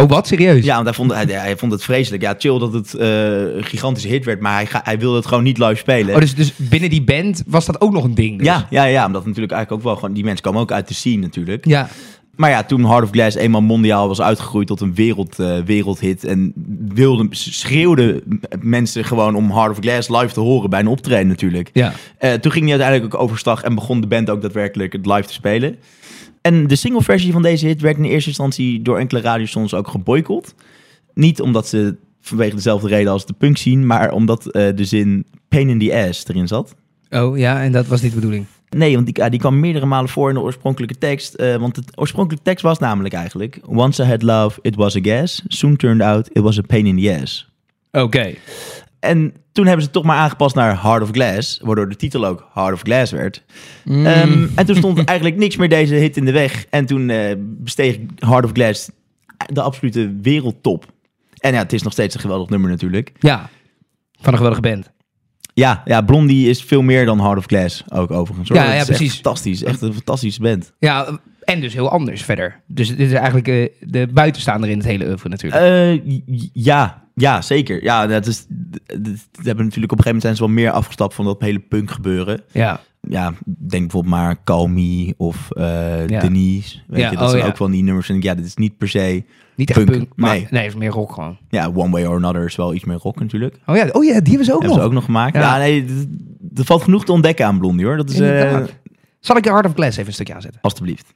Oh, 0.02 0.08
wat? 0.08 0.26
Serieus? 0.26 0.64
Ja, 0.64 0.74
want 0.74 0.84
hij 0.86 0.94
vond, 0.94 1.12
hij, 1.12 1.24
hij 1.28 1.56
vond 1.56 1.72
het 1.72 1.84
vreselijk. 1.84 2.22
Ja, 2.22 2.34
chill 2.38 2.58
dat 2.58 2.72
het 2.72 2.94
eh, 2.94 3.08
een 3.56 3.64
gigantische 3.64 4.08
hit 4.08 4.24
werd, 4.24 4.40
maar 4.40 4.54
hij, 4.54 4.66
ga- 4.66 4.80
hij 4.84 4.98
wilde 4.98 5.16
het 5.16 5.26
gewoon 5.26 5.44
niet 5.44 5.58
live 5.58 5.74
spelen. 5.74 6.14
Oh, 6.14 6.20
dus, 6.20 6.34
dus 6.34 6.52
binnen 6.56 6.90
die 6.90 7.02
band 7.02 7.42
was 7.46 7.66
dat 7.66 7.80
ook 7.80 7.92
nog 7.92 8.04
een 8.04 8.14
ding? 8.14 8.38
Dus. 8.38 8.46
Ja, 8.46 8.66
ja, 8.70 8.84
ja, 8.84 9.06
omdat 9.06 9.26
natuurlijk 9.26 9.52
eigenlijk 9.52 9.82
ook 9.82 9.88
wel 9.90 9.98
gewoon... 10.00 10.14
Die 10.14 10.24
mensen 10.24 10.42
komen 10.44 10.60
ook 10.60 10.72
uit 10.72 10.88
de 10.88 10.94
scene 10.94 11.20
natuurlijk. 11.20 11.66
Ja. 11.66 11.88
Maar 12.36 12.50
ja, 12.50 12.62
toen 12.62 12.84
Heart 12.86 13.04
of 13.04 13.10
Glass 13.10 13.36
eenmaal 13.36 13.60
mondiaal 13.60 14.08
was 14.08 14.20
uitgegroeid 14.20 14.66
tot 14.66 14.80
een 14.80 14.94
wereld, 14.94 15.38
eh, 15.38 15.58
wereldhit... 15.64 16.24
en 16.24 16.52
wilden, 16.88 17.28
schreeuwden 17.30 18.22
mensen 18.60 19.04
gewoon 19.04 19.34
om 19.34 19.50
Heart 19.50 19.70
of 19.70 19.78
Glass 19.80 20.08
live 20.08 20.32
te 20.32 20.40
horen 20.40 20.70
bij 20.70 20.80
een 20.80 20.86
optreden 20.86 21.26
natuurlijk. 21.26 21.70
Ja. 21.72 21.92
Eh, 22.18 22.32
toen 22.32 22.52
ging 22.52 22.64
hij 22.64 22.72
uiteindelijk 22.72 23.14
ook 23.14 23.20
overstag 23.20 23.62
en 23.62 23.74
begon 23.74 24.00
de 24.00 24.06
band 24.06 24.30
ook 24.30 24.42
daadwerkelijk 24.42 24.92
het 24.92 25.06
live 25.06 25.26
te 25.26 25.32
spelen. 25.32 25.76
En 26.48 26.66
de 26.66 26.76
singleversie 26.76 27.32
van 27.32 27.42
deze 27.42 27.66
hit 27.66 27.80
werd 27.80 27.96
in 27.96 28.04
eerste 28.04 28.28
instantie 28.28 28.82
door 28.82 28.98
enkele 28.98 29.20
radiostations 29.20 29.74
ook 29.74 29.88
geboycott. 29.88 30.54
Niet 31.14 31.40
omdat 31.40 31.68
ze 31.68 31.96
vanwege 32.20 32.54
dezelfde 32.54 32.88
reden 32.88 33.12
als 33.12 33.26
de 33.26 33.32
punk 33.32 33.56
scene, 33.56 33.84
maar 33.84 34.12
omdat 34.12 34.46
eh, 34.46 34.68
de 34.74 34.84
zin 34.84 35.24
pain 35.48 35.68
in 35.68 35.78
the 35.78 36.06
ass 36.08 36.28
erin 36.28 36.48
zat. 36.48 36.74
Oh 37.10 37.38
ja, 37.38 37.62
en 37.62 37.72
dat 37.72 37.86
was 37.86 38.00
niet 38.00 38.10
de 38.10 38.16
bedoeling. 38.16 38.46
Nee, 38.68 38.94
want 38.94 39.14
die, 39.14 39.30
die 39.30 39.40
kwam 39.40 39.60
meerdere 39.60 39.86
malen 39.86 40.08
voor 40.08 40.28
in 40.28 40.34
de 40.34 40.40
oorspronkelijke 40.40 40.98
tekst. 40.98 41.34
eh, 41.34 41.56
want 41.56 41.74
de 41.74 41.82
oorspronkelijke 41.94 42.44
tekst 42.44 42.64
was 42.64 42.78
namelijk 42.78 43.14
eigenlijk... 43.14 43.60
Once 43.66 44.02
I 44.02 44.06
had 44.06 44.22
love, 44.22 44.58
it 44.62 44.74
was 44.74 44.96
a 44.96 45.00
gas. 45.02 45.42
Soon 45.48 45.76
turned 45.76 46.02
out, 46.02 46.28
it 46.32 46.42
was 46.42 46.58
a 46.58 46.62
pain 46.66 46.86
in 46.86 46.96
the 46.96 47.20
ass. 47.22 47.48
Oké. 47.92 48.34
En 49.00 49.32
toen 49.52 49.64
hebben 49.66 49.82
ze 49.82 49.90
het 49.90 49.92
toch 49.92 50.04
maar 50.04 50.16
aangepast 50.16 50.54
naar 50.54 50.82
Heart 50.82 51.02
of 51.02 51.10
Glass. 51.10 51.60
Waardoor 51.62 51.88
de 51.88 51.96
titel 51.96 52.26
ook 52.26 52.48
Heart 52.54 52.72
of 52.72 52.80
Glass 52.80 53.12
werd. 53.12 53.44
Mm. 53.84 54.06
Ehm, 54.06 54.46
en 54.54 54.66
toen 54.66 54.76
stond 54.76 55.04
eigenlijk 55.04 55.38
niks 55.38 55.56
meer 55.56 55.68
deze 55.68 55.94
hit 55.94 56.16
in 56.16 56.24
de 56.24 56.32
weg. 56.32 56.66
En 56.70 56.86
toen 56.86 57.10
eh, 57.10 57.34
besteeg 57.38 57.98
Heart 58.16 58.44
of 58.44 58.50
Glass 58.52 58.90
de 59.46 59.60
absolute 59.60 60.14
wereldtop. 60.22 60.86
En 61.38 61.52
ja, 61.52 61.58
het 61.58 61.72
is 61.72 61.82
nog 61.82 61.92
steeds 61.92 62.14
een 62.14 62.20
geweldig 62.20 62.48
nummer 62.48 62.70
natuurlijk. 62.70 63.12
Ja. 63.18 63.48
Van 64.20 64.32
een 64.32 64.38
geweldige 64.38 64.62
band. 64.62 64.90
Ja, 65.54 65.82
ja, 65.84 66.02
Blondie 66.02 66.48
is 66.48 66.62
veel 66.62 66.82
meer 66.82 67.06
dan 67.06 67.20
Heart 67.20 67.38
of 67.38 67.44
Glass 67.46 67.84
ook 67.88 68.10
overigens. 68.10 68.48
hoor. 68.48 68.58
Ja, 68.58 68.64
ja, 68.64 68.74
echt 68.74 68.86
precies. 68.86 69.14
fantastisch. 69.14 69.62
Echt 69.62 69.82
een 69.82 69.92
fantastische 69.92 70.40
band. 70.40 70.72
Ja, 70.78 71.18
en 71.40 71.60
dus 71.60 71.74
heel 71.74 71.90
anders 71.90 72.22
verder. 72.22 72.60
Dus 72.66 72.88
dit 72.88 72.98
is 72.98 73.12
eigenlijk 73.12 73.48
eh, 73.48 73.68
de 73.80 74.08
buitenstaander 74.12 74.70
in 74.70 74.76
het 74.76 74.86
hele 74.86 75.06
oeuvre 75.06 75.28
natuurlijk. 75.28 75.62
Eh, 75.62 76.20
ja, 76.52 77.07
ja, 77.20 77.42
zeker. 77.42 77.82
Ja, 77.82 78.06
dat 78.06 78.26
is, 78.26 78.38
d- 78.40 78.46
d- 78.86 79.28
ze 79.32 79.42
hebben 79.42 79.64
natuurlijk 79.64 79.92
op 79.92 79.98
een 79.98 80.04
gegeven 80.04 80.04
moment 80.04 80.22
zijn 80.22 80.36
ze 80.36 80.40
wel 80.44 80.52
meer 80.52 80.70
afgestapt 80.70 81.14
van 81.14 81.24
dat 81.24 81.40
hele 81.40 81.58
punk 81.58 81.90
gebeuren. 81.90 82.40
ja. 82.52 82.80
Ja, 83.08 83.32
denk 83.44 83.82
bijvoorbeeld 83.82 84.14
maar 84.14 84.44
Call 84.44 84.66
Me 84.66 85.14
of 85.16 85.50
eh, 85.50 86.08
Ja. 86.08 86.20
Denise. 86.20 86.78
Weet 86.86 87.00
Ja, 87.00 87.10
je, 87.10 87.16
dat 87.16 87.24
oh 87.24 87.30
zijn 87.30 87.42
ja. 87.42 87.48
ook 87.48 87.56
van 87.56 87.70
die 87.70 87.82
nummers. 87.82 88.08
En 88.08 88.20
ja, 88.20 88.34
dit 88.34 88.44
is 88.44 88.54
niet 88.54 88.76
per 88.78 88.88
se... 88.88 89.24
Niet 89.56 89.70
echt 89.70 89.78
Punk, 89.84 89.90
punk, 89.98 90.12
maar 90.16 90.30
nee. 90.30 90.46
nee. 90.50 90.62
het 90.62 90.72
is 90.72 90.78
meer 90.78 90.90
rock 90.90 91.12
gewoon. 91.12 91.38
Ja, 91.48 91.70
One 91.74 91.90
Way 91.90 92.04
or 92.04 92.16
Another 92.16 92.44
is 92.44 92.56
wel 92.56 92.74
iets 92.74 92.84
meer 92.84 92.96
rock 92.96 93.20
natuurlijk. 93.20 93.58
Oh 93.66 93.76
ja, 93.76 93.88
oh 93.92 94.04
ja 94.04 94.12
die 94.20 94.28
hebben 94.28 94.44
ze 94.44 94.54
ook 94.54 94.62
nog. 94.62 94.74
ze 94.74 94.80
ook 94.80 94.92
nog 94.92 95.04
gemaakt. 95.04 95.34
Ja. 95.36 95.58
Nee, 95.58 95.84
er 96.54 96.64
valt 96.64 96.82
genoeg 96.82 97.04
te 97.04 97.12
ontdekken 97.12 97.46
aan 97.46 97.58
Blondie 97.58 97.86
hoor. 97.86 97.96
Dat 97.96 98.10
is, 98.10 98.20
eh. 98.20 98.58
Zal 99.20 99.36
ik 99.36 99.42
de 99.42 99.50
Heart 99.50 99.66
of 99.66 99.72
Glass 99.74 99.96
even 99.96 100.06
een 100.06 100.12
stukje 100.14 100.34
aanzetten? 100.34 100.60
alstublieft. 100.60 101.14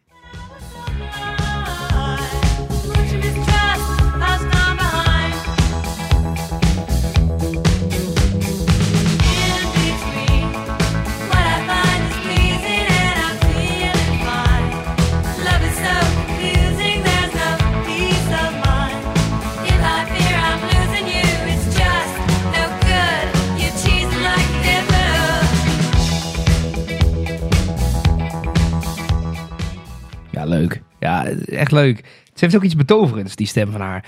Ja, 31.03 31.27
echt 31.47 31.73
leuk. 31.73 31.97
Ze 32.25 32.45
heeft 32.45 32.57
ook 32.57 32.63
iets 32.63 32.77
betoverends, 32.77 33.37
die 33.37 33.47
stem 33.47 33.71
van 33.71 33.81
haar. 33.81 34.05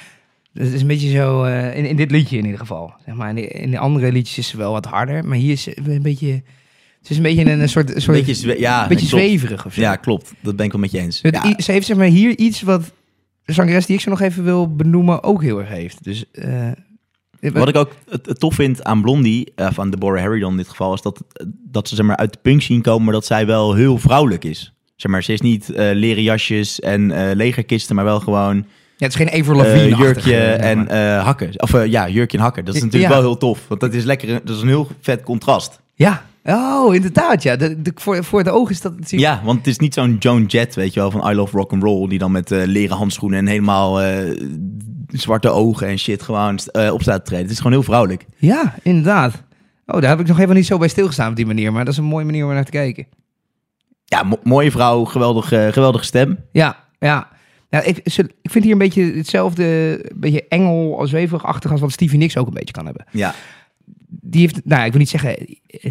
Het 0.53 0.73
is 0.73 0.81
een 0.81 0.87
beetje 0.87 1.11
zo, 1.11 1.45
eh, 1.45 1.77
in, 1.77 1.85
in 1.85 1.97
dit 1.97 2.11
liedje 2.11 2.37
in 2.39 2.45
ieder 2.45 2.61
geval. 2.61 2.93
Zeg 3.05 3.15
maar, 3.15 3.29
in, 3.29 3.35
de, 3.35 3.49
in 3.49 3.71
de 3.71 3.79
andere 3.79 4.13
liedjes 4.13 4.39
is 4.39 4.49
ze 4.49 4.57
wel 4.57 4.73
wat 4.73 4.85
harder, 4.85 5.25
maar 5.25 5.37
hier 5.37 5.53
is 5.53 5.63
ze 5.63 5.79
een 5.85 6.03
beetje, 6.03 6.43
Ze 7.01 7.11
is 7.11 7.17
een 7.17 7.23
beetje 7.23 7.51
een, 7.51 7.61
een 7.61 7.69
soort, 7.69 7.95
een 7.95 8.03
soort 8.03 8.25
Beetje, 8.25 8.59
ja, 8.59 8.83
een 8.83 8.89
beetje 8.89 9.07
zweverig 9.07 9.67
of 9.67 9.75
zo. 9.75 9.81
Ja, 9.81 9.97
klopt. 9.97 10.33
Dat 10.41 10.57
ben 10.57 10.67
ik 10.67 10.73
wel 10.73 10.81
met 10.81 10.91
je 10.91 10.99
eens. 10.99 11.23
Het 11.23 11.35
Ja, 11.35 11.55
Ze 11.59 11.73
heeft 11.73 11.87
zeg 11.87 11.97
maar 11.97 12.07
hier 12.07 12.39
iets 12.39 12.63
wat 12.63 12.93
de 13.45 13.53
zangeres 13.53 13.87
die 13.87 13.97
ik 13.97 14.03
zo 14.03 14.11
nog 14.11 14.21
even 14.21 14.45
wil 14.45 14.75
benoemen 14.75 15.23
ook 15.23 15.43
heel 15.43 15.59
erg 15.59 15.69
heeft. 15.69 16.05
Dus 16.05 16.31
eh, 16.31 16.71
Wat 17.41 17.69
ik 17.69 17.77
ook 17.77 17.93
het, 18.11 18.27
het 18.27 18.41
tof 18.41 18.55
vind 18.55 18.85
aan 18.85 19.03
Blondie, 19.03 19.53
eh, 19.55 19.69
van 19.73 19.91
Deborah 19.91 20.23
Harry 20.23 20.41
dan 20.41 20.51
in 20.51 20.57
dit 20.57 20.69
geval, 20.69 20.95
is 20.95 21.03
dat, 21.03 21.23
dat 21.71 21.89
ze 21.89 21.95
zeg 21.95 22.07
maar, 22.07 22.17
uit 22.17 22.33
de 22.33 22.39
punk 22.43 22.63
scene 22.63 22.81
komen, 22.81 23.05
maar 23.05 23.15
dat 23.15 23.27
zij 23.27 23.47
wel 23.47 23.75
heel 23.75 23.99
vrouwelijk 23.99 24.45
is. 24.45 24.75
Zeg 24.97 25.11
maar, 25.11 25.23
ze 25.23 25.33
is 25.33 25.41
niet 25.41 25.71
eh, 25.71 25.91
leren 25.95 26.23
jasjes 26.23 26.81
en 26.81 27.11
eh, 27.11 27.35
legerkisten, 27.37 27.95
maar 27.97 28.05
wel 28.05 28.21
gewoon 28.21 28.57
ja, 28.97 29.07
het 29.11 29.21
is 29.21 29.27
geen 29.27 29.41
Avril 29.41 29.65
eh, 29.65 29.99
jurkje 29.99 30.37
en 30.37 30.79
hakken. 31.21 31.51
Of 31.61 31.85
ja, 31.87 32.09
jurkje 32.09 32.37
en 32.39 32.43
hakken. 32.43 32.65
Dat 32.65 32.75
is 32.75 32.83
natuurlijk 32.83 33.13
Ja. 33.13 33.19
wel 33.19 33.29
heel 33.29 33.39
tof, 33.39 33.69
want 33.69 33.81
dat 33.81 33.95
is 33.95 34.05
lekker, 34.05 34.29
dat 34.45 34.57
is 34.57 34.63
een 34.63 34.69
heel 34.69 34.89
vet 35.01 35.23
contrast. 35.23 35.81
Ja, 35.95 36.23
oh 36.45 36.95
inderdaad 36.95 37.43
ja. 37.43 37.57
De, 37.57 37.83
de, 37.83 37.93
voor, 37.95 38.25
voor 38.25 38.39
het 38.39 38.49
oog 38.49 38.71
is 38.71 38.81
dat 38.81 38.93
natuurlijk... 38.93 39.33
Ja, 39.33 39.41
want 39.45 39.59
het 39.59 39.67
is 39.67 39.79
niet 39.79 39.95
zo'n 39.95 40.17
Joan 40.19 40.45
Jett, 40.45 40.75
weet 40.75 40.95
je 40.95 41.01
wel, 41.01 41.11
van 41.11 41.31
I 41.31 41.35
Love 41.35 41.57
Rock 41.57 41.73
and 41.73 41.83
Roll, 41.83 42.09
die 42.09 42.19
dan 42.19 42.33
met 42.33 42.51
leren 42.51 42.97
handschoenen 42.97 43.39
en 43.39 43.47
helemaal 43.47 44.01
zwarte 45.09 45.49
ogen 45.51 45.87
en 45.89 45.99
shit 45.99 46.23
gewoon 46.23 46.59
op 46.91 47.03
staat 47.03 47.19
te 47.19 47.23
treden. 47.25 47.45
Het 47.45 47.51
is 47.51 47.57
gewoon 47.57 47.73
heel 47.73 47.83
vrouwelijk. 47.83 48.27
Ja, 48.37 48.75
inderdaad. 48.83 49.43
Oh, 49.87 50.01
daar 50.01 50.11
heb 50.11 50.21
ik 50.21 50.27
nog 50.27 50.39
even 50.39 50.55
niet 50.55 50.67
zo 50.67 50.79
bij 50.79 50.89
stilgestaan 50.89 51.31
op 51.31 51.37
die 51.37 51.47
manier. 51.47 51.73
Maar 51.73 51.85
dat 51.85 51.93
is 51.93 51.99
een 51.99 52.05
mooie 52.05 52.25
manier 52.25 52.47
om 52.47 52.53
naar 52.53 52.65
te 52.65 52.71
kijken. 52.71 53.07
Ja, 54.05 54.23
mo- 54.23 54.41
mooie 54.43 54.71
vrouw, 54.71 55.05
geweldige, 55.05 55.69
geweldige 55.73 56.05
stem. 56.05 56.39
Ja, 56.53 56.77
ja. 56.99 57.29
Nou, 57.71 57.85
ik, 57.87 57.99
ik 58.43 58.51
vind 58.51 58.65
hier 58.65 58.73
een 58.73 58.79
beetje 58.79 59.13
hetzelfde, 59.15 59.65
een 60.11 60.21
beetje 60.21 60.45
engel, 60.49 60.99
als 60.99 61.11
zweverig-achtig 61.11 61.71
als 61.71 61.81
wat 61.81 61.93
Stevie 61.93 62.19
Nicks 62.19 62.37
ook 62.37 62.47
een 62.47 62.55
beetje 62.55 62.73
kan 62.75 62.85
hebben. 62.85 63.05
Ja, 63.11 63.35
Die 64.07 64.41
heeft, 64.41 64.61
nou, 64.65 64.85
ik 64.85 64.91
wil 64.91 65.01
niet 65.01 65.09
zeggen 65.09 65.37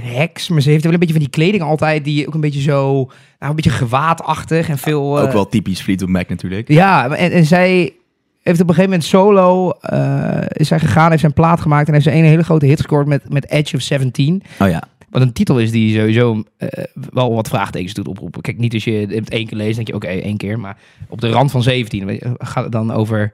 heks, 0.02 0.49
maar 0.49 0.62
ze 0.62 0.69
heeft 0.69 0.84
wel 0.84 0.93
een 0.93 0.99
beetje 0.99 1.13
van 1.15 1.23
die 1.23 1.32
kleding 1.32 1.63
altijd, 1.63 2.04
die 2.04 2.28
ook 2.28 2.34
een 2.34 2.41
beetje 2.41 2.62
zo, 2.62 2.93
nou, 3.39 3.49
een 3.49 3.56
beetje 3.56 3.69
gewaadachtig 3.69 4.69
en 4.69 4.78
veel... 4.78 5.19
ook 5.19 5.28
eh, 5.28 5.34
wel 5.34 5.47
typisch 5.49 5.82
Fleetwood 5.82 6.10
Mac 6.10 6.30
natuurlijk. 6.30 6.67
Ja, 6.67 7.10
en, 7.15 7.32
en 7.32 7.45
zij 7.45 7.93
heeft 8.41 8.62
op 8.62 8.69
een 8.69 8.76
gegeven 8.76 8.89
moment 8.89 9.04
solo, 9.04 9.69
eh, 9.69 10.38
is 10.47 10.67
zij 10.67 10.80
gegaan, 10.80 11.10
heeft 11.10 11.19
zijn 11.21 11.34
plaat 11.34 11.62
gemaakt 11.62 11.88
en 11.88 11.93
heeft 11.93 12.06
ze 12.06 12.12
een 12.13 12.23
hele 12.23 12.43
grote 12.43 12.65
hit 12.65 12.78
gescoord 12.78 13.08
met, 13.08 13.30
met 13.34 13.49
Edge 13.49 13.76
of 13.76 13.82
17. 13.82 14.43
Oh 14.60 14.69
ja. 14.69 14.84
Wat 15.13 15.21
een 15.21 15.34
titel 15.34 15.60
is 15.60 15.71
die 15.71 15.95
sowieso 15.95 16.43
eh, 16.58 16.84
wel 17.12 17.34
wat 17.34 17.47
vraagtekens 17.47 17.93
doet 17.93 18.08
oproepen. 18.08 18.41
Kijk, 18.41 18.58
niet 18.58 18.73
als 18.73 18.84
je 18.84 18.91
het 18.91 19.30
één 19.30 19.47
keer 19.47 19.58
leest, 19.58 19.76
denk 19.76 19.88
je 19.88 19.95
oké, 19.95 20.08
één 20.08 20.38
keer. 20.38 20.60
Maar 20.60 20.78
op 21.08 21.21
de 21.21 21.30
rand 21.30 21.52
van 21.52 21.63
17 21.63 22.06
weet 22.06 22.19
je, 22.19 22.36
gaat 22.38 22.63
het 22.63 22.71
dan 22.71 22.91
over 22.91 23.34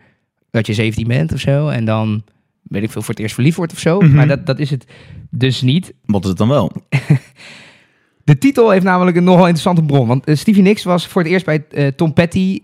dat 0.52 0.68
je 0.68 0.74
17 0.74 1.08
bent 1.08 1.34
of 1.34 1.40
zo. 1.40 1.68
En 1.68 1.86
dan, 1.86 2.24
weet 2.64 2.84
ik 2.84 2.92
veel, 2.92 3.02
voor 3.02 3.14
het 3.14 3.24
eerst 3.24 3.34
verliefd 3.34 3.58
wordt 3.58 3.72
of 3.72 3.80
zo. 3.80 4.00
Mhm. 4.00 4.16
Maar 4.16 4.28
dat, 4.28 4.46
dat 4.46 4.60
is 4.60 4.70
het 4.70 4.86
dus 5.30 5.62
niet. 5.62 5.94
Wat 6.06 6.24
is 6.24 6.30
het 6.30 6.38
dan 6.38 6.48
wel? 6.48 6.72
De 8.24 8.38
titel 8.38 8.70
heeft 8.70 8.84
namelijk 8.84 9.18
een 9.18 9.24
nogal 9.24 9.44
interessante 9.44 9.84
bron. 9.84 10.08
Want 10.08 10.26
eh, 10.26 10.36
Stevie 10.36 10.62
Nicks 10.62 10.84
was 10.84 11.08
voor 11.08 11.22
het 11.22 11.32
eerst 11.32 11.46
bij 11.46 11.66
eh, 11.70 11.88
Tom 11.88 12.14
Petty 12.14 12.60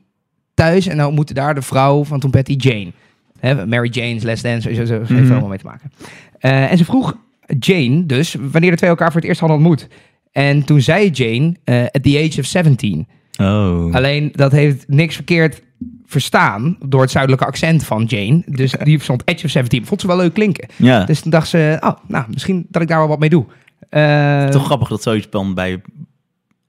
thuis. 0.53 0.87
En 0.87 0.97
dan 0.97 1.05
ontmoette 1.05 1.33
daar 1.33 1.55
de 1.55 1.61
vrouw 1.61 2.03
van 2.03 2.19
Tom 2.19 2.31
Petty, 2.31 2.53
Jane. 2.57 2.91
Hè, 3.39 3.65
Mary 3.65 3.89
Jane's 3.89 4.23
Last 4.23 4.43
Dance, 4.43 4.61
sowieso, 4.61 4.85
zo, 4.85 5.05
zo 5.05 5.13
heeft 5.13 5.25
er 5.25 5.31
allemaal 5.31 5.49
mee 5.49 5.57
te 5.57 5.65
maken. 5.65 5.91
Eh, 6.39 6.71
en 6.71 6.77
ze 6.77 6.85
vroeg 6.85 7.17
Jane 7.59 8.05
dus 8.05 8.35
wanneer 8.51 8.71
de 8.71 8.77
twee 8.77 8.89
elkaar 8.89 9.11
voor 9.11 9.19
het 9.21 9.29
eerst 9.29 9.39
hadden 9.39 9.57
ontmoet. 9.57 9.87
En 10.31 10.63
toen 10.65 10.81
zei 10.81 11.09
Jane, 11.09 11.55
eh, 11.63 11.81
at 11.83 12.03
the 12.03 12.23
age 12.29 12.39
of 12.39 12.45
17. 12.45 13.07
Oh. 13.41 13.93
Alleen 13.93 14.29
dat 14.35 14.51
heeft 14.51 14.87
niks 14.87 15.15
verkeerd 15.15 15.61
verstaan 16.05 16.77
door 16.85 17.01
het 17.01 17.11
zuidelijke 17.11 17.45
accent 17.45 17.83
van 17.85 18.03
Jane. 18.03 18.43
Dus 18.45 18.71
die 18.83 18.99
stond 19.01 19.21
Edge 19.25 19.45
of 19.45 19.51
17. 19.51 19.85
Vond 19.85 20.01
ze 20.01 20.07
wel 20.07 20.17
leuk 20.17 20.33
klinken. 20.33 20.67
Ja, 20.75 21.03
Dus 21.05 21.21
toen 21.21 21.31
dacht 21.31 21.47
ze, 21.47 21.77
oh, 21.79 21.91
nou, 22.07 22.25
misschien 22.33 22.65
dat 22.69 22.81
ik 22.81 22.87
daar 22.87 22.97
wel 22.97 23.07
wat 23.07 23.19
mee 23.19 23.29
doe. 23.29 23.45
Eh, 23.89 24.47
toch 24.47 24.65
grappig 24.65 24.87
dat 24.87 25.01
zoiets 25.03 25.29
dan 25.29 25.53
bij, 25.53 25.81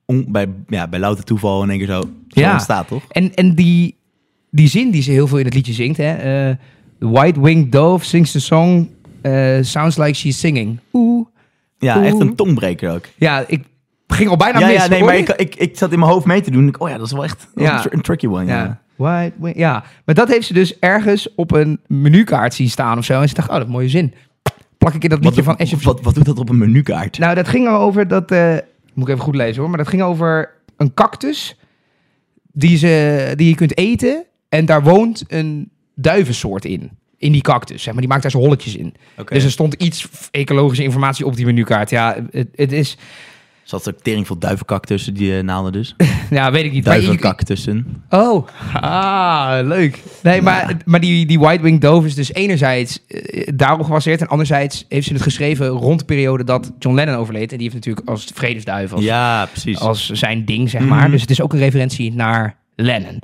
on- 0.04 0.26
bij, 0.28 0.46
ja, 0.68 0.88
bij 0.88 0.98
louter 1.00 1.24
toeval 1.24 1.62
in 1.62 1.70
één 1.70 1.78
keer 1.78 1.86
zo, 1.88 2.00
zo 2.28 2.40
Ja. 2.40 2.52
ontstaat, 2.52 2.88
toch? 2.88 3.04
En, 3.08 3.34
en 3.34 3.54
die, 3.54 3.94
die 4.50 4.68
zin 4.68 4.90
die 4.90 5.02
ze 5.02 5.10
heel 5.10 5.26
veel 5.26 5.38
in 5.38 5.44
het 5.44 5.54
liedje 5.54 5.72
zingt, 5.72 5.96
hè. 5.96 6.12
eh, 6.12 6.56
the 6.98 7.08
white-winged 7.08 7.72
dove 7.72 8.04
sings 8.04 8.32
the 8.32 8.40
song, 8.40 8.88
eh, 9.32 9.62
sounds 9.62 9.96
like 9.96 10.12
she's 10.14 10.38
singing. 10.38 10.78
Oeh. 10.92 11.26
Ja, 11.78 11.96
Oeh. 11.96 12.06
echt 12.06 12.20
een 12.20 12.34
tongbreker 12.34 12.90
ook. 12.92 13.04
Ja, 13.16 13.44
ik 13.46 13.64
ging 14.06 14.28
al 14.30 14.36
bijna 14.36 14.58
ja, 14.58 14.66
mis. 14.66 14.76
ja, 14.76 14.86
nee, 14.88 15.04
maar 15.04 15.16
ik, 15.16 15.28
ik, 15.28 15.54
ik 15.54 15.76
zat 15.76 15.92
in 15.92 15.98
mijn 15.98 16.10
hoofd 16.10 16.26
mee 16.26 16.40
te 16.40 16.50
doen. 16.50 16.68
Ik, 16.68 16.80
oh 16.80 16.88
ja, 16.88 16.96
dat 16.96 17.06
is 17.06 17.12
wel 17.12 17.24
echt 17.24 17.48
Ja. 17.54 17.74
een, 17.74 17.80
tr- 17.80 17.92
een 17.94 18.00
tricky 18.00 18.26
one. 18.26 18.44
Ja. 18.44 18.64
Ja. 18.64 18.80
White 18.96 19.52
ja, 19.54 19.84
maar 20.04 20.14
dat 20.14 20.28
heeft 20.28 20.46
ze 20.46 20.52
dus 20.52 20.78
ergens 20.78 21.34
op 21.34 21.52
een 21.52 21.80
menukaart 21.86 22.54
zien 22.54 22.68
staan 22.70 22.98
of 22.98 23.04
zo. 23.04 23.20
En 23.20 23.28
ze 23.28 23.34
dacht, 23.34 23.48
oh, 23.48 23.56
dat 23.56 23.68
mooie 23.68 23.88
zin. 23.88 24.14
Plak 24.78 24.94
ik 24.94 25.02
in 25.02 25.08
dat 25.08 25.18
Wat, 25.18 25.26
liedje 25.28 25.42
van 25.42 25.56
Edge 25.56 25.74
of 25.74 25.84
wat, 25.84 26.00
wat 26.00 26.14
doet 26.14 26.24
dat 26.26 26.38
op 26.38 26.48
een 26.48 26.58
menukaart? 26.58 27.18
Nou, 27.18 27.34
dat 27.34 27.48
ging 27.48 27.68
over 27.68 28.08
dat. 28.08 28.30
eh, 28.30 28.56
moet 28.94 29.08
ik 29.08 29.12
even 29.14 29.24
goed 29.24 29.34
lezen 29.36 29.60
hoor. 29.60 29.68
Maar 29.68 29.78
dat 29.78 29.88
ging 29.88 30.02
over 30.02 30.50
een 30.76 30.94
cactus. 30.94 31.56
Die, 32.52 32.76
ze, 32.76 33.32
die 33.36 33.48
je 33.48 33.54
kunt 33.54 33.76
eten. 33.78 34.24
En 34.48 34.64
daar 34.66 34.82
woont 34.82 35.24
een 35.28 35.70
duivensoort 35.94 36.64
in. 36.64 36.90
In 37.26 37.32
die 37.32 37.40
cactus. 37.40 37.82
Zeg 37.82 37.92
maar. 37.92 38.00
Die 38.02 38.10
maakt 38.10 38.22
daar 38.22 38.30
zo 38.30 38.38
holletjes 38.38 38.76
in. 38.76 38.94
Dus 39.28 39.44
er 39.44 39.50
stond 39.50 39.74
iets 39.74 40.08
ecologische 40.30 40.82
informatie 40.84 41.26
op 41.26 41.36
die 41.36 41.44
menukaart. 41.46 41.90
Ja, 41.90 42.16
het, 42.30 42.48
het 42.54 42.72
is. 42.72 42.96
Zat 43.62 43.86
er 43.86 43.96
tering 43.96 44.26
veel 44.26 44.38
duivenkak 44.38 44.84
tussen 44.86 45.14
die 45.14 45.36
eh, 45.36 45.42
naalden 45.42 45.72
dus? 45.72 45.94
Ja, 46.30 46.50
weet 46.52 46.64
ik 46.64 46.72
niet. 46.72 46.84
Maar 46.84 46.94
je- 46.94 47.00
Duivenkak 47.00 47.42
tussen. 47.42 48.02
Oh, 48.10 48.46
ah, 48.80 49.58
leuk. 49.66 50.02
Nee, 50.22 50.42
maar, 50.42 50.76
maar 50.84 51.00
die, 51.00 51.26
die 51.26 51.38
White 51.38 51.62
Wing 51.62 51.80
Dove 51.80 52.06
is 52.06 52.14
dus 52.14 52.32
enerzijds 52.32 53.06
eh, 53.08 53.48
daarop 53.54 53.82
gebaseerd. 53.84 54.20
En 54.20 54.28
anderzijds 54.28 54.84
heeft 54.88 55.06
ze 55.06 55.12
het 55.12 55.22
geschreven 55.22 55.66
rond 55.68 55.98
de 55.98 56.04
periode 56.04 56.44
dat 56.44 56.72
John 56.78 56.94
Lennon 56.96 57.14
overleed. 57.16 57.50
En 57.52 57.58
die 57.58 57.70
heeft 57.70 57.74
natuurlijk 57.74 58.08
als 58.08 58.26
vredesduif, 58.34 58.92
als 58.92 59.04
Ja, 59.04 59.46
precies. 59.46 59.78
als 59.78 60.10
zijn 60.10 60.44
ding, 60.44 60.70
zeg 60.70 60.80
maar. 60.82 61.02
Mhm. 61.02 61.10
Dus 61.10 61.20
het 61.20 61.30
is 61.30 61.40
ook 61.40 61.52
een 61.52 61.58
referentie 61.58 62.12
naar 62.14 62.56
Lennon. 62.76 63.18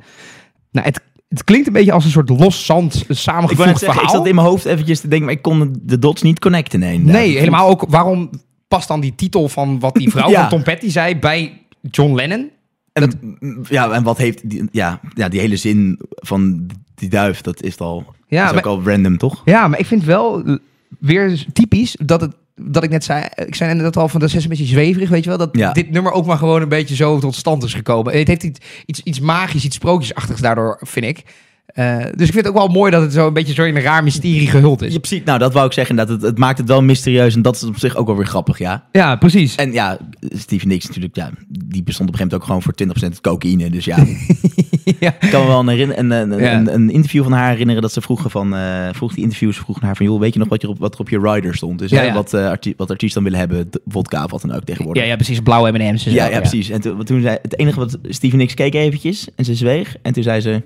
Nou, 0.71 0.85
het, 0.85 1.01
het 1.33 1.43
klinkt 1.43 1.67
een 1.67 1.73
beetje 1.73 1.91
als 1.91 2.05
een 2.05 2.11
soort 2.11 2.29
los 2.29 2.65
zand 2.65 3.05
ik 3.07 3.15
samengevoegd 3.17 3.67
net 3.69 3.77
zeggen, 3.79 3.87
ik 3.87 3.93
verhaal. 3.93 4.15
zat 4.17 4.27
in 4.27 4.35
mijn 4.35 4.47
hoofd 4.47 4.65
eventjes 4.65 4.99
te 4.99 5.07
denken, 5.07 5.25
maar 5.27 5.35
ik 5.35 5.41
kon 5.41 5.75
de 5.81 5.99
dots 5.99 6.21
niet 6.21 6.39
connecten. 6.39 6.79
Nee, 6.79 6.97
nee, 6.99 7.37
helemaal 7.37 7.69
ook. 7.69 7.85
Waarom 7.89 8.29
past 8.67 8.87
dan 8.87 8.99
die 8.99 9.15
titel 9.15 9.49
van 9.49 9.79
wat 9.79 9.93
die 9.95 10.09
vrouw 10.09 10.29
Ja. 10.33 10.39
van 10.39 10.49
Tom 10.49 10.63
Petty 10.63 10.89
zei 10.89 11.15
bij 11.19 11.61
John 11.91 12.13
Lennon? 12.15 12.49
En, 12.93 13.37
ja, 13.69 13.91
en 13.91 14.03
wat 14.03 14.17
heeft 14.17 14.49
die, 14.49 14.63
ja, 14.71 14.99
ja, 15.13 15.27
die 15.29 15.39
hele 15.39 15.55
zin 15.57 15.99
van 16.15 16.67
die 16.95 17.09
duif, 17.09 17.41
dat 17.41 17.61
is 17.63 17.77
al, 17.79 18.05
Ja, 18.27 18.43
is 18.43 18.49
ook 18.49 18.55
maar, 18.55 18.65
al 18.65 18.81
random, 18.83 19.17
toch? 19.17 19.41
ja, 19.45 19.67
maar 19.67 19.79
ik 19.79 19.85
vind 19.85 20.03
wel 20.03 20.57
weer 20.99 21.45
typisch 21.53 21.97
dat 22.05 22.21
het 22.21 22.35
dat 22.55 22.83
ik 22.83 22.89
net 22.89 23.03
zei, 23.03 23.25
ik 23.35 23.55
zei 23.55 23.73
net 23.73 23.97
al 23.97 24.07
van 24.09 24.19
dat 24.19 24.33
is 24.33 24.43
een 24.43 24.49
beetje 24.49 24.65
zweverig, 24.65 25.09
weet 25.09 25.23
je 25.23 25.29
wel, 25.29 25.37
dat 25.37 25.49
Ja. 25.51 25.71
dit 25.71 25.89
nummer 25.91 26.11
ook 26.11 26.25
maar 26.25 26.37
gewoon 26.37 26.61
een 26.61 26.69
beetje 26.69 26.95
zo 26.95 27.19
tot 27.19 27.35
stand 27.35 27.63
is 27.63 27.73
gekomen. 27.73 28.17
Het 28.17 28.27
heeft 28.27 28.43
iets, 28.43 28.59
iets, 28.85 29.01
iets 29.03 29.19
magisch, 29.19 29.65
iets 29.65 29.75
sprookjesachtigs 29.75 30.41
daardoor, 30.41 30.79
vind 30.81 31.05
ik. 31.05 31.23
Eh, 31.65 31.97
dus 31.97 32.27
ik 32.27 32.33
vind 32.33 32.35
het 32.35 32.47
ook 32.47 32.53
wel 32.55 32.67
mooi 32.67 32.91
dat 32.91 33.01
het 33.01 33.13
zo 33.13 33.27
een 33.27 33.33
beetje 33.33 33.53
zo 33.53 33.63
in 33.63 33.75
een 33.75 33.81
raar 33.81 34.03
mysterie 34.03 34.47
gehuld 34.47 34.81
is. 34.81 34.93
Je, 34.93 34.99
precies, 34.99 35.21
nou, 35.25 35.39
dat 35.39 35.53
wou 35.53 35.65
ik 35.65 35.73
zeggen. 35.73 35.95
Dat 35.95 36.09
het, 36.09 36.21
het 36.21 36.37
maakt 36.37 36.57
het 36.57 36.67
wel 36.67 36.81
mysterieus 36.81 37.35
en 37.35 37.41
dat 37.41 37.55
is 37.55 37.63
op 37.63 37.77
zich 37.79 37.95
ook 37.95 38.07
wel 38.07 38.15
weer 38.15 38.25
grappig, 38.25 38.57
ja. 38.57 38.83
Ja, 38.91 39.15
precies. 39.15 39.55
En 39.55 39.71
ja, 39.71 39.97
Stevie 40.19 40.67
Nicks 40.67 40.87
natuurlijk, 40.87 41.15
ja, 41.15 41.29
die 41.49 41.83
bestond 41.83 42.09
op 42.09 42.19
een 42.19 42.19
gegeven 42.19 42.19
moment 42.19 42.33
ook 42.33 42.43
gewoon 42.43 42.61
voor 42.61 43.13
20% 43.15 43.21
cocaïne. 43.21 43.69
Dus 43.69 43.85
ja, 43.85 43.97
ja. 44.99 45.15
ik 45.19 45.29
kan 45.29 45.41
me 45.41 45.47
wel 45.47 45.59
een, 45.59 45.67
herinner- 45.67 45.97
een, 45.99 46.11
een, 46.11 46.39
Ja. 46.39 46.53
een, 46.53 46.73
een 46.73 46.89
interview 46.89 47.23
van 47.23 47.31
haar 47.31 47.49
herinneren 47.49 47.81
dat 47.81 47.91
ze 47.93 48.01
vroegen 48.01 48.29
van, 48.29 48.55
eh 48.55 48.89
vroeg 48.91 49.13
die 49.13 49.23
interviewers 49.23 49.57
vroegen 49.59 49.85
haar 49.85 49.95
van, 49.95 50.05
joh, 50.05 50.19
weet 50.19 50.33
je 50.33 50.39
nog 50.39 50.49
wat, 50.49 50.61
je 50.61 50.67
op, 50.69 50.79
wat 50.79 50.93
er 50.93 50.99
op 50.99 51.09
je 51.09 51.19
rider 51.19 51.55
stond? 51.55 51.79
Dus 51.79 51.89
Ja, 51.91 52.01
ja. 52.01 52.13
wat, 52.13 52.33
artie- 52.33 52.73
wat 52.77 52.89
artiesten 52.89 53.23
dan 53.23 53.31
willen 53.31 53.47
hebben, 53.49 53.69
vodka 53.87 54.23
of 54.23 54.31
wat 54.31 54.41
dan 54.41 54.51
ook 54.55 54.63
tegenwoordig. 54.63 55.03
Ja, 55.03 55.09
ja, 55.09 55.15
precies. 55.15 55.39
Blauwe 55.39 55.71
M&M's. 55.71 56.03
Ja, 56.03 56.25
ja, 56.25 56.39
precies. 56.39 56.69
En 56.69 56.81
toen, 56.81 57.03
toen 57.03 57.21
zei 57.21 57.37
het 57.41 57.59
enige 57.59 57.79
wat 57.79 57.97
Stevie 58.09 58.37
Nicks 58.37 58.53
keek 58.53 58.73
eventjes 58.73 59.27
en 59.35 59.45
ze 59.45 59.55
zweeg. 59.55 59.95
En 60.01 60.13
toen 60.13 60.23
zei 60.23 60.39
ze, 60.41 60.61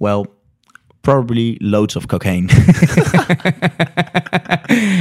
well, 0.00 0.24
probably 1.00 1.54
loads 1.58 1.96
of 1.96 2.06
cocaine. 2.06 2.48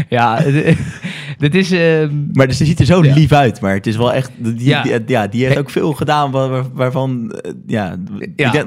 ja, 0.10 0.42
dit- 1.38 1.56
is... 1.56 1.72
ehm, 1.72 2.10
maar 2.34 2.48
dus, 2.48 2.58
ze 2.58 2.66
ziet 2.66 2.80
er 2.80 2.86
zo 2.86 3.04
Ja. 3.04 3.14
lief 3.14 3.32
uit. 3.32 3.62
Maar 3.62 3.74
het 3.74 3.88
is 3.88 3.98
wel 3.98 4.14
echt, 4.14 4.32
die, 4.38 4.68
Ja. 4.68 4.84
die, 4.84 4.94
ja, 5.08 5.28
die 5.28 5.46
heeft 5.46 5.58
ook 5.58 5.70
veel 5.70 5.94
gedaan 5.94 6.32
waar, 6.32 6.50
waar- 6.50 6.74
waarvan, 6.74 7.32
eh, 7.32 7.52
ja, 7.68 7.96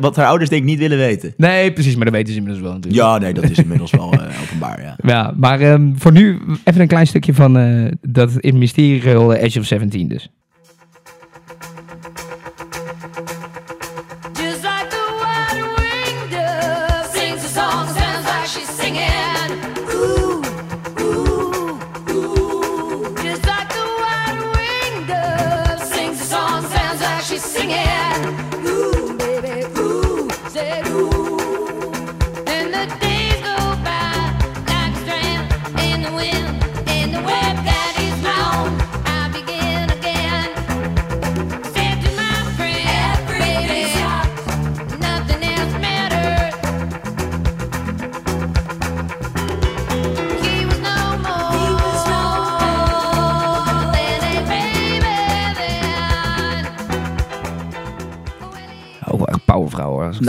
wat 0.01 0.17
haar 0.17 0.27
ouders 0.27 0.51
denk 0.51 0.63
ik 0.63 0.69
niet 0.69 0.79
willen 0.79 0.99
weten. 0.99 1.35
nee, 1.37 1.73
precies. 1.73 1.95
Maar 1.97 2.05
dat 2.05 2.15
weten 2.15 2.33
ze 2.33 2.39
inmiddels 2.39 2.65
wel 2.65 2.73
natuurlijk. 2.75 3.03
Ja, 3.03 3.19
nee, 3.19 3.33
dat 3.33 3.51
is 3.51 3.59
inmiddels 3.59 3.91
wel 3.91 4.13
eh, 4.13 4.21
openbaar, 4.43 4.83
ja. 4.83 4.97
Ja, 5.13 5.35
maar 5.37 5.61
ehm, 5.61 5.93
voor 5.95 6.13
nu 6.13 6.39
even 6.65 6.81
een 6.81 6.87
klein 6.89 7.07
stukje 7.07 7.35
van 7.35 7.59
eh, 7.59 7.93
dat 8.09 8.37
in 8.39 8.59
mysterie 8.59 9.39
Edge 9.39 9.59
of 9.59 9.67
17 9.67 10.09
dus. 10.09 10.29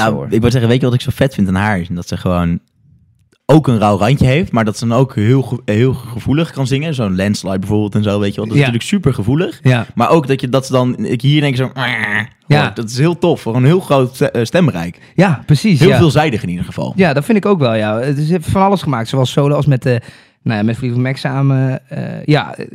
Nou, 0.04 0.16
hoor. 0.16 0.28
ik 0.30 0.42
wil 0.42 0.52
zeggen, 0.52 0.70
weet 0.70 0.80
je 0.80 0.86
wat 0.86 0.96
ik 0.96 1.02
zo 1.02 1.12
vet 1.14 1.34
vind 1.34 1.48
aan 1.48 1.56
haar? 1.56 1.80
Is 1.80 1.88
dat 1.92 2.08
ze 2.08 2.18
gewoon 2.18 2.60
ook 3.46 3.68
een 3.68 3.78
rauw 3.80 3.98
randje 3.98 4.26
heeft, 4.26 4.52
maar 4.52 4.66
dat 4.66 4.78
ze 4.78 4.88
dan 4.88 4.98
ook 4.98 5.16
heel, 5.16 5.42
ge- 5.42 5.62
heel 5.66 5.94
gevoelig 5.94 6.52
kan 6.52 6.68
zingen. 6.68 6.94
Zo'n 6.94 7.16
landslide 7.16 7.60
bijvoorbeeld 7.60 7.96
en 7.96 8.04
zo, 8.04 8.20
weet 8.20 8.30
je 8.30 8.36
wel. 8.36 8.46
Dat 8.46 8.54
is 8.56 8.60
Ja. 8.62 8.66
natuurlijk 8.66 8.90
super 8.94 9.14
gevoelig. 9.14 9.60
Ja, 9.64 9.86
Maar 9.96 10.10
ook 10.10 10.28
dat 10.28 10.42
je 10.42 10.50
dat 10.50 10.66
ze 10.66 10.72
dan, 10.72 10.98
ik 11.06 11.22
hier 11.22 11.42
denk 11.42 11.56
zo, 11.56 11.72
Ja. 12.48 12.70
dat 12.70 12.90
is 12.90 12.98
heel 12.98 13.18
tof. 13.18 13.42
Gewoon 13.42 13.58
een 13.62 13.68
heel 13.68 13.80
groot 13.80 14.22
eh, 14.22 14.44
stembereik. 14.44 15.00
ja 15.16 15.44
precies. 15.46 15.80
Heel 15.80 15.90
ja. 15.90 15.98
veelzijdig 15.98 16.44
in 16.44 16.50
ieder 16.50 16.66
geval. 16.66 16.94
Ja, 16.96 17.14
dat 17.14 17.26
vind 17.26 17.38
ik 17.38 17.46
ook 17.46 17.60
wel, 17.60 17.74
ja. 17.76 18.00
Het 18.00 18.18
is 18.18 18.32
van 18.42 18.62
alles 18.62 18.82
gemaakt, 18.82 19.08
zowel 19.10 19.26
solo 19.26 19.56
als 19.56 19.66
met, 19.66 19.82
de, 19.84 20.02
nou 20.44 20.58
ja, 20.58 20.64
met 20.64 20.78
Fleetwood 20.78 21.04
Mac 21.04 21.18
samen. 21.18 21.90
eh, 21.90 22.24
ja, 22.26 22.56
eh, 22.56 22.66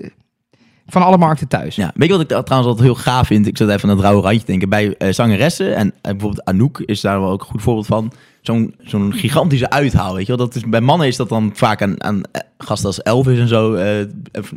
van 0.90 1.02
alle 1.02 1.16
markten 1.18 1.48
thuis. 1.48 1.76
Ja, 1.76 1.90
weet 1.94 2.08
je 2.08 2.12
wat 2.16 2.22
ik 2.22 2.28
trouwens 2.28 2.70
altijd 2.70 2.80
heel 2.80 2.94
gaaf 2.94 3.26
vind? 3.26 3.46
Ik 3.46 3.56
zat 3.56 3.68
even 3.68 3.88
aan 3.90 3.96
het 3.96 4.04
rauwe 4.04 4.22
randje 4.22 4.46
denken. 4.46 4.68
Bij 4.68 4.94
eh, 4.96 5.12
zangeressen, 5.12 5.76
en 5.76 5.88
eh, 5.88 6.10
bijvoorbeeld 6.10 6.44
Anouk 6.44 6.78
is 6.78 7.00
daar 7.00 7.20
wel 7.20 7.30
ook 7.30 7.40
een 7.40 7.46
goed 7.46 7.62
voorbeeld 7.62 7.86
van. 7.86 8.12
Zo'n 8.42 8.74
zo'n 8.80 9.12
gigantische 9.14 9.70
uithaal, 9.70 10.14
weet 10.14 10.26
je 10.26 10.36
wel. 10.36 10.46
Dat 10.46 10.54
is, 10.54 10.62
bij 10.62 10.80
mannen 10.80 11.06
is 11.06 11.16
dat 11.16 11.28
dan 11.28 11.50
vaak 11.54 11.82
aan, 11.82 12.02
aan 12.04 12.22
eh, 12.32 12.40
gasten 12.58 12.86
als 12.86 13.02
Elvis 13.02 13.38
en 13.38 13.48
zo. 13.48 13.74
eh, 13.74 14.04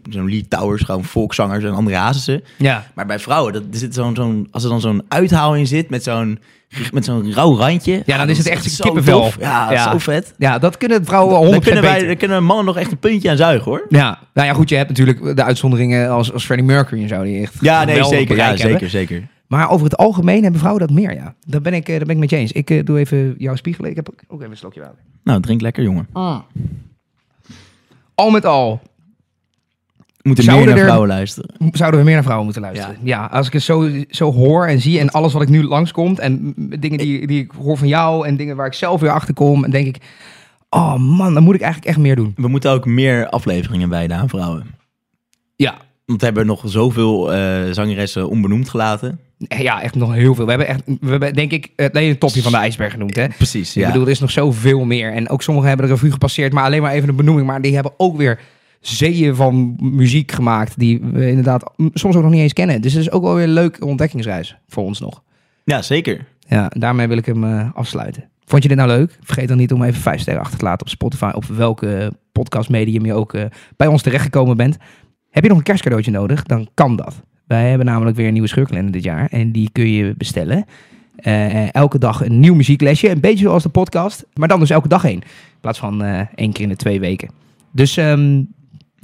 zo'n 0.10 0.30
Lee 0.30 0.48
Towers, 0.48 0.82
gewoon 0.82 1.04
volkszangers 1.04 1.64
en 1.64 1.74
André 1.74 1.96
Hazesen. 1.96 2.44
Ja, 2.58 2.86
Maar 2.96 3.06
bij 3.06 3.20
vrouwen, 3.20 3.54
dat, 3.54 3.62
er 3.72 3.78
zit 3.78 3.94
zo'n, 3.94 4.16
zo'n, 4.16 4.48
als 4.52 4.64
er 4.64 4.70
dan 4.70 4.82
zo'n 4.82 5.04
uithaal 5.08 5.56
in 5.56 5.68
zit 5.68 5.90
met 5.90 6.04
zo'n, 6.04 6.40
met 6.94 7.06
zo'n 7.06 7.34
rauw 7.34 7.58
randje. 7.58 8.02
Ja, 8.06 8.18
dan 8.18 8.30
is 8.30 8.38
het 8.38 8.48
echt 8.48 8.66
een 8.66 8.86
kippenvel. 8.86 9.20
tof. 9.22 9.38
Ja, 9.40 9.72
Ja. 9.72 9.92
zo 9.92 9.98
vet. 9.98 10.34
ja 10.38 10.60
dat 10.60 10.78
kunnen 10.78 11.06
vrouwen 11.06 11.36
100% 11.48 11.50
Daar 11.52 11.60
kunnen, 11.60 11.82
wij, 11.84 12.06
daar 12.06 12.16
kunnen 12.16 12.44
mannen 12.44 12.66
nog 12.66 12.78
echt 12.78 12.92
een 12.92 12.98
puntje 13.00 13.30
aan 13.30 13.38
zuigen, 13.38 13.72
hoor. 13.72 13.86
Ja, 13.90 14.20
nou 14.34 14.48
ja, 14.48 14.54
goed, 14.54 14.70
je 14.70 14.76
hebt 14.76 14.90
natuurlijk 14.90 15.36
de 15.36 15.44
uitzonderingen 15.44 16.10
als, 16.10 16.34
als 16.34 16.46
Freddie 16.46 16.68
Mercury 16.68 17.02
en 17.02 17.08
zo, 17.08 17.24
die 17.24 17.42
echt 17.42 17.54
Ja, 17.62 17.84
nee, 17.84 18.04
zeker. 18.04 18.36
Ja, 18.36 18.44
hebben. 18.44 18.60
zeker, 18.70 18.90
zeker. 18.90 19.28
Maar 19.48 19.70
over 19.70 19.84
het 19.86 19.98
algemeen 19.98 20.42
hebben 20.42 20.60
vrouwen 20.60 20.88
dat 20.88 20.96
meer, 20.96 21.14
ja. 21.14 21.34
Daar 21.46 21.62
ben 21.62 21.74
ik, 21.74 21.88
eh, 21.90 21.98
daar 21.98 22.06
ben 22.06 22.16
ik 22.16 22.22
met 22.22 22.30
je 22.30 22.36
eens. 22.36 22.52
Ik 22.52 22.70
eh, 22.70 22.86
doe 22.86 23.00
even 23.00 23.36
jouw 23.38 23.56
spiegelen. 23.56 23.90
Ik 23.90 23.96
heb 23.96 24.10
ook- 24.10 24.22
ook 24.28 24.40
even 24.40 24.52
een 24.52 24.58
slokje 24.58 24.80
water. 24.80 24.98
Nou, 25.24 25.42
drink 25.42 25.62
lekker, 25.62 25.84
jongen. 25.84 26.08
Al 28.16 28.30
met 28.30 28.46
al 28.46 28.82
Moeten 30.22 30.44
Zouden 30.44 30.66
meer 30.66 30.74
naar 30.76 30.84
er- 30.84 30.90
vrouwen 30.90 31.10
luisteren. 31.10 31.50
zouden 31.72 32.00
we 32.00 32.06
meer 32.06 32.14
naar 32.14 32.24
vrouwen 32.24 32.46
moeten 32.46 32.64
luisteren. 32.64 32.98
Ja, 33.04 33.26
als 33.26 33.48
ik 33.48 33.54
het 33.54 33.62
zo, 33.64 33.90
zo 34.10 34.32
hoor 34.34 34.66
en 34.68 34.82
zie 34.82 35.00
en 35.00 35.10
alles 35.10 35.34
wat 35.34 35.42
ik 35.42 35.50
nu 35.50 35.64
langskomt 35.64 36.20
en 36.20 36.54
dingen 36.80 36.98
die, 36.98 37.28
die 37.28 37.40
ik 37.44 37.52
hoor 37.62 37.78
van 37.78 37.88
jou 37.88 38.28
en 38.28 38.36
dingen 38.38 38.56
waar 38.56 38.66
ik 38.66 38.74
zelf 38.74 39.02
weer 39.02 39.12
achter 39.12 39.34
kom, 39.34 39.64
en 39.64 39.72
denk 39.72 39.88
ik, 39.88 39.98
oh 40.70 40.96
man, 40.96 41.34
dan 41.34 41.44
moet 41.44 41.56
ik 41.56 41.62
eigenlijk 41.62 41.92
echt 41.92 42.02
meer 42.02 42.16
doen. 42.16 42.34
We 42.36 42.48
moeten 42.48 42.72
ook 42.72 42.86
meer 42.86 43.30
afleveringen 43.30 43.90
wijden 43.90 44.18
aan 44.18 44.30
vrouwen. 44.30 44.66
Ja, 45.56 45.76
Want 46.06 46.20
we 46.20 46.26
hebben 46.26 46.46
nog 46.46 46.62
zoveel 46.66 47.34
eh 47.34 47.72
zangeressen 47.72 48.30
onbenoemd 48.30 48.70
gelaten. 48.70 49.20
ja, 49.38 49.82
echt 49.82 49.96
nog 49.96 50.14
heel 50.14 50.36
veel. 50.36 50.44
We 50.46 50.50
hebben 50.50 50.68
echt, 50.68 50.82
we 50.86 51.10
hebben 51.10 51.34
denk 51.34 51.52
ik 51.52 51.70
het 51.76 51.96
alleen 51.96 52.10
het 52.10 52.20
topje 52.20 52.42
van 52.42 52.52
de 52.52 52.58
ijsberg 52.58 52.92
genoemd, 52.92 53.16
hè? 53.16 53.28
Precies, 53.28 53.78
Ik 53.78 53.86
bedoel, 53.86 54.04
er 54.04 54.10
is 54.10 54.20
nog 54.20 54.32
zoveel 54.32 54.86
meer. 54.86 55.14
En 55.14 55.30
ook 55.30 55.42
sommigen 55.42 55.70
hebben 55.70 55.88
de 55.88 55.94
revue 55.94 56.12
gepasseerd, 56.12 56.54
maar 56.54 56.64
alleen 56.64 56.82
maar 56.82 56.92
even 56.94 57.10
een 57.10 57.16
benoeming. 57.16 57.48
Maar 57.48 57.62
die 57.62 57.74
hebben 57.74 57.94
ook 57.98 58.18
weer 58.18 58.40
zeeën 58.82 59.36
van 59.36 59.76
muziek 59.82 60.32
gemaakt 60.32 60.80
die 60.80 61.00
we 61.02 61.30
inderdaad 61.30 61.72
soms 61.94 62.16
ook 62.16 62.24
nog 62.24 62.32
niet 62.32 62.42
eens 62.42 62.54
kennen. 62.54 62.82
Dus 62.82 62.94
het 62.94 63.02
is 63.02 63.12
ook 63.12 63.24
wel 63.24 63.36
weer 63.36 63.44
een 63.44 63.50
leuke 63.54 63.86
ontdekkingsreis 63.86 64.58
voor 64.68 64.84
ons 64.84 65.00
nog. 65.00 65.24
ja, 65.64 65.82
zeker. 65.82 66.28
Ja, 66.48 66.72
daarmee 66.78 67.08
wil 67.08 67.18
ik 67.18 67.26
hem 67.26 67.44
eh, 67.44 67.70
afsluiten. 67.74 68.30
Vond 68.46 68.64
je 68.64 68.70
dit 68.70 68.78
nou 68.78 68.90
leuk? 68.90 69.18
Vergeet 69.22 69.48
dan 69.48 69.58
niet 69.58 69.74
om 69.74 69.84
even 69.84 70.02
vijf 70.02 70.22
sterren 70.22 70.42
achter 70.42 70.60
te 70.60 70.66
laten 70.66 70.82
op 70.82 70.92
Spotify. 70.92 71.32
Op 71.34 71.46
welke 71.46 72.14
podcastmedium 72.32 73.06
je 73.06 73.14
ook 73.14 73.34
eh, 73.34 73.46
bij 73.78 73.88
ons 73.88 74.02
terechtgekomen 74.02 74.58
bent. 74.58 74.78
Heb 75.30 75.44
je 75.44 75.50
nog 75.50 75.58
een 75.58 75.64
kerstcadeautje 75.64 76.12
nodig? 76.12 76.44
Dan 76.44 76.70
kan 76.74 76.96
dat. 76.96 77.22
Wij 77.48 77.70
hebben 77.70 77.86
namelijk 77.86 78.18
weer 78.18 78.28
een 78.28 78.34
nieuwe 78.34 78.48
scheurkalender 78.48 78.92
dit 78.92 79.04
jaar. 79.04 79.28
En 79.28 79.52
die 79.52 79.70
kun 79.72 79.92
je 79.92 80.14
bestellen. 80.18 80.66
Eh, 81.16 81.74
elke 81.74 81.98
dag 81.98 82.26
een 82.26 82.40
nieuw 82.40 82.56
muzieklesje. 82.56 83.10
Een 83.10 83.20
beetje 83.20 83.46
zoals 83.46 83.64
de 83.64 83.70
podcast. 83.70 84.26
Maar 84.34 84.48
dan 84.48 84.60
dus 84.60 84.70
elke 84.70 84.88
dag 84.88 85.06
één. 85.06 85.22
In 85.22 85.62
plaats 85.62 85.80
van 85.80 86.04
één 86.36 86.52
keer 86.52 86.64
in 86.64 86.70
de 86.70 86.76
twee 86.76 87.00
weken. 87.00 87.30
Dus 87.72 87.98
ehm, 87.98 88.44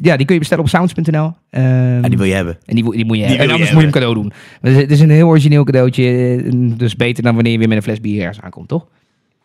ja, 0.02 0.16
die 0.18 0.26
kun 0.26 0.34
je 0.34 0.40
bestellen 0.40 0.64
op 0.64 0.70
sounds.nl. 0.70 1.34
Ehm, 1.50 1.66
Ja, 2.02 2.02
die 2.10 2.18
wil 2.18 2.28
je 2.28 2.34
hebben. 2.34 2.58
en 2.66 2.76
die, 2.76 2.92
die 2.92 3.06
moet 3.06 3.18
je 3.18 3.28
Die 3.28 3.38
en 3.38 3.46
je 3.46 3.52
anders 3.52 3.70
moet 3.72 3.80
je 3.80 3.86
hem 3.88 3.92
cadeau 3.92 4.14
doen. 4.14 4.32
Dus 4.62 4.76
Het 4.76 4.92
is 4.92 5.00
een 5.00 5.10
heel 5.10 5.28
origineel 5.28 5.64
cadeautje. 5.64 6.04
eh, 6.44 6.52
Dus 6.78 6.96
beter 6.96 7.24
dan 7.24 7.34
wanneer 7.34 7.52
je 7.52 7.58
weer 7.58 7.68
met 7.68 7.78
een 7.78 7.84
fles 7.84 8.02
bier 8.02 8.20
ergens 8.22 8.42
aankomt, 8.42 8.68
toch? 8.68 8.88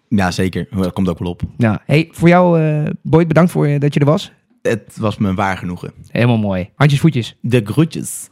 Ja, 0.08 0.30
zeker. 0.30 0.66
Dat 0.70 0.92
komt 0.92 1.08
ook 1.08 1.18
wel 1.18 1.28
op. 1.30 1.42
Ja. 1.58 1.82
Hey, 1.86 2.08
voor 2.10 2.28
jou, 2.28 2.60
eh 2.60 2.90
Boyd, 3.02 3.28
bedankt 3.28 3.50
voor 3.50 3.68
je, 3.68 3.78
dat 3.78 3.94
je 3.94 4.00
er 4.00 4.06
was. 4.06 4.32
Het 4.62 4.96
was 5.00 5.18
me 5.18 5.34
waar 5.34 5.56
genoegen. 5.56 5.92
Helemaal 6.08 6.38
mooi. 6.38 6.68
Handjes, 6.74 7.00
voetjes. 7.00 7.36
De 7.40 7.60
groetjes. 7.64 8.28